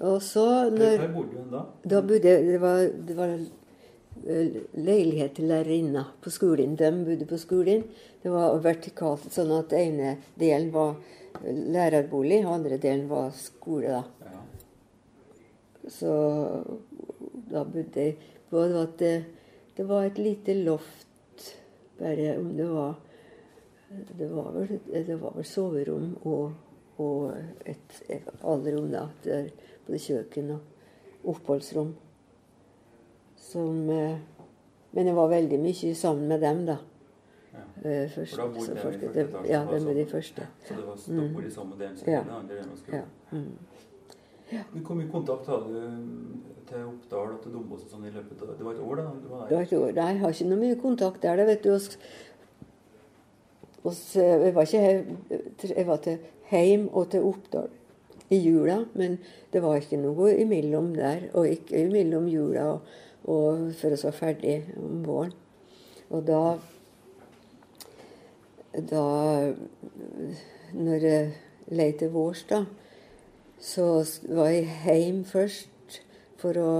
Og 0.00 0.22
så 0.24 0.44
når 0.72 1.02
hvor 1.02 1.10
bodde 1.18 1.40
hun 1.42 1.50
da? 1.52 1.64
Da 1.84 2.00
bodde 2.00 2.36
Det 2.46 2.60
var, 2.60 2.78
det 3.08 3.16
var 3.16 3.34
eh, 3.36 4.54
leilighet 4.80 5.34
til 5.36 5.50
lærerinna 5.52 6.06
på 6.24 6.32
skolen. 6.32 6.76
De 6.80 6.88
bodde 7.04 7.28
på 7.28 7.36
skolen. 7.38 7.84
Det 8.22 8.32
var 8.32 8.56
vertikalt, 8.64 9.28
sånn 9.32 9.52
at 9.58 9.74
ene 9.76 10.16
delen 10.40 10.72
var 10.72 10.96
lærerbolig, 11.44 12.40
og 12.46 12.54
andre 12.54 12.80
delen 12.80 13.04
var 13.12 13.28
skole. 13.36 14.00
da. 14.00 14.32
Ja. 14.32 14.40
Så 15.88 16.16
da 17.52 17.64
bodde 17.68 18.08
jeg 18.08 18.16
på 18.50 18.64
at 18.64 18.96
det, 18.98 19.14
det 19.76 19.88
var 19.88 20.08
et 20.08 20.18
lite 20.18 20.56
loft, 20.64 21.52
bare 22.00 22.38
om 22.38 22.56
det 22.56 22.72
var 22.72 22.96
Det 24.18 24.28
var 24.30 24.52
vel, 24.54 24.76
det 25.06 25.16
var 25.20 25.32
vel 25.34 25.44
soverom 25.44 26.12
og, 26.22 26.52
og 27.02 27.32
et, 27.66 27.96
et 28.08 28.28
allrom, 28.46 28.90
da. 28.92 29.06
Der, 29.24 29.48
både 29.86 29.98
kjøkken 29.98 30.50
og 30.54 30.60
oppholdsrom. 31.34 31.94
Som 33.40 33.88
eh, 33.90 34.18
Men 34.92 35.06
jeg 35.06 35.14
var 35.16 35.28
veldig 35.30 35.58
mye 35.62 35.94
sammen 35.94 36.28
med 36.30 36.40
dem, 36.42 36.64
da. 36.66 36.76
Ja. 37.54 37.64
eh, 37.82 38.06
Først, 38.10 38.34
For 38.36 38.42
da 38.42 38.48
bodde 38.54 38.66
så 38.66 38.74
de 38.74 38.78
i 38.78 38.82
første 38.84 39.10
etasje, 39.24 39.50
Ja, 39.50 39.64
var 39.64 39.78
de 39.78 39.84
var 39.86 39.94
de 39.98 40.06
første. 40.06 40.46
Så 40.68 40.74
det 40.76 40.86
var 40.86 40.94
Mm. 40.94 41.28
stopp 41.32 41.44
i 41.46 41.50
samme 41.50 41.74
delen 41.78 41.96
som 41.96 42.08
Ja. 42.12 42.20
den 42.22 42.30
andre 42.30 42.54
Ja. 42.56 43.02
Mm. 43.32 43.38
Ja. 44.52 44.58
Mm. 44.58 44.64
Men 44.74 44.82
Hvor 44.86 44.94
mye 44.94 45.10
kontakt 45.10 45.46
hadde 45.46 45.66
du 45.66 45.80
til 46.68 46.84
Oppdal 46.86 47.32
og 47.34 47.42
til 47.42 47.52
Dombåsen 47.52 47.88
sånn 47.90 48.06
i 48.06 48.10
løpet 48.10 48.42
av 48.42 48.56
Det 48.58 48.64
var 48.64 48.72
et 48.72 48.80
år, 48.80 48.96
da? 48.96 49.02
Du 49.22 49.28
var 49.28 49.46
Det 49.48 49.56
var 49.56 49.62
et 49.62 49.72
år. 49.72 49.92
Nei, 49.94 50.10
jeg 50.12 50.20
har 50.20 50.30
ikke 50.30 50.48
noe 50.48 50.58
mye 50.58 50.80
kontakt 50.80 51.22
der. 51.22 51.36
Det 51.36 51.46
vet 51.46 51.62
du. 51.62 51.78
Oss, 53.82 53.98
oss, 53.98 54.14
jeg 54.16 54.54
var 54.54 54.62
ikke 54.62 55.74
Jeg 55.76 55.86
var 55.86 56.00
til 56.04 56.18
heim 56.50 56.88
og 56.92 57.10
til 57.10 57.24
Oppdal 57.24 57.70
i 58.30 58.38
jula, 58.38 58.84
men 58.94 59.16
det 59.52 59.62
var 59.62 59.80
ikke 59.80 59.98
noe 59.98 60.34
imellom 60.38 60.92
der. 60.94 61.28
Og 61.34 61.48
ikke 61.50 61.84
imellom 61.86 62.28
jula 62.30 62.66
og, 62.74 62.90
og 63.24 63.70
før 63.78 63.96
vi 63.96 64.02
var 64.04 64.16
ferdig 64.16 64.58
om 64.78 65.00
våren. 65.06 65.34
Og 66.10 66.26
da 66.26 66.42
Da 68.90 69.52
Når 70.72 71.02
jeg 71.02 71.32
lei 71.74 71.92
til 71.98 72.12
vårs, 72.14 72.44
da, 72.46 72.64
så 73.58 74.04
var 74.28 74.48
jeg 74.54 74.68
heim 74.84 75.24
først 75.26 75.98
for 76.38 76.54
å 76.54 76.70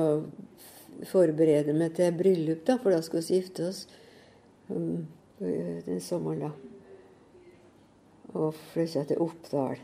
forberede 1.10 1.74
meg 1.74 1.96
til 1.98 2.14
bryllup, 2.14 2.62
da, 2.66 2.78
for 2.78 2.94
da 2.94 3.02
skulle 3.02 3.26
vi 3.26 3.40
gifte 3.40 3.68
oss 3.72 3.84
um, 4.70 5.06
den 5.40 6.00
sommeren, 6.00 6.46
da. 6.46 6.69
Og 8.34 8.54
flytta 8.72 9.04
til 9.08 9.22
Oppdal. 9.24 9.80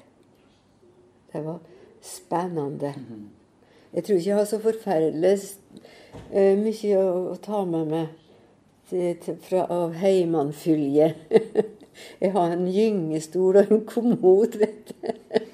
Det 1.32 1.42
var 1.44 1.58
spennende. 2.02 2.94
Jeg 3.92 4.04
tror 4.04 4.16
ikke 4.16 4.28
jeg 4.28 4.36
har 4.36 4.46
så 4.48 4.58
forferdelig 4.62 5.34
uh, 6.30 6.54
mye 6.60 7.00
å, 7.00 7.08
å 7.32 7.36
ta 7.42 7.64
med 7.66 7.90
meg 7.90 8.12
til, 8.90 9.16
til, 9.22 9.38
fra, 9.42 9.66
av 9.72 9.96
heimannfylje. 9.98 11.08
jeg 12.22 12.32
har 12.34 12.54
en 12.54 12.66
gyngestol 12.70 13.60
og 13.62 13.72
en 13.72 13.84
kommod, 13.88 14.58
vet 14.60 14.92
du. 14.92 15.08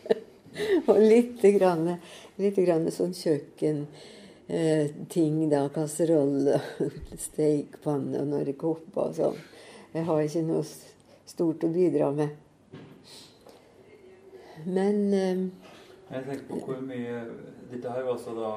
og 0.90 0.98
lite 1.00 1.54
grann, 1.56 1.94
lite 2.40 2.66
grann 2.66 2.90
sånn 2.92 3.14
kjøkken 3.16 3.86
eh, 4.48 4.92
ting, 5.12 5.40
da. 5.52 5.64
Kasserolle, 5.72 6.60
stekepanne 7.26 8.22
og 8.22 8.32
noen 8.34 8.56
kopper 8.58 9.08
og 9.08 9.18
sånn. 9.18 9.42
Jeg 9.92 10.08
har 10.08 10.24
ikke 10.24 10.46
noe 10.48 10.64
stort 11.28 11.64
å 11.64 11.72
bidra 11.72 12.12
med. 12.16 12.41
Men 14.66 15.12
Jeg 15.12 16.24
tenker 16.26 16.44
på 16.48 16.58
hvor 16.66 16.80
mye 16.84 17.22
Dette 17.70 17.90
her 17.90 18.02
var 18.04 18.12
altså 18.12 18.34
da 18.36 18.50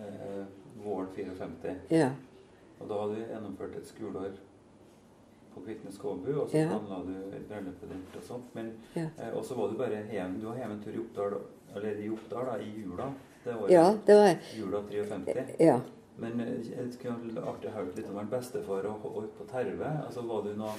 eh, 0.00 0.44
våren 0.84 1.08
54. 1.16 1.74
ja. 1.90 2.10
Og 2.80 2.88
da 2.88 2.94
hadde 2.98 3.14
du 3.14 3.20
gjennomført 3.30 3.76
et 3.78 3.86
skoleår 3.86 4.32
på 5.54 5.60
Kviknes 5.66 5.94
Skåbu, 5.94 6.30
og 6.40 6.48
så 6.50 6.56
Ja. 6.58 6.68
planla 6.72 7.02
du 7.06 7.12
bryllupet 7.48 7.88
ditt 7.92 8.16
og 8.16 8.22
sånt. 8.22 8.54
Men 8.54 8.72
Ja. 8.96 9.04
eh, 9.18 9.36
og 9.36 9.44
så 9.44 9.54
var 9.54 9.68
du 9.70 9.76
bare 9.78 10.00
hjem, 10.10 10.40
du 10.40 10.46
var 10.48 10.56
hjemme 10.56 10.72
en 10.74 10.82
tur 10.82 10.94
i 10.94 10.98
Oppdal, 10.98 11.36
eller 11.76 12.00
i 12.00 12.08
Oppdal 12.08 12.46
da, 12.46 12.56
i 12.58 12.72
jula. 12.82 13.12
Det 13.44 13.54
var 13.60 13.68
ja, 13.70 13.96
det 14.06 14.14
var 14.14 14.36
jula 14.56 14.82
53. 14.90 15.56
Ja. 15.60 15.80
Men 16.22 16.40
eh, 16.44 16.58
jeg 16.70 16.92
skulle 16.94 17.42
artig 17.42 17.70
å 17.70 17.74
høre 17.76 17.94
litt 17.96 18.10
om 18.10 18.30
bestefar 18.30 18.86
og, 18.90 19.06
og 19.10 19.30
på 19.38 19.46
Terve. 19.50 19.88
Altså, 20.06 20.22
var 20.28 20.44
det 20.46 20.54
noe, 20.60 20.74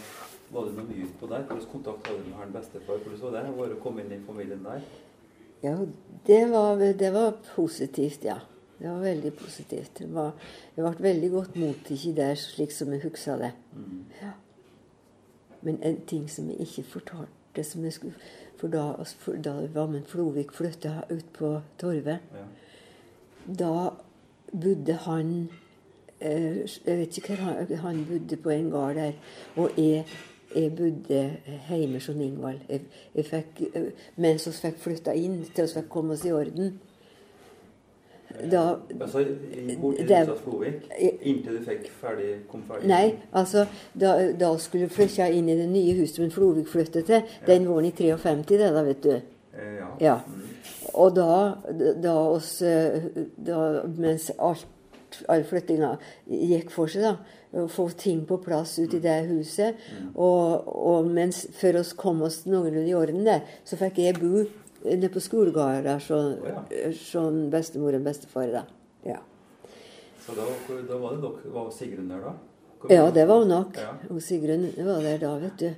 var 0.54 0.70
det 0.70 0.78
noe 0.78 0.88
mye 0.88 1.10
på 1.20 1.30
der? 1.32 1.44
Hvordan 1.50 1.70
kontakt 1.72 2.08
hadde 2.08 2.24
du 2.24 2.30
med 2.32 2.40
han 2.40 2.56
bestefar? 2.56 3.02
Hvordan 3.04 3.58
var 3.58 3.72
det 3.72 3.78
å 3.80 3.84
komme 3.84 4.06
inn 4.06 4.16
i 4.16 4.22
familien 4.28 4.64
der? 4.66 4.86
Ja, 5.64 5.78
det 6.28 6.42
var, 6.52 6.82
det 7.00 7.12
var 7.16 7.36
positivt, 7.56 8.26
ja. 8.28 8.40
Det 8.80 8.90
var 8.90 9.00
veldig 9.00 9.34
positivt. 9.40 9.92
Det, 10.00 10.10
var, 10.12 10.32
det 10.76 10.84
ble 10.84 11.06
veldig 11.06 11.30
godt 11.32 11.60
mottatt 11.62 12.08
der, 12.18 12.34
slik 12.40 12.74
som 12.76 12.92
jeg 12.92 13.04
husker 13.06 13.40
det. 13.40 13.52
Mm. 13.76 14.02
Ja. 14.22 14.32
Men 15.64 15.78
en 15.88 16.02
ting 16.10 16.26
som 16.32 16.50
jeg 16.52 16.66
ikke 16.66 16.84
fortalte 16.98 17.64
som 17.64 17.84
jeg 17.86 17.94
skulle, 18.00 18.16
For 18.60 18.72
da, 18.72 19.04
for 19.20 19.36
da 19.44 19.54
Vammen 19.76 20.04
Flovik 20.08 20.54
flytta 20.56 21.02
ut 21.10 21.26
på 21.36 21.50
Torvet, 21.80 22.20
Ja. 22.32 22.44
da 23.60 23.72
bodde 24.62 24.94
han 24.94 25.50
eh, 26.22 26.62
Jeg 26.86 26.98
vet 26.98 27.18
ikke 27.18 27.36
hvor 27.36 27.44
han, 27.54 27.76
han 27.78 28.06
bodde 28.10 28.36
på 28.38 28.50
en 28.50 28.70
gard 28.72 28.96
der. 28.96 29.12
Og 29.56 29.70
jeg, 29.78 30.06
jeg 30.56 30.76
bodde 30.76 31.38
hjemme 31.70 31.94
hos 32.00 32.10
Ingvald. 32.10 32.60
Jeg, 32.70 32.82
jeg 33.16 33.26
fikk, 33.26 33.62
eh, 33.76 33.92
mens 34.18 34.48
vi 34.48 34.52
fikk 34.52 34.78
flytta 34.80 35.12
inn, 35.18 35.40
til 35.56 35.64
vi 35.66 35.74
fikk 35.80 35.90
komme 35.90 36.14
oss 36.14 36.26
i 36.26 36.32
orden. 36.32 36.80
Da 38.52 38.76
Altså, 39.02 39.20
i- 39.20 39.76
bort 39.82 39.96
til 39.96 40.08
huset 40.26 40.40
Flovik, 40.44 40.74
inntil 41.22 41.58
du 41.60 41.64
fikk 41.64 41.92
ferdig, 42.02 42.32
kom 42.50 42.64
ferdig? 42.68 42.88
Nei, 42.88 43.12
altså 43.34 43.66
da, 44.00 44.32
da 44.40 44.58
skulle 44.58 44.88
vi 44.88 44.94
flytte 44.96 45.28
inn 45.38 45.50
i 45.50 45.58
det 45.60 45.68
nye 45.70 45.94
huset 46.00 46.16
som 46.16 46.32
Flovik 46.32 46.68
flyttet 46.68 47.06
til. 47.06 47.22
Den 47.48 47.68
våren 47.70 47.86
i 47.86 47.92
53, 47.92 48.48
det 48.58 48.72
da, 48.74 48.82
vet 48.88 49.04
du. 49.04 49.12
Eh, 49.14 49.76
ja. 49.78 49.88
Ja. 50.02 50.16
Mm. 50.84 50.90
Og 51.00 51.16
da, 51.16 51.58
da 52.04 52.14
oss 52.30 52.60
da, 52.62 53.60
Mens 53.98 54.30
alt, 54.38 54.66
all 55.30 55.44
flyttinga 55.48 55.96
gikk 56.28 56.72
for 56.74 56.88
seg, 56.92 57.06
da, 57.06 57.68
få 57.70 57.88
ting 57.98 58.24
på 58.26 58.40
plass 58.42 58.80
ute 58.82 58.98
i 58.98 59.04
det 59.04 59.28
huset 59.30 59.76
Og, 60.16 60.66
og 60.68 61.06
mens 61.14 61.44
før 61.54 61.80
oss 61.84 61.94
kom 61.94 62.22
oss 62.26 62.44
noenlunde 62.50 62.88
i 62.90 62.96
orden 62.98 63.24
der, 63.28 63.44
så 63.66 63.78
fikk 63.78 64.00
jeg 64.02 64.18
bo 64.20 64.44
nede 64.84 65.10
på 65.14 65.22
skolegården 65.24 65.86
der 65.86 66.02
sånn 66.04 66.34
sånn 66.98 67.38
bestemor 67.54 67.96
og 67.96 68.04
bestefar. 68.04 68.50
da. 68.52 68.66
Ja. 69.06 69.20
Så 70.26 70.36
da, 70.36 70.44
da 70.90 70.98
var 70.98 71.16
det 71.16 71.22
dere 71.24 71.54
Var 71.54 71.72
Sigrun 71.72 72.10
der 72.12 72.20
da? 72.26 72.34
Hvor- 72.82 72.92
Ja, 72.92 73.10
det 73.12 73.28
var 73.28 73.40
hun 73.40 73.48
nok. 73.48 73.78
Ja. 73.78 73.94
Og 74.10 74.22
Sigrun 74.22 74.66
var 74.78 75.02
der 75.02 75.18
da, 75.22 75.38
vet 75.40 75.58
du. 75.60 75.70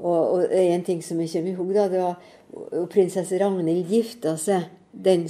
Og, 0.00 0.32
og 0.32 0.52
en 0.52 0.82
ting 0.84 1.02
som 1.04 1.20
jeg 1.20 1.28
kommer 1.32 1.50
i 1.50 1.54
hug, 1.54 1.72
da, 1.74 1.88
det 1.88 2.00
var 2.00 2.16
og 2.54 2.88
prinsesse 2.92 3.38
Ragnhild 3.40 3.88
gifta 3.90 4.36
seg 4.40 4.68
den, 4.92 5.28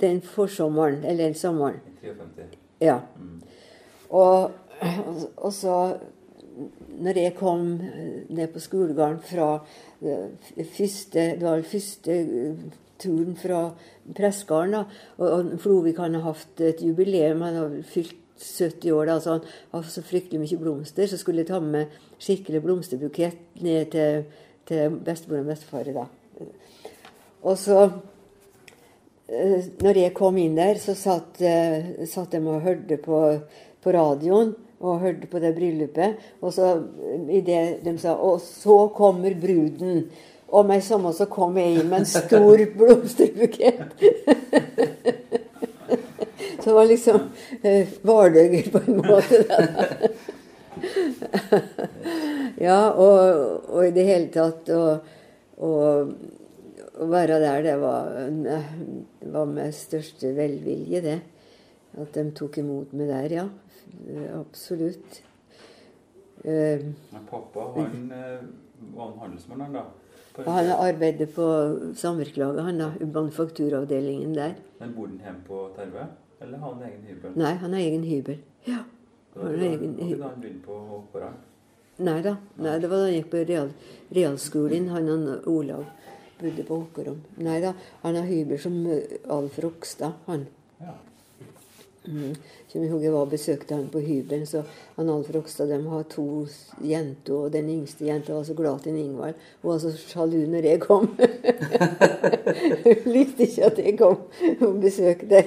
den 0.00 0.20
forsommeren, 0.24 1.02
eller 1.04 1.28
den 1.28 1.38
sommeren. 1.38 1.80
53. 2.02 2.58
Ja. 2.80 3.00
Mm. 3.16 3.40
Og, 4.10 4.50
og 5.36 5.52
så 5.52 5.76
når 6.96 7.20
jeg 7.20 7.34
kom 7.36 7.64
ned 8.32 8.52
på 8.52 8.60
skolegården 8.64 9.18
fra 9.24 9.48
eh, 10.00 10.66
første 10.76 11.24
Det 11.36 11.44
var 11.44 11.62
første 11.62 12.14
turen 12.98 13.36
fra 13.36 13.74
Pressgården, 14.16 14.72
da. 14.72 14.84
Og, 15.18 15.26
og 15.26 15.58
Flovik 15.60 15.98
han 16.00 16.16
har 16.16 16.30
hatt 16.30 16.62
et 16.64 16.80
jubileum. 16.80 17.44
Han 17.44 17.58
har 17.60 17.74
fylt 17.90 18.16
70 18.40 18.92
år, 18.92 19.06
da, 19.10 19.18
så 19.20 19.36
han 19.36 19.44
har 19.72 19.90
så 19.92 20.04
fryktelig 20.04 20.40
mye 20.40 20.60
blomster. 20.60 21.08
Så 21.08 21.20
skulle 21.20 21.44
jeg 21.44 21.50
ta 21.50 21.60
med 21.60 21.92
skikkelig 22.16 22.62
blomsterbukett 22.64 23.60
ned 23.64 23.92
til, 23.92 24.24
til 24.68 24.96
bestemor 25.04 25.42
og 25.42 25.50
bestefar. 25.52 25.92
da. 25.92 26.06
Og 27.46 27.58
så 27.58 27.82
eh, 29.28 29.66
når 29.82 30.02
jeg 30.02 30.14
kom 30.16 30.38
inn 30.40 30.58
der, 30.58 30.80
så 30.82 30.96
satt, 30.98 31.40
eh, 31.40 32.06
satt 32.10 32.34
de 32.34 32.42
og 32.44 32.64
hørte 32.66 32.98
på, 33.02 33.22
på 33.82 33.94
radioen 33.94 34.54
og 34.80 35.00
hørte 35.00 35.26
på 35.30 35.38
det 35.40 35.54
bryllupet. 35.56 36.16
Og 36.40 36.52
så 36.52 36.82
i 37.30 37.40
det 37.40 37.78
de 37.84 37.98
sa 37.98 38.14
Og 38.14 38.40
så 38.40 38.88
kommer 38.96 39.34
bruden. 39.40 40.10
Og 40.48 40.66
meg 40.66 40.82
samme 40.84 41.12
så 41.14 41.26
kom 41.30 41.56
jeg 41.58 41.80
inn 41.80 41.88
med 41.90 41.98
en 42.04 42.06
stor 42.06 42.64
blomsterbukett. 42.78 43.96
så 46.60 46.70
det 46.70 46.76
var 46.76 46.86
liksom 46.86 47.20
eh, 47.62 47.88
Vardøger 48.02 48.70
på 48.70 48.78
en 48.86 48.96
måte. 49.00 49.42
Da. 49.48 49.64
ja, 52.68 52.90
og, 52.92 53.18
og 53.68 53.86
i 53.86 53.92
det 53.94 54.06
hele 54.06 54.28
tatt 54.34 54.70
og, 54.74 55.06
og 55.56 56.12
å 57.00 57.06
være 57.10 57.38
der, 57.40 57.62
det 57.64 57.76
var, 57.80 58.10
var 59.32 59.46
med 59.50 59.72
største 59.76 60.34
velvilje, 60.36 61.00
det. 61.04 61.18
At 61.96 62.12
de 62.16 62.24
tok 62.36 62.58
imot 62.60 62.92
meg 62.96 63.08
der, 63.08 63.34
ja. 63.38 63.46
Absolutt. 64.36 65.22
Eh, 66.44 66.82
Men 67.12 67.24
pappa, 67.30 67.70
han 67.76 68.10
eh, 68.12 68.42
var 68.94 69.12
en 69.12 69.18
handelsmann, 69.22 69.60
han 69.64 69.78
da? 69.78 69.84
Han 70.44 70.68
arbeidet 70.84 71.30
på 71.32 71.46
samvirkelaget, 71.96 72.60
han 72.66 72.78
da. 72.82 72.90
Manufakturavdelingen 73.00 74.34
der. 74.36 74.54
Men 74.80 74.92
bor 74.96 75.08
han 75.08 75.20
hjemme 75.24 75.44
på 75.48 75.62
Terve? 75.76 76.04
Eller 76.44 76.60
har 76.60 76.74
han 76.74 76.82
egen 76.84 77.06
hybel? 77.08 77.32
Nei, 77.40 77.54
han 77.62 77.72
har 77.72 77.80
egen 77.80 78.04
hybel. 78.04 78.38
Ja. 78.68 78.82
Han 79.36 79.46
har 79.46 79.62
egen 79.70 79.94
det 79.96 80.02
var 80.02 80.10
hy- 80.10 80.18
da 80.20 80.28
han 80.28 80.60
på 80.66 80.76
Åkåran? 80.98 81.38
Nei 81.96 82.22
da. 82.22 82.36
Nei, 82.60 82.78
det 82.80 82.88
var 82.88 83.00
da 83.00 83.04
han 83.08 83.14
gikk 83.16 83.30
på 83.32 83.44
real, 83.48 83.70
realskolen. 84.12 84.90
Han 84.92 85.08
og 85.14 85.48
Olav 85.48 85.86
bodde 86.40 86.64
på 86.68 86.82
Åkerom. 86.82 87.22
Nei 87.40 87.60
da, 87.64 87.72
han 88.02 88.18
har 88.18 88.28
hybel 88.28 88.60
som 88.60 88.76
eh, 88.92 89.16
Alf 89.32 89.58
Rokstad, 89.64 90.12
han. 90.26 90.46
Ja. 90.82 90.92
Mm. 92.06 92.34
Som 92.68 92.82
jeg 92.84 92.92
husker 92.92 93.14
var 93.14 93.24
og 93.24 93.32
besøkte 93.32 93.74
han 93.74 93.88
på 93.90 94.02
hybelen, 94.04 94.44
så 94.46 94.62
han 94.98 95.10
Alf 95.10 95.30
Rokstad 95.34 95.72
de 95.72 95.80
har 95.88 96.04
to 96.12 96.26
jenter, 96.84 97.32
og 97.34 97.56
den 97.56 97.72
yngste 97.72 98.06
jenta 98.06 98.36
var 98.36 98.44
så 98.44 98.54
glad 98.58 98.84
til 98.84 99.00
Ingvald. 99.00 99.40
Hun 99.62 99.72
var 99.72 99.80
så 99.82 99.94
sjalu 99.96 100.38
når 100.52 100.70
jeg 100.70 100.84
kom. 100.84 101.08
Hun 102.84 103.12
likte 103.16 103.48
ikke 103.48 103.72
at 103.72 103.82
jeg 103.82 103.98
kom 103.98 104.16
på 104.60 104.72
besøk 104.84 105.24
der. 105.30 105.44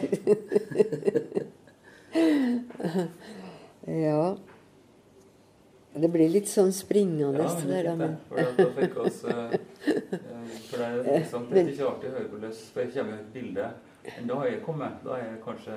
ja. 3.85 4.21
Det 5.95 6.07
blir 6.11 6.29
litt 6.29 6.45
sånn 6.47 6.71
springende, 6.71 7.39
Ja, 7.41 7.53
det 7.65 7.83
da. 7.83 7.89
det. 7.89 7.97
Men 7.97 8.17
For 8.29 8.35
da- 8.35 8.69
fikk 8.81 8.97
oss, 9.05 9.23
eh, 9.23 9.53
eh, 9.53 10.45
for 10.69 10.77
det 10.77 10.85
er 10.85 11.19
liksom, 11.19 11.49
det 11.49 11.57
er 11.63 11.71
ikke 11.73 12.11
høre 12.11 12.29
hvordan 12.29 12.53
For 12.73 12.81
jeg 12.81 12.93
kommer 12.93 13.11
jo 13.17 13.19
et 13.23 13.33
bilde 13.33 13.71
Men 14.17 14.27
da 14.27 14.35
har 14.35 14.45
jeg 14.47 14.61
kommet. 14.63 15.03
Da 15.03 15.15
er 15.17 15.23
jeg 15.31 15.41
kanskje 15.43 15.75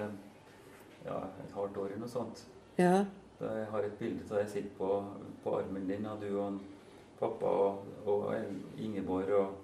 ja, 1.06 1.16
et 1.44 1.52
halvt 1.56 1.76
år 1.76 1.86
eller 1.86 1.98
noe 1.98 2.08
sånt. 2.08 2.44
ja. 2.78 3.04
Da 3.40 3.48
jeg 3.58 3.66
har 3.72 3.82
et 3.82 3.98
bilde 3.98 4.22
av 4.30 4.38
jeg 4.38 4.48
sitter 4.48 4.70
på, 4.78 5.04
på 5.42 5.56
armen 5.58 5.88
din, 5.88 6.06
og 6.06 6.20
du 6.20 6.38
og 6.38 6.60
pappa 7.18 7.46
og, 7.46 7.78
og 8.06 8.34
Ingeborg 8.78 9.30
og 9.30 9.58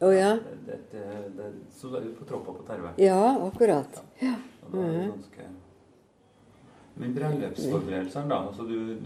Å 0.00 0.10
ja. 0.12 0.32
Det, 0.66 0.80
det, 0.92 1.04
det, 1.36 1.52
Så 1.70 1.88
du 1.88 1.96
er 1.96 2.08
på 2.18 2.24
troppa 2.26 2.52
på 2.52 2.66
Terve. 2.66 2.90
Ja, 2.98 3.36
akkurat. 3.46 4.02
Og 4.66 4.72
da 4.72 4.78
er 4.78 4.90
det 4.90 4.98
Mhm. 4.98 5.12
ganske 5.12 5.46
Men 6.96 7.14
bryllupsforberedelsene, 7.16 8.28
da. 8.30 8.38
Altså 8.48 8.64
du, 8.64 8.96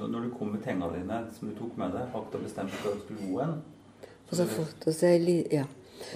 når 0.00 0.26
du 0.26 0.32
kom 0.36 0.50
med 0.52 0.64
tingene 0.64 0.90
dine 0.92 1.20
som 1.32 1.48
du 1.48 1.54
tok 1.56 1.78
med 1.80 1.94
deg, 1.96 2.10
hakk 2.12 2.34
og 2.36 2.42
bestemt 2.44 2.74
hvor 2.82 2.96
du 2.96 3.04
skulle 3.06 3.28
bo 3.28 3.38
hen 3.40 3.54
Og 4.28 4.34
så 4.36 4.48
fått 4.48 4.88
oss 4.92 5.00
ei 5.08 5.20
li... 5.22 5.38
Ja. 5.52 5.64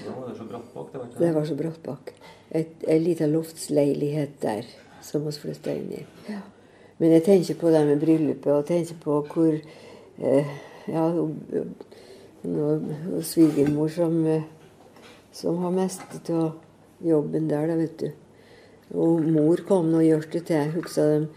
Da 0.02 0.12
var 0.12 0.28
det 0.28 0.36
så 0.36 0.44
bratt 0.48 0.68
bak. 0.74 0.90
Det 0.92 1.00
var 1.00 1.14
Det 1.18 1.30
var 1.36 1.46
så 1.46 1.56
bratt 1.56 1.80
bak. 1.84 2.12
Ei 2.50 2.66
en 2.88 3.02
liten 3.04 3.32
loftsleilighet 3.32 4.36
der 4.42 4.68
som 5.06 5.24
vi 5.24 5.32
flytta 5.32 5.74
inn 5.78 5.92
i. 5.94 6.02
Ja. 6.28 6.42
Men 6.98 7.12
jeg 7.12 7.24
tenker 7.24 7.58
på 7.60 7.70
det 7.70 7.82
med 7.86 8.00
bryllupet, 8.00 8.52
og 8.52 8.66
tenker 8.66 8.98
på 9.02 9.20
hvor 9.32 9.56
eh, 10.18 10.54
Ja, 10.86 11.02
svigermor 13.26 13.88
som, 13.90 14.20
eh, 14.26 14.42
som 15.32 15.58
har 15.58 15.70
mest 15.74 16.30
av 16.30 16.52
jobben 17.02 17.48
der, 17.48 17.66
da, 17.66 17.74
vet 17.74 17.98
du. 17.98 18.12
Og 18.94 19.22
mor 19.22 19.62
kom 19.68 19.94
og 19.94 20.04
gjorde 20.04 20.32
det 20.32 20.44
til. 20.46 20.72
Husker 20.76 21.12
de 21.12 21.28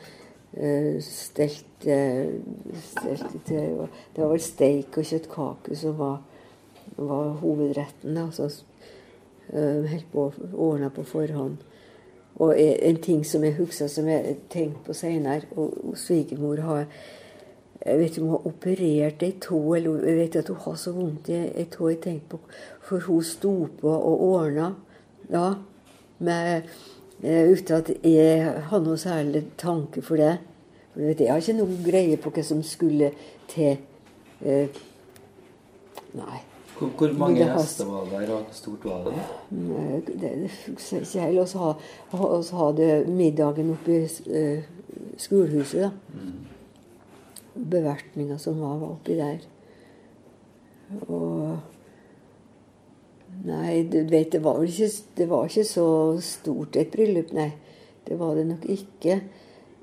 eh, 0.54 0.98
stelte, 1.04 2.00
stelte 2.92 3.42
til 3.48 3.88
Det 4.16 4.24
var 4.24 4.34
vel 4.34 4.44
steik 4.44 4.98
og 4.98 5.08
kjøttkake 5.10 5.78
som 5.78 5.98
var, 5.98 6.20
var 6.98 7.34
hovedretten. 7.42 8.16
da, 8.16 8.30
så 8.32 8.50
Uh, 9.54 9.84
helt 9.90 10.06
på 10.12 10.28
ordna 10.54 10.92
på 10.94 11.04
forhånd. 11.04 11.56
Og 12.36 12.54
en 12.60 13.00
ting 13.02 13.24
som 13.26 13.44
jeg 13.44 13.56
husker 13.58 13.88
som 13.90 14.06
jeg 14.08 14.36
tenkte 14.50 14.84
på 14.86 14.94
seinere 14.94 15.48
og 15.58 15.96
svigermor 15.98 16.62
har 16.62 16.84
jeg 17.86 18.00
vet 18.00 18.10
ikke 18.12 18.22
om 18.22 18.28
hun 18.28 18.36
har 18.36 18.48
operert 18.48 19.24
ei 19.24 19.32
tå, 19.42 19.60
eller 19.76 20.04
jeg 20.04 20.18
vet 20.18 20.36
at 20.36 20.50
hun 20.52 20.62
har 20.66 20.76
så 20.76 20.92
vondt 20.92 21.30
i 21.32 21.38
ei 21.48 21.66
tå. 21.72 21.88
Jeg 21.90 22.02
tenkte 22.04 22.36
på, 22.36 22.40
For 22.84 23.00
hun 23.00 23.24
sto 23.24 23.54
på 23.82 23.90
og 23.90 24.22
ordna 24.22 24.74
da 25.32 25.54
med, 26.20 26.68
eh, 27.24 27.50
uten 27.52 27.76
at 27.76 27.90
jeg 28.04 28.54
hadde 28.70 28.86
noe 28.86 28.98
særlig 28.98 29.44
tanke 29.58 30.02
for 30.06 30.16
det. 30.22 30.38
For 30.94 31.02
vet, 31.06 31.20
Jeg 31.20 31.32
har 31.32 31.42
ikke 31.42 31.58
noe 31.60 31.80
greie 31.86 32.18
på 32.18 32.32
hva 32.36 32.44
som 32.44 32.64
skulle 32.64 33.12
til. 33.48 33.78
Eh, 34.42 34.68
nei. 36.16 36.40
Hvor, 36.80 36.88
hvor 36.96 37.12
mange 37.20 37.44
hester 37.44 37.86
var 37.86 38.06
der, 38.08 38.30
og 38.34 38.46
hvor 38.48 38.56
stort 38.56 38.86
var 38.88 39.04
det? 39.10 39.24
Nei, 39.52 40.00
Det, 40.08 40.16
det 40.22 40.52
husker 40.68 40.98
jeg 40.98 41.08
ikke 41.08 41.26
helt. 41.26 41.40
Og 41.40 41.48
så 41.48 41.74
ha- 42.14 42.60
hadde 42.62 43.06
middagen 43.12 43.74
oppe 43.74 43.98
i 43.98 44.06
uh, 44.08 44.64
skolehuset, 45.20 45.82
da. 45.82 45.92
Bevertninga 47.60 48.38
som 48.40 48.62
var, 48.62 48.78
var 48.80 48.94
oppi 48.96 49.18
der. 49.20 49.42
Og 51.10 51.58
Nei, 53.46 53.84
du 53.88 54.02
vet, 54.04 54.32
det 54.32 54.42
var 54.44 54.58
vel 54.60 54.68
ikke, 54.68 54.90
det 55.16 55.26
var 55.30 55.46
ikke 55.48 55.64
så 55.68 55.86
stort 56.24 56.76
et 56.76 56.92
bryllup, 56.92 57.32
nei. 57.38 57.52
Det 58.08 58.18
var 58.20 58.36
det 58.36 58.48
nok 58.50 58.66
ikke. 58.68 59.20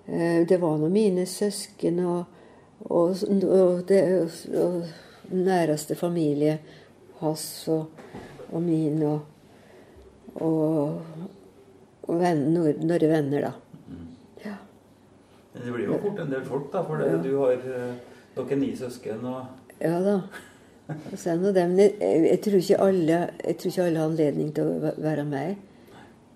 Eh, 0.06 0.42
det 0.48 0.58
var 0.60 0.76
nå 0.78 0.90
mine 0.92 1.24
søsken 1.26 2.00
og, 2.04 2.24
og, 2.84 3.14
og, 3.32 3.80
det, 3.88 4.02
og 4.60 4.82
næreste 5.32 5.96
familie 5.96 6.58
hans 7.20 7.46
og, 7.72 7.86
min 8.62 9.00
og, 9.06 9.20
venner, 12.06 12.74
noen 12.76 13.06
venner, 13.10 13.48
da. 13.48 13.52
Ja. 14.44 14.56
Men 15.54 15.64
det 15.64 15.72
blir 15.78 15.88
jo 15.88 16.00
fort 16.04 16.20
en 16.22 16.34
del 16.34 16.44
folk, 16.44 16.68
da, 16.74 16.84
for 16.86 17.00
det, 17.00 17.08
Ja. 17.14 17.22
du 17.24 17.32
har 17.40 17.56
eh, 17.56 17.94
dere 18.36 18.60
ni 18.60 18.74
søsken 18.76 19.24
og 19.24 19.46
Ja 19.80 19.98
da. 20.00 20.20
Jeg, 20.88 22.38
tror 22.42 22.54
ikke 22.60 22.80
alle, 22.80 23.18
jeg 23.44 23.56
tror 23.58 23.70
ikke 23.70 23.82
alle 23.82 23.98
har 23.98 24.06
anledning 24.06 24.52
til 24.54 24.68
å 24.68 24.92
være 25.02 25.24
med 25.26 25.54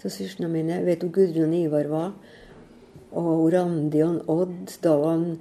Så 0.03 0.11
søstrene 0.11 0.49
mine. 0.51 0.79
Jeg 0.81 0.87
vet 0.87 1.05
hvor 1.05 1.13
Gudrun 1.15 1.55
Ivar 1.55 1.87
var. 1.91 2.15
Og 3.13 3.53
Randi 3.53 4.03
og 4.03 4.31
Odd. 4.31 4.73
Da 4.83 4.95
var 4.97 5.13
han, 5.13 5.39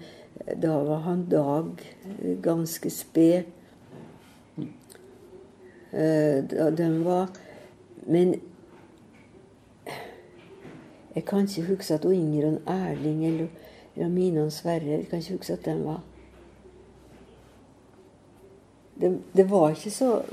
da 0.62 0.76
var 0.84 1.02
han 1.08 1.24
Dag 1.32 1.82
eh, 2.06 2.36
ganske 2.44 2.90
sped. 2.92 3.50
Eh, 5.92 6.44
De 6.78 6.90
var 7.06 7.32
Men 8.06 8.36
jeg 11.16 11.26
kan 11.26 11.48
ikke 11.48 11.68
huske 11.74 11.94
at 11.94 12.06
Inger 12.06 12.46
og 12.48 12.62
Erling 12.68 13.26
eller 13.26 13.48
Ramine 13.98 14.44
og 14.44 14.52
Sverre 14.52 14.86
Jeg 14.86 15.08
kan 15.10 15.20
ikke 15.20 15.38
huske 15.38 15.54
at 15.54 15.66
de 15.66 15.74
var 15.84 16.04
det, 19.00 19.12
det 19.34 19.46
var 19.50 19.72
ikke 19.72 19.92
så 19.94 20.24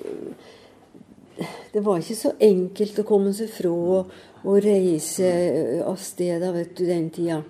Det 1.72 1.82
var 1.84 2.00
ikke 2.00 2.16
så 2.16 2.32
enkelt 2.40 2.98
å 3.02 3.04
komme 3.06 3.32
seg 3.36 3.50
fra 3.52 3.70
og, 3.70 4.12
og 4.46 4.58
reise 4.64 5.28
av 5.84 5.98
sted 6.00 6.40
vet 6.40 6.72
du, 6.78 6.86
den 6.88 7.10
tida. 7.12 7.42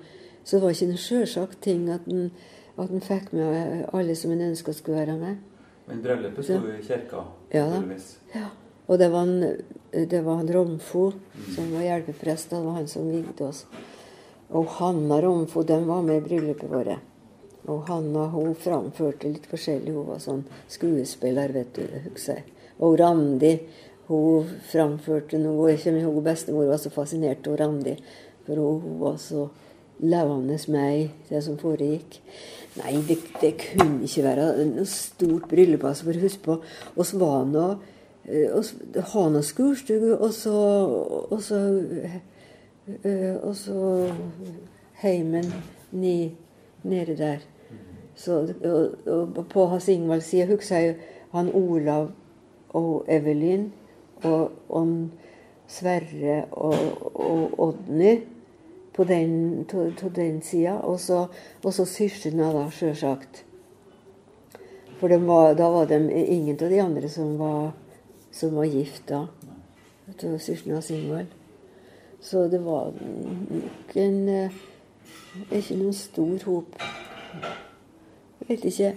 Så 0.43 0.57
det 0.57 0.63
var 0.65 0.75
ikke 0.75 0.89
en 0.91 0.99
sjølsagt 0.99 1.61
ting 1.63 1.85
at 1.95 2.09
en, 2.11 2.33
at 2.75 2.91
en 2.91 3.05
fikk 3.05 3.31
med 3.37 3.85
alle 3.95 4.17
som 4.19 4.35
en 4.35 4.43
ønska 4.49 4.75
skulle 4.75 5.05
være 5.05 5.15
med. 5.21 5.39
Men 5.87 6.03
bryllupet 6.03 6.49
sto 6.49 6.59
i 6.73 6.83
kirka. 6.83 7.23
Ja 7.55 7.69
da. 7.71 7.83
Ja. 8.35 8.49
Og 8.87 8.99
det 8.99 9.09
var 9.11 9.27
en, 9.27 9.63
det 10.11 10.23
var 10.27 10.43
en 10.43 10.53
Romfo 10.55 11.09
som 11.55 11.71
var 11.75 11.87
hjelpeprest. 11.87 12.51
Det 12.51 12.63
var 12.63 12.81
han 12.81 12.91
som 12.91 13.07
vigde 13.11 13.47
oss. 13.47 13.65
Og 14.55 14.67
Hanna 14.79 15.21
Romfo 15.23 15.63
den 15.67 15.87
var 15.87 16.03
med 16.07 16.23
i 16.23 16.27
bryllupet 16.27 16.71
vårt. 16.71 16.99
Og 17.67 17.89
Hanna 17.89 18.29
hun 18.31 18.55
framførte 18.59 19.31
litt 19.31 19.47
forskjellig. 19.51 19.95
Hun 19.95 20.09
var 20.11 20.23
sånn 20.23 20.45
skuespiller, 20.71 21.55
vet 21.55 21.75
du. 21.75 21.85
husker. 22.07 22.43
Og 22.79 22.99
Randi 23.01 23.57
hun 24.07 24.51
framførte 24.71 25.39
noe. 25.43 25.73
ikke 25.75 25.95
ihåg 25.99 26.23
bestemor 26.25 26.69
var 26.71 26.79
så 26.79 26.93
fascinert 26.95 27.47
av 27.47 27.59
Randi. 27.59 27.97
For 28.47 28.55
hun, 28.57 28.81
hun 28.85 29.01
var 29.01 29.17
så 29.19 29.49
levende 29.99 30.59
med 30.69 30.99
i 30.99 31.11
det 31.29 31.43
som 31.43 31.59
foregikk. 31.59 32.21
Nei, 32.77 32.93
det, 33.09 33.19
det 33.41 33.55
kunne 33.63 34.05
ikke 34.05 34.25
være 34.27 34.47
noe 34.69 34.87
stort 34.91 35.49
bryllup. 35.49 35.85
altså, 35.89 36.05
For 36.05 36.23
husk 36.23 36.43
på, 36.45 36.59
oss 36.97 37.15
var 37.17 37.47
nå 37.49 37.67
eh, 38.29 39.03
ha 39.13 39.27
noe 39.33 39.43
og 40.17 40.31
så 40.35 40.57
og 41.31 41.43
så, 41.43 41.61
eh, 43.03 43.37
og 43.41 43.55
så 43.57 43.81
heimen 45.03 45.53
ni, 45.93 46.37
nede 46.85 47.17
der. 47.17 47.56
Så, 48.17 48.55
og, 48.65 49.09
og 49.13 49.47
på 49.53 49.67
Hans 49.67 49.89
Ingvalds 49.93 50.31
side 50.33 50.47
husker 50.49 50.77
jeg 50.77 50.97
han 51.35 51.51
Olav 51.55 52.11
og 52.69 53.05
Evelyn 53.09 53.69
og, 54.23 54.53
og 54.69 55.09
Sverre 55.69 56.45
og, 56.51 56.75
og 57.15 57.61
Odny 57.61 58.21
på 58.97 59.05
den, 59.05 59.65
to, 59.65 59.91
to 59.91 60.09
den 60.09 60.43
sida. 60.43 60.73
Og 60.73 61.01
så, 61.01 61.27
så 61.73 61.85
da, 62.53 62.71
sjølsagt. 62.71 63.45
For 65.01 65.09
var, 65.27 65.55
da 65.55 65.69
var 65.69 65.85
det 65.85 66.01
ingen 66.11 66.57
av 66.57 66.71
de 66.71 66.81
andre 66.81 67.09
som 67.09 67.35
var, 67.39 67.75
som 68.33 68.57
var 68.57 68.65
gift 68.65 69.09
da. 69.09 69.27
Av 70.07 70.39
søstrene 70.39 70.79
av 70.79 70.89
Ingvald. 70.91 71.35
Så 72.23 72.47
det 72.49 72.63
var 72.65 72.95
nok 72.97 73.97
en 74.01 74.29
eh, 74.29 74.63
Ikke 75.53 75.77
noen 75.77 75.93
stor 75.93 76.47
hop. 76.47 76.79
Vet 78.49 78.65
ikke. 78.65 78.95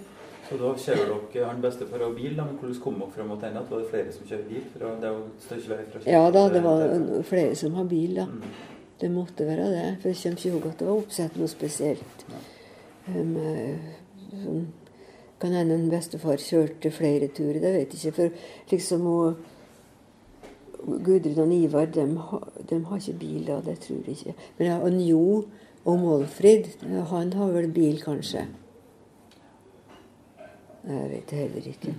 Så 0.50 0.56
da 0.58 0.70
kjører 0.82 1.10
dere 1.32 1.46
han 1.46 1.60
bestefar 1.62 2.02
og 2.08 2.16
bil, 2.16 2.32
da, 2.36 2.44
men 2.44 2.56
hvordan 2.58 2.80
kom 2.82 2.96
dere 2.98 3.12
fram 3.14 3.30
til 3.36 3.46
henne? 3.48 3.62
Var 3.70 3.78
det 3.78 3.90
flere 3.92 4.12
som 4.16 4.26
kjører 4.26 4.48
bil? 4.48 4.64
For 4.72 4.78
det 4.82 5.06
er 5.06 5.14
jo 5.14 5.22
fra 5.92 6.00
Ja 6.10 6.22
da, 6.34 6.42
det 6.50 6.62
var 6.64 7.22
flere 7.28 7.54
som 7.56 7.76
har 7.78 7.84
bil, 7.90 8.16
da. 8.18 8.24
Mm. 8.26 8.42
Det 9.00 9.10
måtte 9.10 9.46
være 9.46 9.68
det. 9.72 9.86
For 10.02 10.08
jeg 10.10 10.16
kommer 10.22 10.38
ikke 10.38 10.50
ihåg 10.50 10.66
at 10.72 10.78
det 10.80 10.88
var 10.88 10.98
oppsett 11.04 11.38
noe 11.40 11.48
spesielt. 11.48 12.26
Um, 13.10 13.36
sånn, 14.42 14.66
kan 15.40 15.54
hende 15.56 15.78
en 15.78 15.86
bestefar 15.90 16.36
kjørte 16.42 16.90
flere 16.92 17.30
turer, 17.32 17.60
det 17.62 17.72
vet 17.78 17.94
jeg 17.96 18.10
ikke. 18.10 18.16
For 18.18 18.74
liksom 18.74 19.06
og 19.06 19.38
Gudrun 21.04 21.46
og 21.46 21.54
Ivar, 21.54 21.86
de, 21.86 22.04
har- 22.16 22.48
har 22.70 22.98
ikke 22.98 23.18
bil, 23.18 23.44
da. 23.46 23.60
Det 23.64 23.78
tror 23.80 24.02
jeg 24.06 24.18
ikke. 24.18 24.34
Men 24.58 24.80
og 24.82 25.00
Jo 25.06 25.44
og 25.84 25.98
Målfrid, 25.98 26.64
han 27.08 27.32
har 27.32 27.52
vel 27.52 27.70
bil, 27.72 28.00
kanskje. 28.02 28.46
Jeg 30.88 31.10
vet 31.10 31.30
det 31.30 31.38
heller 31.38 31.66
ikke. 31.72 31.94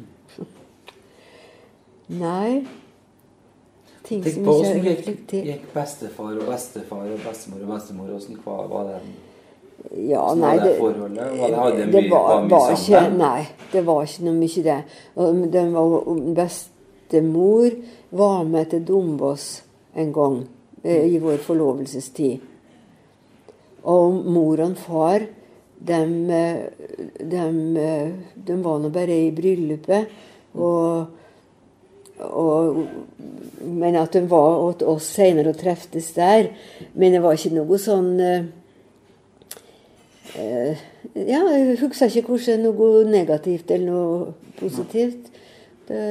Nei. 2.22 2.64
Ting 4.04 4.24
Tenk 4.26 4.40
på 4.44 4.54
åssen 4.58 4.80
gikk, 4.82 5.10
gikk 5.32 5.68
bestefar 5.76 6.34
og 6.34 6.48
bestefar 6.50 7.06
og 7.06 7.20
bestemor 7.22 7.62
og 7.62 7.76
bestemor. 7.76 8.10
Åssen 8.18 8.40
var, 8.44 8.88
det? 8.90 9.02
Ja, 10.10 10.24
nei, 10.36 10.56
det 10.58 10.66
det, 10.66 10.78
forholdet? 10.80 11.28
Var 11.38 11.54
det, 11.54 11.60
hadde 11.60 11.78
det 11.78 11.88
mye, 11.94 12.10
var, 12.10 12.26
var 12.28 12.42
mye 12.48 12.54
var 12.56 12.74
ikke? 12.76 13.04
Nei, 13.22 13.42
det 13.72 13.84
var 13.88 14.08
ikke 14.08 14.26
noe 14.28 14.40
mye 14.40 14.64
det. 14.66 14.80
Og 15.16 15.44
Den 15.54 15.74
var, 15.76 15.98
bestemor 16.42 17.78
var 18.24 18.48
med 18.50 18.72
til 18.74 18.88
Dombås 18.88 19.46
en 19.96 20.14
gang 20.16 20.42
eh, 20.84 21.06
i 21.06 21.22
vår 21.22 21.38
forlovelsestid. 21.46 22.50
Og 23.92 24.18
mor 24.34 24.62
og 24.66 24.76
far, 24.82 25.30
dem, 25.88 26.14
de, 26.30 26.44
dem, 27.32 27.60
eh, 27.78 28.64
var 28.64 28.80
nå 28.80 28.92
bare 28.94 29.18
i 29.26 29.32
bryllupet. 29.36 30.16
Og, 30.54 31.06
og, 32.28 32.82
men 33.66 33.98
at 33.98 34.14
de 34.14 34.26
var 34.30 34.58
hos 34.62 34.84
oss 34.86 35.12
seinere 35.18 35.54
og 35.54 35.62
treftes 35.62 36.12
der. 36.18 36.52
Men 36.94 37.16
det 37.16 37.24
var 37.24 37.38
ikke 37.38 37.56
noe 37.58 37.80
sånn 37.82 38.12
Eh, 40.36 40.78
ja, 41.16 41.40
jeg 41.52 41.78
husker 41.82 42.08
ikke 42.08 42.32
hvordan 42.32 42.64
noe 42.64 43.04
negativt 43.10 43.72
eller 43.72 43.92
noe 43.92 44.34
positivt. 44.60 45.28
Det, 45.88 46.04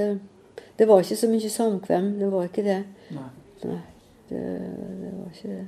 det 0.79 0.89
var 0.89 1.01
ikke 1.01 1.17
så 1.17 1.31
mye 1.31 1.51
samkvem. 1.51 2.13
Det 2.21 2.33
var 2.33 2.49
ikke 2.49 2.67
det. 2.67 2.81
Nei. 3.17 3.29
Nei, 3.65 3.83
det, 4.29 4.43
det 5.01 5.13
var 5.15 5.31
ikke 5.35 5.55
det. 5.55 5.67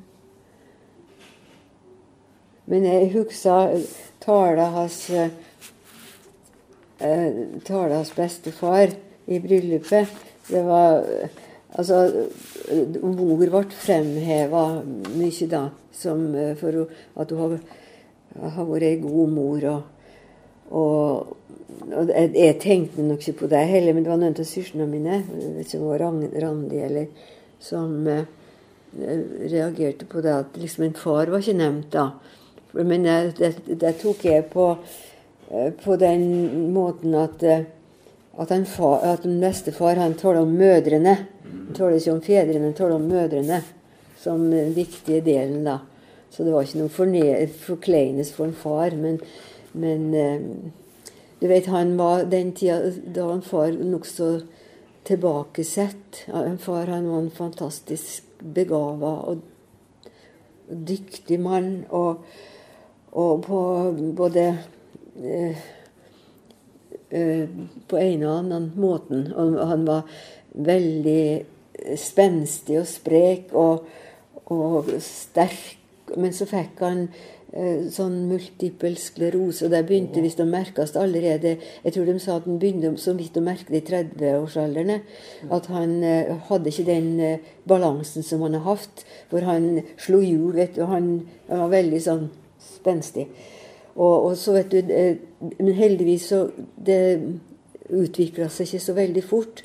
Men 2.70 2.84
jeg 2.86 3.12
husker 3.16 3.78
tala 4.22 4.68
hans 4.76 4.98
eh, 5.10 5.30
Tala 7.66 7.96
hans 7.98 8.12
bestefar 8.14 8.92
i 9.26 9.38
bryllupet. 9.42 10.12
Det 10.46 10.62
var 10.66 11.02
eh, 11.02 11.40
Altså, 11.72 12.02
mor 13.00 13.38
ble 13.40 13.62
fremheva 13.72 14.64
mye 14.84 15.46
da, 15.48 15.62
som, 15.96 16.26
eh, 16.36 16.52
for 16.60 16.82
at 17.16 17.30
hun 17.32 17.40
har, 17.40 17.54
har 18.58 18.66
vært 18.68 18.88
ei 18.90 18.98
god 19.00 19.32
mor. 19.32 19.64
Og, 19.70 20.10
og, 20.68 21.32
og 21.88 22.12
jeg, 22.12 22.34
jeg 22.36 22.58
tenkte 22.60 23.06
nok 23.06 23.24
ikke 23.24 23.38
på 23.40 23.50
det 23.54 23.64
heller, 23.70 23.96
men 23.96 24.04
det 24.04 24.12
var 24.12 24.20
noen 24.20 24.36
av 24.36 24.48
søstrene 24.50 24.90
mine, 24.90 25.22
vet 25.56 25.64
ikke 25.64 25.80
om 25.80 26.20
det 26.20 26.28
var 26.34 26.44
Randi 26.44 26.84
eller 26.84 27.08
som 27.62 27.96
eh, 28.10 28.28
reagerte 29.48 30.04
på 30.04 30.20
det 30.20 30.36
at 30.42 30.60
liksom 30.60 30.90
en 30.90 30.96
far 30.98 31.32
var 31.32 31.40
ikke 31.40 31.56
nevnt 31.56 31.92
da. 31.94 32.10
Men 32.72 33.04
jeg, 33.04 33.34
det, 33.36 33.52
det 33.80 33.92
tok 34.00 34.24
jeg 34.24 34.46
på, 34.52 34.70
eh, 35.50 35.70
på 35.76 35.96
den 36.00 36.24
måten 36.72 37.14
at, 37.20 37.42
eh, 37.44 37.66
at, 38.38 38.48
han 38.48 38.64
far, 38.66 39.02
at 39.04 39.26
en 39.28 39.40
bestefar 39.42 40.00
han 40.00 40.16
taler 40.16 40.46
om 40.46 40.54
mødrene. 40.56 41.16
Han 41.44 41.76
taler 41.76 41.98
ikke 41.98 42.14
om 42.16 42.22
fedrene, 42.24 42.70
han 42.70 42.76
taler 42.78 42.96
om 42.96 43.08
mødrene 43.10 43.62
som 44.22 44.46
den 44.50 44.72
viktige 44.76 45.20
delen. 45.24 45.64
da. 45.64 45.78
Så 46.32 46.44
det 46.44 46.54
var 46.54 46.64
ikke 46.64 46.80
noe 46.80 47.48
forkleines 47.60 48.32
for 48.32 48.48
en 48.48 48.56
far. 48.56 48.96
Men, 48.96 49.20
men 49.72 50.14
eh, 50.16 50.40
du 51.42 51.48
vet, 51.50 51.68
han 51.68 51.96
var 51.98 52.24
den 52.30 52.54
tida 52.56 52.92
da 53.12 53.28
en 53.34 53.44
far 53.44 53.74
nokså 53.76 54.30
tilbakesett. 55.04 56.24
En 56.32 56.56
far 56.62 56.86
han 56.86 57.10
var 57.10 57.18
en 57.26 57.34
fantastisk 57.34 58.24
begava 58.54 59.12
og 59.28 59.42
dyktig 60.70 61.40
mann. 61.42 61.82
Og, 61.90 62.24
og 63.12 63.42
på 63.44 63.58
både 64.16 64.46
eh, 65.20 65.58
eh, 67.10 67.44
på 67.88 68.00
en 68.00 68.24
og 68.24 68.38
annen 68.38 68.70
måten. 68.80 69.28
Og 69.36 69.58
han 69.68 69.84
var 69.88 70.08
veldig 70.52 71.26
spenstig 71.98 72.80
og 72.80 72.88
sprek 72.88 73.52
og, 73.58 73.84
og 74.52 74.90
sterk. 75.02 75.78
Men 76.16 76.34
så 76.36 76.44
fikk 76.48 76.80
han 76.84 77.06
eh, 77.52 77.86
sånn 77.92 78.18
multiple 78.28 78.96
sklerose, 79.00 79.64
og 79.64 79.72
det 79.72 79.84
begynte 79.88 80.24
visst 80.24 80.40
å 80.44 80.48
merkes 80.48 80.92
allerede 81.00 81.54
Jeg 81.84 81.94
tror 81.94 82.08
de 82.08 82.18
sa 82.20 82.36
at 82.36 82.48
han 82.48 82.58
begynte 82.60 82.90
så 83.00 83.14
vidt 83.16 83.38
å 83.40 83.44
merke 83.44 83.72
det 83.72 83.84
i 83.84 83.88
30-årsalderen. 83.92 85.04
At 85.52 85.68
han 85.72 85.98
eh, 86.00 86.32
hadde 86.48 86.72
ikke 86.72 86.88
den 86.88 87.40
balansen 87.68 88.24
som 88.24 88.44
han 88.44 88.56
har 88.56 88.70
hatt. 88.74 89.04
For 89.28 89.44
han 89.48 89.82
slo 90.00 90.24
hjul, 90.24 90.52
vet 90.56 90.76
du. 90.80 90.86
Han, 90.88 91.18
han 91.48 91.66
var 91.66 91.76
veldig 91.80 92.04
sånn 92.08 92.30
spenstig. 92.82 93.28
Og, 93.94 94.26
og, 94.26 94.36
så 94.40 94.54
vet 94.56 94.72
du 94.72 94.78
eh, 94.88 95.16
Men 95.58 95.74
heldigvis 95.76 96.30
så 96.30 96.46
Det 96.80 97.20
utvikla 97.92 98.46
seg 98.48 98.70
ikke 98.70 98.80
så 98.80 98.94
veldig 98.96 99.22
fort. 99.24 99.60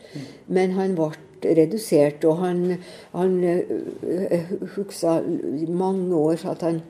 Men 0.51 0.73
han 0.75 0.97
ble 0.97 1.13
redusert, 1.55 2.25
og 2.27 2.41
han, 2.41 2.79
han 3.13 3.35
uh, 3.45 4.49
huksa 4.73 5.21
mange 5.69 6.15
år 6.17 6.41
at 6.49 6.65
han 6.65 6.81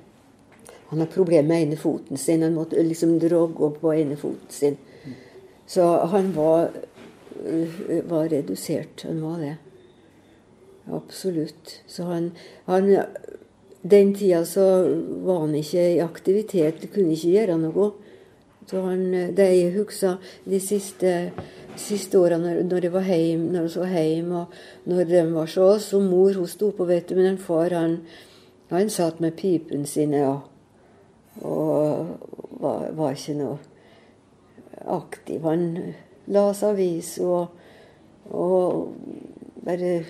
han 0.90 1.00
har 1.00 1.10
problemer 1.12 1.48
med 1.48 1.62
ene 1.62 1.78
foten 1.78 2.18
sin. 2.18 2.42
Han 2.42 2.56
måtte 2.56 2.84
liksom 2.84 3.18
drogge 3.20 3.66
opp 3.66 3.82
på 3.82 3.92
ene 3.92 4.16
foten 4.16 4.50
sin. 4.50 4.78
Så 5.68 5.84
han 6.14 6.32
var, 6.36 6.70
var 8.08 8.30
redusert. 8.32 9.04
Han 9.04 9.20
var 9.22 9.42
det. 9.44 9.56
Absolutt. 10.96 11.82
Så 11.88 12.04
han, 12.08 12.32
han 12.66 12.88
Den 13.90 14.14
tida 14.14 14.44
så 14.46 14.66
var 15.24 15.46
han 15.46 15.56
ikke 15.56 15.84
i 15.94 16.04
aktivitet. 16.04 16.88
Kunne 16.94 17.16
ikke 17.16 17.34
gjøre 17.36 17.58
noe. 17.62 17.92
Så 18.68 18.82
han, 18.84 19.06
det 19.32 19.46
jeg 19.48 19.76
husker 19.78 20.18
de 20.44 20.60
siste, 20.60 21.12
siste 21.80 22.20
åra 22.20 22.36
når, 22.42 22.66
når 22.68 22.88
jeg 22.88 22.92
var 22.92 23.06
hjemme, 23.08 23.52
når 23.54 23.70
jeg 23.70 23.80
var 23.80 23.94
hjemme, 23.96 24.42
og 24.42 24.92
når 24.92 25.08
de 25.08 25.22
var 25.32 25.46
så 25.48 25.68
Så 25.80 26.00
mor 26.04 26.34
hun 26.36 26.48
sto 26.48 26.72
på, 26.72 26.86
vet 26.86 27.08
du, 27.08 27.16
men 27.16 27.32
en 27.32 27.38
far 27.38 27.72
han, 27.72 28.02
han 28.70 28.90
satt 28.90 29.22
med 29.24 29.38
pipen 29.40 29.86
sine 29.86 30.26
og, 30.28 30.42
og 31.42 32.20
var, 32.60 32.92
var, 32.92 33.16
ikke 33.16 33.38
noe 33.40 33.58
aktiv. 34.84 35.48
Han 35.48 35.94
las 36.28 36.64
avis 36.64 37.18
og, 37.24 37.48
og 38.36 38.92
bare 39.64 40.02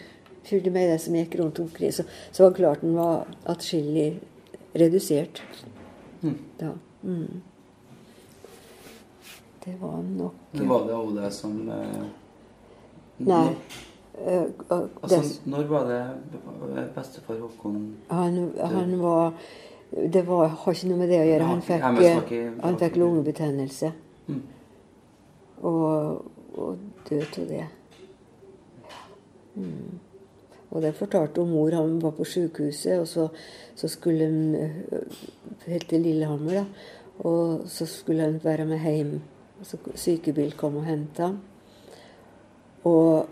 fulgte 0.49 0.71
med 0.71 0.89
det 0.91 0.99
som 1.03 1.13
gikk 1.15 1.35
rundt 1.39 1.59
omkring. 1.59 1.91
Så, 1.93 2.03
så 2.31 2.43
var 2.43 2.49
det 2.49 2.57
klart 2.61 2.81
den 2.81 2.95
var 2.95 3.27
atskillig 3.45 4.19
redusert 4.73 5.41
Mm. 6.23 6.37
da. 6.57 6.71
Mm. 7.03 7.41
Det 9.65 9.75
var 9.81 10.01
nok 10.01 10.33
Men 10.51 10.67
var 10.69 10.85
det 10.87 10.93
òg 10.95 11.11
det 11.21 11.31
som 11.33 11.69
eh, 11.69 12.03
Nei. 13.19 13.27
når- 13.27 13.55
eh, 14.27 14.43
Altså, 15.03 15.19
når 15.45 15.63
var 15.67 15.85
det 15.87 16.05
bestefar 16.95 17.39
Håkon 17.39 17.95
han, 18.09 18.53
han 18.59 18.99
var 19.01 19.33
Det 19.91 20.25
var, 20.27 20.47
har 20.47 20.73
ikke 20.73 20.87
noe 20.89 20.97
med 20.97 21.09
det 21.09 21.19
å 21.21 21.27
gjøre. 21.27 21.43
Han 21.47 21.61
fikk, 21.61 22.31
eh, 22.31 22.51
han 22.63 22.77
fikk 22.77 22.95
lungebetennelse. 22.97 23.91
Mm. 24.27 24.41
Og, 25.61 26.25
og 26.57 26.77
døde 27.09 27.41
av 27.41 27.47
det. 27.47 27.67
Mm. 29.55 29.99
Og 30.69 30.81
det 30.81 30.95
fortalte 30.95 31.41
hun 31.41 31.51
mor. 31.51 31.71
Han 31.71 32.01
var 32.01 32.11
på 32.17 32.25
sykehuset, 32.27 32.99
og 32.99 33.07
så, 33.07 33.27
så 33.75 33.87
skulle 33.87 34.25
han 34.25 34.55
eh, 34.55 35.19
helt 35.67 35.89
til 35.89 36.01
Lillehammer. 36.01 36.53
da, 36.53 36.65
Og 37.19 37.61
så 37.65 37.85
skulle 37.85 38.23
han 38.23 38.39
være 38.43 38.65
med 38.65 38.79
hjem. 38.79 39.21
Så 39.63 39.77
sykebil 39.95 40.53
kom 40.57 40.75
og 40.77 40.85
henta 40.85 41.31
ham. 41.31 41.39
Og 42.83 43.27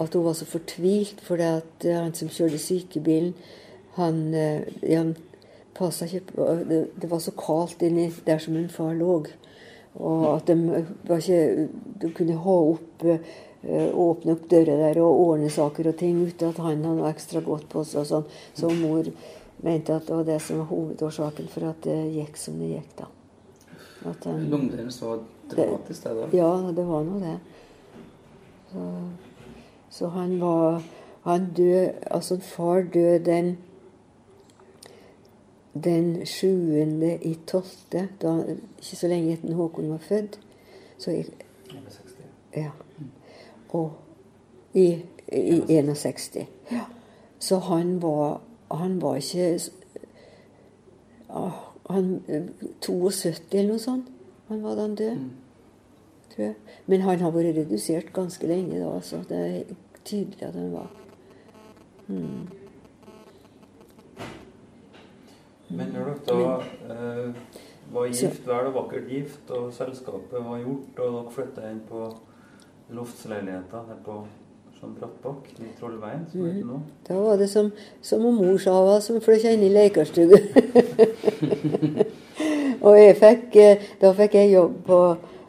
at 0.00 0.14
hun 0.14 0.24
var 0.24 0.32
så 0.32 0.44
fortvilt 0.44 1.20
fordi 1.24 1.42
at 1.42 1.84
eh, 1.84 1.96
han 1.96 2.14
som 2.14 2.28
kjørte 2.28 2.58
sykebilen, 2.58 3.34
han, 3.96 4.34
eh, 4.34 4.60
han 4.96 5.16
passa 5.74 6.04
ikke 6.04 6.32
på 6.34 6.46
det, 6.68 6.82
det 7.02 7.10
var 7.10 7.18
så 7.18 7.32
kaldt 7.36 7.82
inni 7.82 8.10
der 8.26 8.38
som 8.38 8.56
en 8.56 8.68
far 8.68 8.92
lå. 8.94 9.24
Og 9.96 10.36
at 10.36 10.46
de 10.46 10.84
ikke 11.16 11.68
De 12.02 12.10
kunne 12.12 12.36
ha 12.36 12.56
opp 12.72 13.04
åpne 13.66 14.36
opp 14.36 14.46
dører 14.50 14.78
der 14.82 15.00
og 15.02 15.20
ordne 15.24 15.50
saker 15.50 15.90
og 15.90 15.96
ting 15.98 16.20
uten 16.22 16.52
at 16.52 16.60
han 16.62 16.84
hadde 16.84 16.94
noe 17.00 17.10
ekstra 17.10 17.42
godt 17.44 17.68
på 17.72 17.84
seg. 17.84 18.04
og 18.04 18.06
sånn. 18.10 18.26
Så 18.54 18.70
mor 18.70 19.10
mente 19.64 19.94
at 19.96 20.06
det 20.06 20.14
var 20.14 20.26
det 20.28 20.40
som 20.44 20.60
var 20.62 20.70
hovedårsaken 20.70 21.48
for 21.52 21.68
at 21.70 21.86
det 21.86 21.98
gikk 22.14 22.36
som 22.40 22.58
det 22.60 22.72
gikk, 22.74 22.90
da. 22.98 23.08
At 24.06 24.26
han, 24.28 24.44
Lungedelen 24.50 24.92
var 25.00 25.22
dramatisk, 25.50 26.04
det 26.04 26.14
da? 26.14 26.26
ja, 26.36 26.50
det 26.76 26.84
var 26.86 27.06
nå 27.06 27.20
det. 27.22 27.36
Så, 28.72 28.84
så 29.90 30.08
han 30.14 30.38
var 30.40 30.82
Han 31.26 31.48
døde 31.56 31.92
Altså, 32.10 32.36
far 32.38 32.84
døde 32.94 33.18
den 33.26 33.56
den 35.84 36.26
7. 36.26 36.46
i 37.22 37.38
12., 37.46 37.64
da, 38.22 38.32
ikke 38.78 38.96
så 38.96 39.08
lenge 39.08 39.32
etter 39.32 39.54
Håkon 39.54 39.90
var 39.90 39.98
født. 39.98 40.38
Så 40.98 41.10
jeg, 41.10 41.26
ja. 42.56 42.70
Og 43.74 43.92
i, 44.74 45.02
i 45.32 45.78
61. 45.78 46.46
Ja. 46.70 46.84
Så 47.38 47.58
han 47.58 48.02
var 48.02 48.40
Han 48.70 48.98
var 49.02 49.16
ikke 49.16 49.60
han, 51.88 52.22
72 52.80 53.54
eller 53.54 53.68
noe 53.70 53.82
sånt. 53.82 54.08
Han 54.48 54.62
var 54.62 54.74
da 54.74 54.86
han 54.86 54.94
død. 54.98 55.24
Tror 56.34 56.44
jeg. 56.44 56.54
Men 56.86 57.04
han 57.06 57.22
har 57.22 57.34
vært 57.34 57.56
redusert 57.56 58.12
ganske 58.14 58.46
lenge 58.46 58.80
da, 58.80 58.92
så 59.02 59.22
det 59.28 59.42
er 59.46 59.76
tydelig 60.06 60.42
at 60.48 60.54
han 60.58 60.72
var 60.74 60.90
mm. 62.06 62.46
Men 65.68 65.88
når 65.94 66.12
dere 66.26 66.42
da 66.44 66.92
eh, 66.94 67.54
var 67.90 68.06
gift, 68.06 68.44
vel 68.46 68.68
og 68.68 68.76
vakkert 68.76 69.08
gift, 69.10 69.50
og 69.50 69.72
selskapet 69.74 70.44
var 70.44 70.60
gjort, 70.62 71.00
og 71.00 71.16
dere 71.16 71.32
flytta 71.34 71.70
inn 71.72 71.80
på 71.88 72.04
loftsleiligheta 72.94 73.82
her 73.88 74.02
på 74.04 74.20
sånn 74.76 74.92
Brattbakk, 74.98 75.48
i 75.58 75.70
Trollveien, 75.78 76.26
som 76.30 76.44
heter 76.44 76.66
nå 76.68 76.80
Da 77.06 77.16
var 77.18 77.40
det 77.40 77.48
som, 77.50 77.70
som 78.04 78.26
om 78.28 78.36
mor 78.42 78.58
sa 78.62 78.74
var 78.84 79.00
som 79.04 79.22
flytta 79.24 79.54
inn 79.56 79.64
i 79.66 79.72
lekerstue. 79.72 80.38
og 82.86 82.98
jeg 82.98 83.16
fikk, 83.22 83.56
eh, 83.62 83.88
da 84.02 84.12
fikk 84.18 84.36
jeg 84.38 84.52
jobb 84.52 84.78
på 84.86 85.00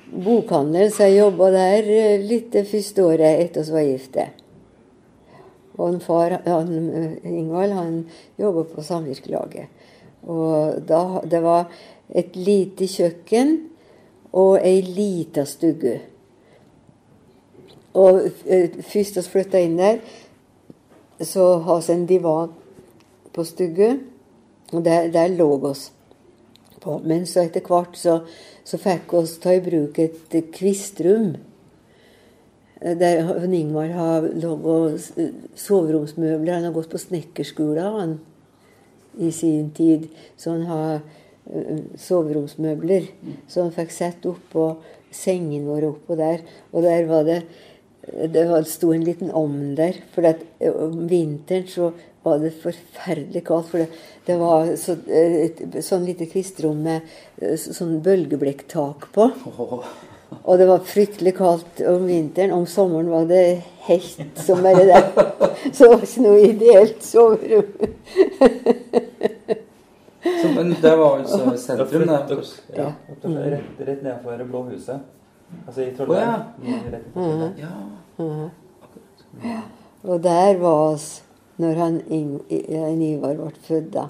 bokhandelen, 0.07 0.93
så 0.93 1.09
jeg 1.09 1.19
jobba 1.19 1.51
der 1.53 1.91
eh, 1.91 2.23
litt 2.23 2.51
det 2.55 2.65
første 2.71 3.05
året 3.05 3.43
etter 3.43 3.67
vi 3.67 3.75
var 3.77 3.87
gifte. 3.91 4.27
Og 5.77 5.91
en 5.91 6.01
far, 6.01 6.39
han, 6.47 6.75
eh, 6.89 7.31
Ingvald 7.35 7.77
han 7.77 7.97
jobba 8.39 8.65
på 8.71 8.85
samvirkelaget. 8.85 9.85
Og 10.27 10.81
da, 10.87 11.03
det 11.27 11.43
var 11.43 11.67
et 12.09 12.35
lite 12.39 12.87
kjøkken 12.89 13.57
og 14.37 14.57
ei 14.63 14.79
lita 14.81 15.45
stugge. 15.47 15.99
Og 17.97 18.29
eh, 18.45 18.77
først 18.85 19.17
vi 19.17 19.25
flytta 19.31 19.61
inn 19.63 19.77
der, 19.79 19.99
så 21.23 21.57
har 21.65 21.81
vi 21.81 21.93
en 21.93 22.07
divan 22.09 22.53
på 23.33 23.45
stugge. 23.47 23.97
Og 24.73 24.83
der, 24.85 25.07
der 25.11 25.33
lå 25.33 25.49
oss 25.69 25.91
på. 26.81 26.99
Men 27.05 27.25
så 27.25 27.45
etter 27.45 27.65
hvert 27.65 27.97
så, 27.97 28.19
så 28.67 28.79
fikk 28.81 29.13
oss 29.17 29.37
ta 29.41 29.55
i 29.55 29.63
bruk 29.63 29.99
et 29.99 30.35
kvistrom. 30.53 31.35
Der 32.77 33.23
han 33.25 33.53
Ingvar 33.57 33.93
har 33.95 34.27
laget 34.37 35.07
soveromsmøbler. 35.57 36.59
Han 36.59 36.67
har 36.67 36.75
gått 36.75 36.91
på 36.91 37.01
snekkerskolen 37.01 38.19
i 39.17 39.31
sin 39.33 39.71
tid. 39.71 40.09
Så 40.37 40.53
han 40.53 40.67
har 40.69 40.99
uh, 40.99 41.79
soveromsmøbler. 41.97 43.09
Så 43.47 43.65
han 43.65 43.73
fikk 43.73 43.95
sett 43.95 44.27
oppå 44.29 44.75
sengen 45.15 45.65
vår 45.65 45.89
oppå 45.93 46.19
der. 46.19 46.45
Og 46.75 46.85
der 46.85 47.07
var 47.09 47.25
det 47.25 47.41
det 48.07 48.45
sto 48.71 48.93
en 48.93 49.03
liten 49.03 49.31
ovn 49.35 49.75
der. 49.77 49.99
For 50.13 50.27
at, 50.29 50.43
om 50.71 51.07
vinteren 51.09 51.67
så 51.69 51.91
var 52.23 52.39
det 52.43 52.53
forferdelig 52.61 53.43
kaldt. 53.47 53.71
For 53.71 53.83
det, 53.83 53.87
det 54.27 54.37
var 54.39 54.73
så, 54.79 54.97
et 55.07 55.79
sånn 55.85 56.07
lite 56.07 56.27
kvistrom 56.31 56.83
med 56.87 57.01
sånn 57.63 57.99
bølgeblekktak 58.05 59.09
på. 59.15 59.31
Og 60.43 60.59
det 60.59 60.67
var 60.67 60.83
fryktelig 60.87 61.35
kaldt 61.37 61.81
om 61.87 62.07
vinteren. 62.07 62.55
Om 62.55 62.65
sommeren 62.67 63.11
var 63.11 63.27
det 63.29 63.43
helt 63.87 64.39
som 64.43 64.63
bare 64.63 64.87
det. 64.87 65.03
Så 65.71 65.87
det 65.87 65.91
var 65.93 66.07
ikke 66.07 66.25
noe 66.25 66.41
ideelt 66.47 67.03
soverom. 67.03 67.69
Men 70.57 70.73
det 70.81 70.95
var 70.99 71.19
altså 71.19 71.53
sentrum, 71.59 72.07
det? 72.07 72.37
Ja. 72.75 72.91
Rett, 73.23 73.69
rett 73.79 74.01
nedenfor 74.03 74.37
det 74.37 74.47
blå 74.49 74.63
huset. 74.71 75.05
Altså 75.67 75.81
i 75.81 75.91
Å, 75.91 76.07
Oh, 76.07 76.15
ja. 76.15 76.79
Rett 76.91 77.15
nedenfor 77.15 77.41
det. 77.41 77.51
Ja. 77.61 77.73
Ja. 79.43 79.61
Og 80.07 80.23
der 80.23 80.57
var 80.61 80.93
oss 80.93 81.07
når 81.57 81.79
han 81.81 81.99
Ivar 83.01 83.35
ble 83.35 83.51
født. 83.67 83.93
da. 83.93 84.07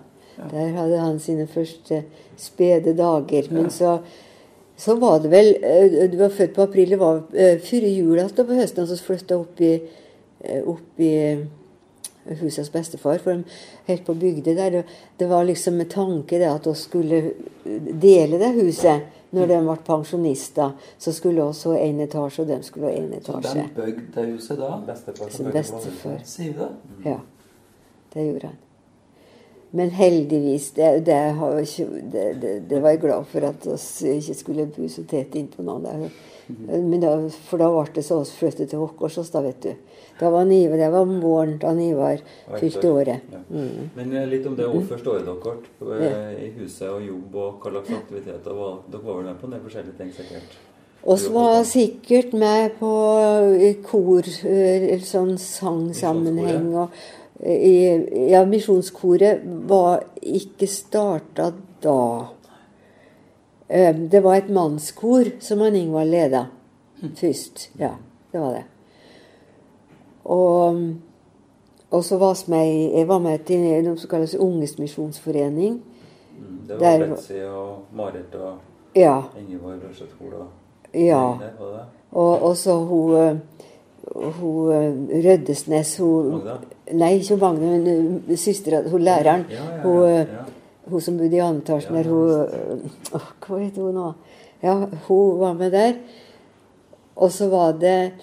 Der 0.51 0.73
hadde 0.75 1.01
han 1.01 1.19
sine 1.19 1.47
første 1.49 2.03
spede 2.38 2.93
dager. 2.97 3.49
Men 3.51 3.69
så, 3.73 3.97
så 4.77 4.95
var 4.99 5.19
det 5.23 5.31
vel 5.31 5.53
Du 6.11 6.17
var 6.19 6.29
født 6.29 6.55
på 6.55 6.67
april. 6.67 6.89
Det 6.93 6.99
var 6.99 7.21
uh, 7.21 7.59
før 7.63 7.88
jul 7.89 8.19
at 8.21 8.35
det 8.38 8.47
var 8.47 8.61
høsten 8.61 8.89
vi 8.89 8.99
flytta 9.01 9.38
opp 9.38 9.61
i 9.61 9.73
eh, 9.77 10.61
oppi 10.67 11.13
husets 12.41 12.69
bestefar, 12.71 13.21
for 13.23 13.31
de 13.31 13.43
helt 13.88 14.03
på 14.05 14.13
bygda 14.19 14.53
der. 14.53 14.83
Det 15.17 15.29
var 15.29 15.45
liksom 15.47 15.77
med 15.79 15.89
tanke 15.89 16.39
det 16.39 16.49
at 16.51 16.67
vi 16.67 16.73
skulle 16.75 17.21
dele 17.63 18.39
det 18.41 18.51
huset 18.59 19.16
når 19.32 19.47
de 19.47 19.57
ble 19.65 19.75
pensjonister. 19.88 20.71
Så 20.97 21.11
skulle 21.13 21.41
vi 21.41 21.73
ha 21.73 21.82
én 21.88 21.99
etasje, 22.03 22.43
og 22.43 22.47
de 22.47 22.61
skulle 22.63 22.91
ha 22.91 22.93
én 22.99 23.09
Så 23.11 23.17
etasje. 23.17 23.65
de 23.75 23.82
bygde 23.82 24.05
det 24.15 24.30
huset 24.32 24.57
da? 24.57 24.78
Bestefar 24.88 25.30
Sin 25.30 25.45
som 25.45 25.51
bestefar. 25.51 26.21
Sier 26.23 26.53
du 26.53 26.59
det? 26.59 26.69
Ja, 27.09 27.19
det 28.13 28.25
gjorde 28.28 28.47
han. 28.47 28.57
Men 29.71 29.89
heldigvis, 29.89 30.71
det, 30.71 31.05
det, 31.05 31.36
det, 32.11 32.41
det, 32.41 32.59
det 32.69 32.80
var 32.82 32.89
jeg 32.89 32.99
glad 33.01 33.25
for 33.25 33.39
at 33.49 33.67
vi 34.01 34.13
ikke 34.15 34.34
skulle 34.34 34.65
bo 34.78 34.88
så 34.88 35.03
tett 35.03 35.36
innpå 35.36 35.63
noen 35.63 36.09
da, 36.48 37.14
for 37.50 37.62
da 37.62 37.70
ble 37.74 37.93
det 37.95 38.04
så 38.08 38.22
vi 38.22 38.32
flyttet 38.39 38.72
til 38.72 38.84
Håkåsås, 38.84 39.32
da, 39.34 39.41
vet 39.45 39.62
du. 39.64 39.74
Da 40.20 40.30
var 40.34 40.45
Nivar, 40.45 40.78
det 40.78 40.89
var 40.89 41.06
om 41.06 41.20
våren 41.22 41.58
da 41.62 41.74
Nivar 41.78 42.24
fylte 42.60 42.89
året. 42.89 43.28
Ja. 43.32 43.41
Mm. 43.50 43.89
Men 43.95 44.16
eh, 44.16 44.30
litt 44.32 44.48
om 44.50 44.56
det 44.58 44.70
første 44.89 45.14
året 45.14 45.28
dere 45.28 46.08
eh, 46.08 46.39
i 46.48 46.54
huset 46.58 46.88
og 46.89 47.04
jobb, 47.06 47.36
og 47.36 47.60
hva 47.62 47.76
slags 47.76 47.93
aktiviteter 48.00 48.58
var 48.58 48.80
Dere 48.88 49.04
var 49.04 49.20
vel 49.20 49.30
med 49.30 49.38
på 49.41 49.50
en 49.50 49.54
del 49.58 49.62
forskjellige 49.68 50.00
ting, 50.00 50.16
sikkert? 50.16 50.58
Vi 51.08 51.30
var 51.36 51.64
sikkert 51.64 52.34
med 52.34 52.80
på 52.80 52.93
eh, 53.60 53.78
kor, 53.86 54.26
eh, 54.26 54.88
eller 54.89 55.06
sånn 55.06 55.38
sangsammenheng. 55.39 56.72
Og, 56.82 56.98
i, 57.45 57.76
ja, 58.32 58.41
Misjonskoret 58.50 59.45
var 59.70 60.02
ikke 60.26 60.68
starta 60.72 61.52
da. 61.84 62.00
Det 63.68 64.24
var 64.24 64.36
et 64.36 64.49
mannskor 64.49 65.28
som 65.43 65.59
han 65.59 65.76
Ingvald 65.76 66.11
leda 66.11 66.45
først. 67.15 67.70
Ja, 67.80 67.89
det 68.32 68.39
var 68.41 68.53
det. 68.55 68.63
Og, 70.24 70.80
og 71.91 72.03
så 72.03 72.18
var 72.18 72.38
med, 72.47 72.91
jeg 72.97 73.07
var 73.07 73.20
med 73.20 73.39
til 73.47 73.84
noe 73.84 73.97
som 73.99 74.09
kalles 74.11 74.36
Unges 74.36 74.78
misjonsforening. 74.80 75.82
Mm, 76.38 76.57
Det 76.68 76.80
var 76.80 77.05
Betzy 77.07 77.43
og 77.47 77.84
Marit 77.95 78.36
og 78.36 78.57
Ja. 78.95 79.22
Ingeborg 79.38 79.84
Røseth 79.84 80.15
Hola. 80.20 80.45
ja. 80.93 81.38
Der? 81.59 81.86
Og, 82.11 82.41
og 82.41 82.57
så 82.57 82.76
hun, 82.76 83.15
eh, 83.15 83.38
hun 84.39 84.72
eh, 84.72 85.26
Røddesnes 85.26 85.97
hun, 85.97 86.32
Magda? 86.32 86.55
Nei, 86.93 87.13
ikke 87.20 87.38
Magne, 87.38 87.80
men 87.80 88.22
uh, 88.30 88.38
søstera 88.38 88.89
Hun 88.89 89.01
læreren. 89.01 89.45
Ja, 89.51 89.55
ja, 89.55 89.76
ja, 89.76 89.82
Hun. 89.84 90.28
Hun 90.89 91.03
som 91.03 91.17
bodde 91.19 91.38
i 91.38 91.43
andre 91.43 91.63
etasjen 91.63 91.97
der. 91.97 92.09
Hun 92.11 92.31
eh, 92.47 93.27
Hva 93.43 93.59
heter 93.61 93.83
hun 93.83 93.97
nå? 93.97 94.07
Ja, 94.63 94.75
hun 95.07 95.39
var 95.41 95.57
med 95.57 95.75
der. 95.75 95.97
Og 97.17 97.31
så 97.33 97.49
var 97.49 97.77
det 97.81 98.13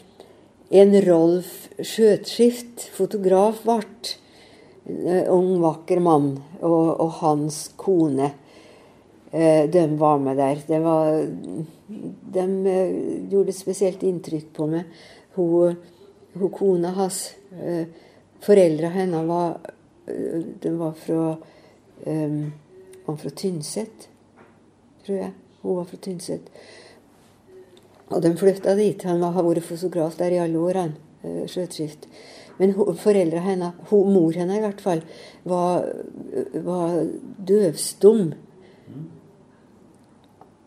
en 0.74 0.94
Rolf 1.04 1.68
Skjøtskift, 1.78 2.88
fotograf, 2.94 3.64
vart. 3.66 4.14
En 4.86 5.26
ung, 5.32 5.50
vakker 5.62 6.00
mann. 6.02 6.32
Og, 6.60 6.94
og 7.02 7.18
hans 7.20 7.66
kone. 7.80 8.30
Eh, 9.30 9.64
de 9.70 9.84
var 9.98 10.22
med 10.22 10.38
der. 10.38 10.62
Det 10.66 10.80
var, 10.84 11.20
de 12.38 12.46
eh, 12.70 12.96
gjorde 13.32 13.56
spesielt 13.56 14.02
inntrykk 14.06 14.52
på 14.54 14.70
meg. 14.70 14.90
Hun, 15.34 15.74
hun 16.38 16.54
kona 16.54 16.94
hans 16.94 17.26
eh, 17.58 17.86
Foreldra 18.44 18.90
hennes 18.92 19.24
var, 19.26 19.56
eh, 20.06 20.40
de 20.60 20.70
var 20.76 20.92
fra 20.92 21.36
um, 22.07 22.52
var 23.07 23.16
fra 23.20 23.30
Tynset, 23.30 24.09
tror 25.07 25.16
jeg. 25.16 25.32
Hun 25.62 25.76
var 25.76 25.88
fra 25.88 25.96
Tynset. 25.96 26.50
Og 28.12 28.22
de 28.22 28.34
flytta 28.36 28.74
dit. 28.76 29.02
Han 29.09 29.22
har 29.22 29.42
vært 29.42 29.64
fotograf 29.64 30.16
der 30.20 30.36
i 30.36 30.40
alle 30.42 30.61
år, 30.61 30.80
han. 30.80 30.96
eh, 31.24 31.88
Men 32.59 32.74
foreldra 33.00 33.40
hennes, 33.40 33.72
mor 33.90 34.32
hennes 34.32 34.59
i 34.59 34.62
hvert 34.62 34.80
fall, 34.80 35.02
var, 35.44 35.88
var 36.62 37.07
døvstum. 37.48 38.32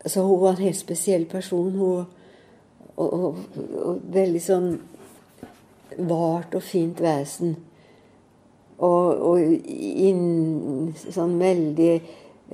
Så 0.04 0.22
hun 0.22 0.40
var 0.40 0.56
en 0.56 0.66
helt 0.66 0.76
spesiell 0.76 1.24
person. 1.26 1.72
Hun, 1.72 2.04
og, 2.96 3.08
og, 3.14 3.38
og 3.78 4.02
veldig 4.12 4.42
sånn 4.42 4.68
vart 5.98 6.54
og 6.54 6.62
fint 6.62 7.00
vesen. 7.00 7.56
Og, 8.78 9.22
og 9.26 9.40
inn, 9.42 10.92
sånn 11.10 11.34
veldig 11.40 11.94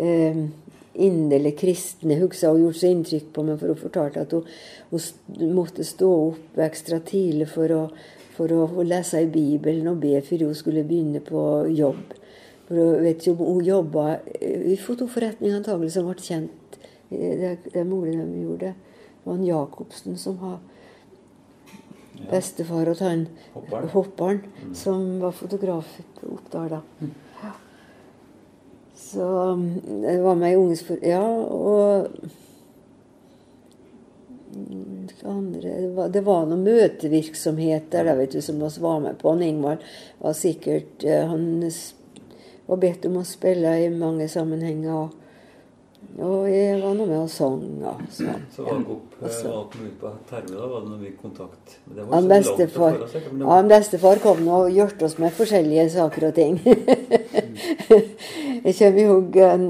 eh, 0.01 0.39
inderlig 0.95 1.55
kristne. 1.59 2.19
Husker 2.23 2.55
hun 2.55 2.65
gjorde 2.65 2.81
så 2.81 2.91
inntrykk 2.91 3.31
på 3.35 3.45
meg, 3.47 3.61
for 3.61 3.73
hun 3.73 3.81
fortalte 3.81 4.25
at 4.25 4.35
hun, 4.35 4.45
hun 4.91 5.55
måtte 5.57 5.87
stå 5.87 6.11
opp 6.31 6.61
ekstra 6.65 7.01
tidlig 7.05 7.49
for 7.53 7.75
å, 7.75 7.83
for 8.37 8.55
å, 8.55 8.87
lese 8.87 9.25
i 9.25 9.31
Bibelen 9.31 9.91
og 9.91 10.01
be 10.05 10.21
før 10.25 10.49
hun 10.49 10.59
skulle 10.59 10.87
begynne 10.87 11.23
på 11.25 11.43
jobb. 11.75 12.15
For 12.69 12.81
hun 12.81 13.05
vet 13.05 13.29
om 13.33 13.43
hun 13.43 13.65
jobba 13.67 14.07
i 14.41 14.79
fotoforretning 14.81 15.57
antagelig, 15.59 15.93
som 15.97 16.09
ble 16.09 16.17
kjent. 16.23 16.79
eh, 17.11 17.35
Det, 17.41 17.57
det 17.73 17.81
er 17.83 17.91
mulig 17.91 18.17
de 18.17 18.47
gjorde 18.47 18.71
det. 18.71 18.75
Det 19.25 19.31
var 19.31 19.37
en 19.39 19.47
Jacobsen 19.49 20.17
som 20.21 20.39
har 20.45 20.59
bestefar 22.31 22.91
og 22.93 23.03
han 23.05 23.27
Hopperen. 23.55 23.91
hopperen, 23.93 24.41
som 24.75 25.21
var 25.21 25.37
fotograf 25.37 25.99
på 26.21 26.33
Oppdal 26.39 26.73
da. 26.77 26.81
Ja. 27.43 27.53
Så 29.05 29.29
jeg 30.05 30.17
det 30.17 30.23
var 30.23 30.41
med 30.41 30.55
i 30.55 30.57
Unges 30.57 30.83
for... 30.87 30.99
Ja, 31.03 31.25
og 31.25 32.09
Mm, 34.55 35.09
andre 35.25 36.09
Det 36.09 36.21
var, 36.21 36.47
noen 36.47 36.63
møtevirksomheter 36.67 38.07
der, 38.07 38.17
vet 38.19 38.37
du, 38.37 38.41
som 38.45 38.61
vi 38.61 38.71
var 38.83 39.01
med 39.03 39.19
på. 39.19 39.33
Han 39.33 39.43
Ingvald 39.43 39.85
var 40.21 40.37
sikkert 40.39 41.05
eh, 41.05 41.27
Han 41.27 41.71
var 42.67 42.81
bedt 42.81 43.09
om 43.09 43.19
å 43.21 43.27
spille 43.27 43.75
i 43.83 43.91
mange 43.93 44.29
sammenhenger. 44.31 45.11
Og, 46.19 46.49
jeg 46.49 46.83
var 46.83 46.95
nå 46.95 47.07
med 47.09 47.19
og 47.19 47.31
sang. 47.33 47.63
Og 47.83 48.03
sånn. 48.15 48.43
Så 48.55 48.67
var 48.67 48.83
dere 48.87 49.53
alt 49.53 49.77
ut 49.79 49.97
på 50.01 50.13
Terve, 50.31 50.55
da? 50.55 50.69
Var 50.71 50.85
det 50.85 50.93
noe 50.93 51.01
mye 51.01 51.17
kontakt? 51.21 51.79
Men 51.91 52.13
Han 52.13 52.29
bestefar, 52.31 53.01
ja, 53.41 53.57
bestefar 53.71 54.23
kom 54.23 54.45
nå 54.47 54.61
og 54.67 54.75
hjalp 54.75 55.03
oss 55.09 55.17
med 55.23 55.35
forskjellige 55.35 55.89
saker 55.97 56.29
og 56.31 56.37
ting. 56.39 56.61
Jeg 58.65 58.77
kommer 58.79 59.01
ihåg 59.03 59.37
han, 59.43 59.65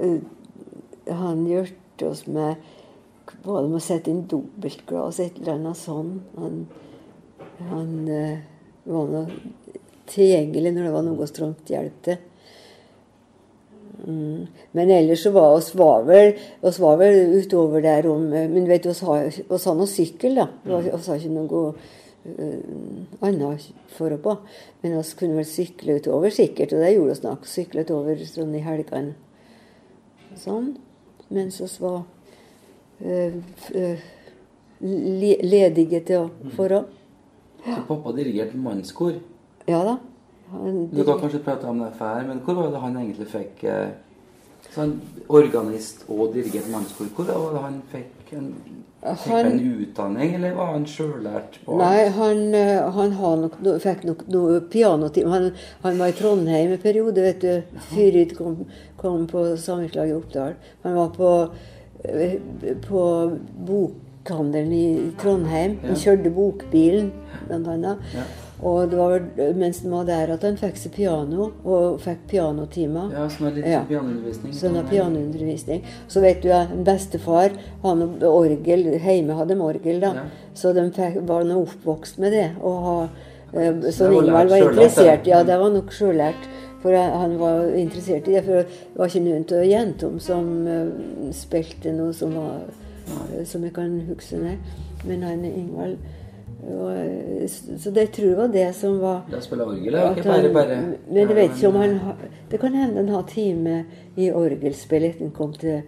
eh, 0.00 1.12
han 1.14 1.44
hjalp 1.46 2.02
oss 2.08 2.24
med 2.26 2.56
både 3.44 3.68
med 3.68 3.78
å 3.78 3.84
sette 3.84 4.10
inn 4.10 4.24
dobbeltglass, 4.30 5.20
et 5.20 5.38
eller 5.40 5.58
annet 5.58 5.78
sånn. 5.78 6.16
Han, 6.40 6.64
han 7.70 7.92
eh, 8.10 8.38
var 8.88 9.12
nå 9.12 9.26
tilgjengelig 10.10 10.74
når 10.74 10.88
det 10.88 10.94
var 10.94 11.06
noe 11.06 11.28
strømt 11.28 11.60
trengte 11.64 11.76
hjelp 11.76 12.00
til. 12.06 12.22
Mm. 13.94 14.46
Men 14.72 14.90
ellers 14.90 15.22
så 15.22 15.30
var 15.30 15.54
oss 15.54 15.70
var 15.74 16.02
vel, 16.08 16.34
oss 16.66 16.78
var 16.82 16.98
vel 17.00 17.36
utover 17.38 17.84
der 17.84 18.08
om 18.10 18.26
eh, 18.34 18.48
Men 18.50 18.66
vet 18.68 18.82
du, 18.82 18.90
oss 18.90 19.04
har 19.06 19.28
oss 19.48 19.66
har 19.70 19.76
noe 19.78 19.90
sykkel, 19.90 20.40
da. 20.40 20.48
Har- 20.66 20.90
oss 20.96 21.06
har 21.08 21.20
ikke 21.20 21.34
noe 21.34 21.60
uh, 22.24 23.20
annet 23.24 23.68
for 23.94 24.14
å 24.14 24.18
på. 24.20 24.36
Men 24.82 24.96
vi 24.98 25.18
kunne 25.20 25.38
vel 25.38 25.48
sykle 25.48 25.98
utover, 26.00 26.34
sikkert. 26.34 26.74
Og 26.74 26.82
det 26.82 26.94
gjorde 26.94 27.18
vi 27.20 27.28
nok. 27.28 27.46
Sykle 27.48 27.84
utover 27.86 28.24
sånn 28.28 28.56
i 28.58 28.64
helgene. 28.64 29.14
Sånn. 30.40 30.74
Mens 31.34 31.60
vi 31.62 31.70
var 31.80 32.02
uh, 33.04 33.38
eh, 33.74 34.10
ledige 34.80 36.02
til 36.04 36.26
å 36.26 36.54
forå. 36.56 36.82
Så 37.64 37.80
pappa 37.88 38.12
dirigerte 38.16 38.58
mannskor. 38.60 39.22
Ja 39.70 39.80
da. 39.86 39.96
Du 40.92 41.04
kan 41.04 41.18
kanskje 41.20 41.42
prate 41.44 41.66
om 41.66 41.78
det 41.82 41.92
før, 41.98 42.26
men 42.28 42.40
hvor 42.46 42.54
var 42.54 42.70
det 42.70 42.80
han 42.80 42.96
egentlig 43.00 43.26
fikk 43.32 43.64
eh, 43.64 43.88
sånn 44.74 44.96
organist 45.28 46.04
og 46.08 46.32
dirigert 46.34 46.68
mannskor? 46.72 47.06
Hvor 47.16 47.26
var 47.30 47.52
det 47.56 47.62
han 47.64 47.82
fikk 47.92 48.32
en, 48.38 48.48
fikk 49.04 49.32
Han- 49.32 49.46
en 49.50 49.60
utdanning, 49.82 50.34
eller 50.38 50.54
var 50.54 50.70
han 50.72 50.86
sjøllært? 50.88 51.58
Nei, 51.68 52.08
han, 52.08 52.54
eh, 52.54 52.90
han 52.98 53.12
har 53.18 53.36
nok, 53.36 53.58
no- 53.62 53.78
fikk 53.78 54.04
nok 54.08 54.24
noe 54.28 54.60
pianotime. 54.60 55.30
Han, 55.30 55.50
han 55.82 55.98
var 55.98 56.06
i 56.08 56.12
Trondheim 56.12 56.72
en 56.72 56.78
periode, 56.78 57.14
vet 57.22 57.40
du. 57.40 57.62
Fyrid 57.92 58.36
kom, 58.38 58.64
kom 58.96 59.26
på 59.26 59.44
samvirkelaget 59.56 60.14
i 60.14 60.18
Oppdal. 60.20 60.54
Han 60.84 60.94
var 60.94 61.08
på, 61.18 61.32
eh, 62.04 62.38
på 62.88 63.04
bokhandelen 63.66 64.72
i 64.72 65.12
Trondheim. 65.20 65.78
Han 65.84 65.96
kjørte 66.00 66.30
bokbilen, 66.34 67.12
blant 67.48 67.68
annet. 67.68 67.98
Ja. 68.14 68.22
Og 68.64 68.88
det 68.88 68.96
var 68.96 69.20
mens 69.60 69.82
den 69.84 69.92
var 69.92 70.06
der 70.08 70.30
at 70.32 70.44
han 70.46 70.56
fikk 70.56 70.78
seg 70.80 70.94
piano, 70.96 71.50
og 71.68 71.98
fikk 72.00 72.22
pianotimer. 72.30 73.10
Ja, 73.12 73.26
sånn 73.28 73.50
er 73.50 73.56
litt 73.58 73.66
Ja. 73.68 73.82
pianoundervisning. 73.84 74.54
Sånn 74.56 74.78
er 74.80 74.86
pianoundervisning. 74.88 75.82
Så 76.08 76.22
vet 76.24 76.40
du, 76.42 76.48
ja, 76.48 76.62
en 76.72 76.84
bestefar 76.84 77.52
han 77.82 78.02
orgel, 78.24 78.86
hjemme 79.04 79.36
hadde 79.36 79.54
de 79.54 79.60
orgel, 79.60 80.00
da. 80.00 80.14
Ja. 80.14 80.24
Så 80.54 80.72
de 80.72 80.86
fikk, 80.96 81.20
var 81.28 81.44
nå 81.44 81.60
oppvokst 81.66 82.18
med 82.18 82.32
det. 82.32 82.50
Og 82.62 82.82
ha, 82.86 83.08
eh, 83.52 83.90
Så 83.92 84.08
Ingvald 84.10 84.48
var 84.48 84.56
interessert. 84.70 85.26
Ja, 85.26 85.42
det 85.44 85.58
var 85.60 85.70
nok 85.70 85.90
sjøllært. 85.92 86.48
For 86.80 86.92
han 86.92 87.38
var 87.38 87.70
interessert 87.76 88.28
i 88.28 88.32
det. 88.32 88.44
For 88.44 88.52
det 88.62 88.66
var 88.96 89.06
ikke 89.08 89.24
noen 89.24 89.44
av 89.52 89.64
jentene 89.68 90.20
som 90.20 90.66
eh, 90.66 91.32
spilte 91.32 91.92
noe 91.92 92.12
som 92.12 92.34
var 92.34 92.60
eh, 93.08 93.44
Som 93.44 93.62
jeg 93.62 93.72
kan 93.74 94.00
huske, 94.08 94.36
nei. 94.40 94.58
Men 95.04 95.22
han 95.22 95.44
Ingvald 95.44 95.98
Og, 96.64 96.90
eh, 96.96 97.48
så 97.48 97.90
det 97.92 98.06
tror 98.16 98.28
jeg 98.30 98.36
var 98.38 98.48
det 98.54 98.68
som 98.74 98.94
var 99.02 99.22
Da 99.30 99.40
spiller 99.44 99.68
orgel, 99.68 99.92
ja. 99.92 100.10
Ikke 100.14 100.24
bare, 100.24 100.40
han- 100.42 100.54
bare. 100.54 100.78
Men 101.10 101.16
jeg 101.28 101.36
vet 101.36 101.50
ikke 101.58 101.68
om 101.68 101.76
han 101.82 101.98
Det 102.50 102.60
kan 102.60 102.74
hende 102.74 102.96
han 103.02 103.08
har 103.08 103.22
time 103.28 103.84
i 104.16 104.30
orgelspill 104.30 105.04
etter 105.04 105.26
han 105.26 105.30
kom 105.36 105.52
til 105.52 105.82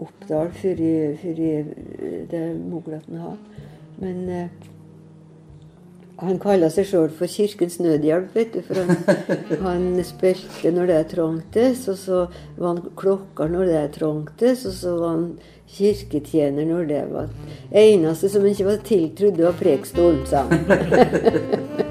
Oppdal, 0.00 0.50
før 0.54 0.78
i, 0.78 0.92
før 1.18 1.38
i 1.40 1.50
eh, 1.58 2.20
det 2.30 2.42
moglaten 2.70 3.16
har. 3.18 3.36
Men 3.98 4.28
eh, 4.28 4.48
han 6.22 6.38
kaller 6.38 6.70
seg 6.70 6.86
sjøl 6.86 7.08
for 7.10 7.26
Kirkens 7.30 7.80
Nødhjelp, 7.82 8.34
vet 8.36 8.52
du. 8.54 8.60
For 8.62 8.78
han, 8.78 9.18
han 9.66 9.86
spilte 10.06 10.70
når 10.74 10.86
det 10.92 11.00
trengtes, 11.10 11.88
og 11.90 11.98
så 11.98 12.20
var 12.58 12.68
han 12.76 12.84
klokker 13.00 13.50
når 13.50 13.66
det 13.72 13.82
trengtes, 13.98 14.62
og 14.70 14.76
så 14.78 14.94
var 15.00 15.16
han 15.16 15.26
kirketjener 15.70 16.68
når 16.68 16.84
det 16.90 17.04
var 17.12 17.28
Eneste 17.74 18.28
som 18.30 18.44
ikke 18.46 18.68
var 18.68 18.84
tiltrodd, 18.86 19.40
var 19.40 19.56
prekestolen, 19.58 20.22
sa 20.28 20.44
han. 20.46 21.82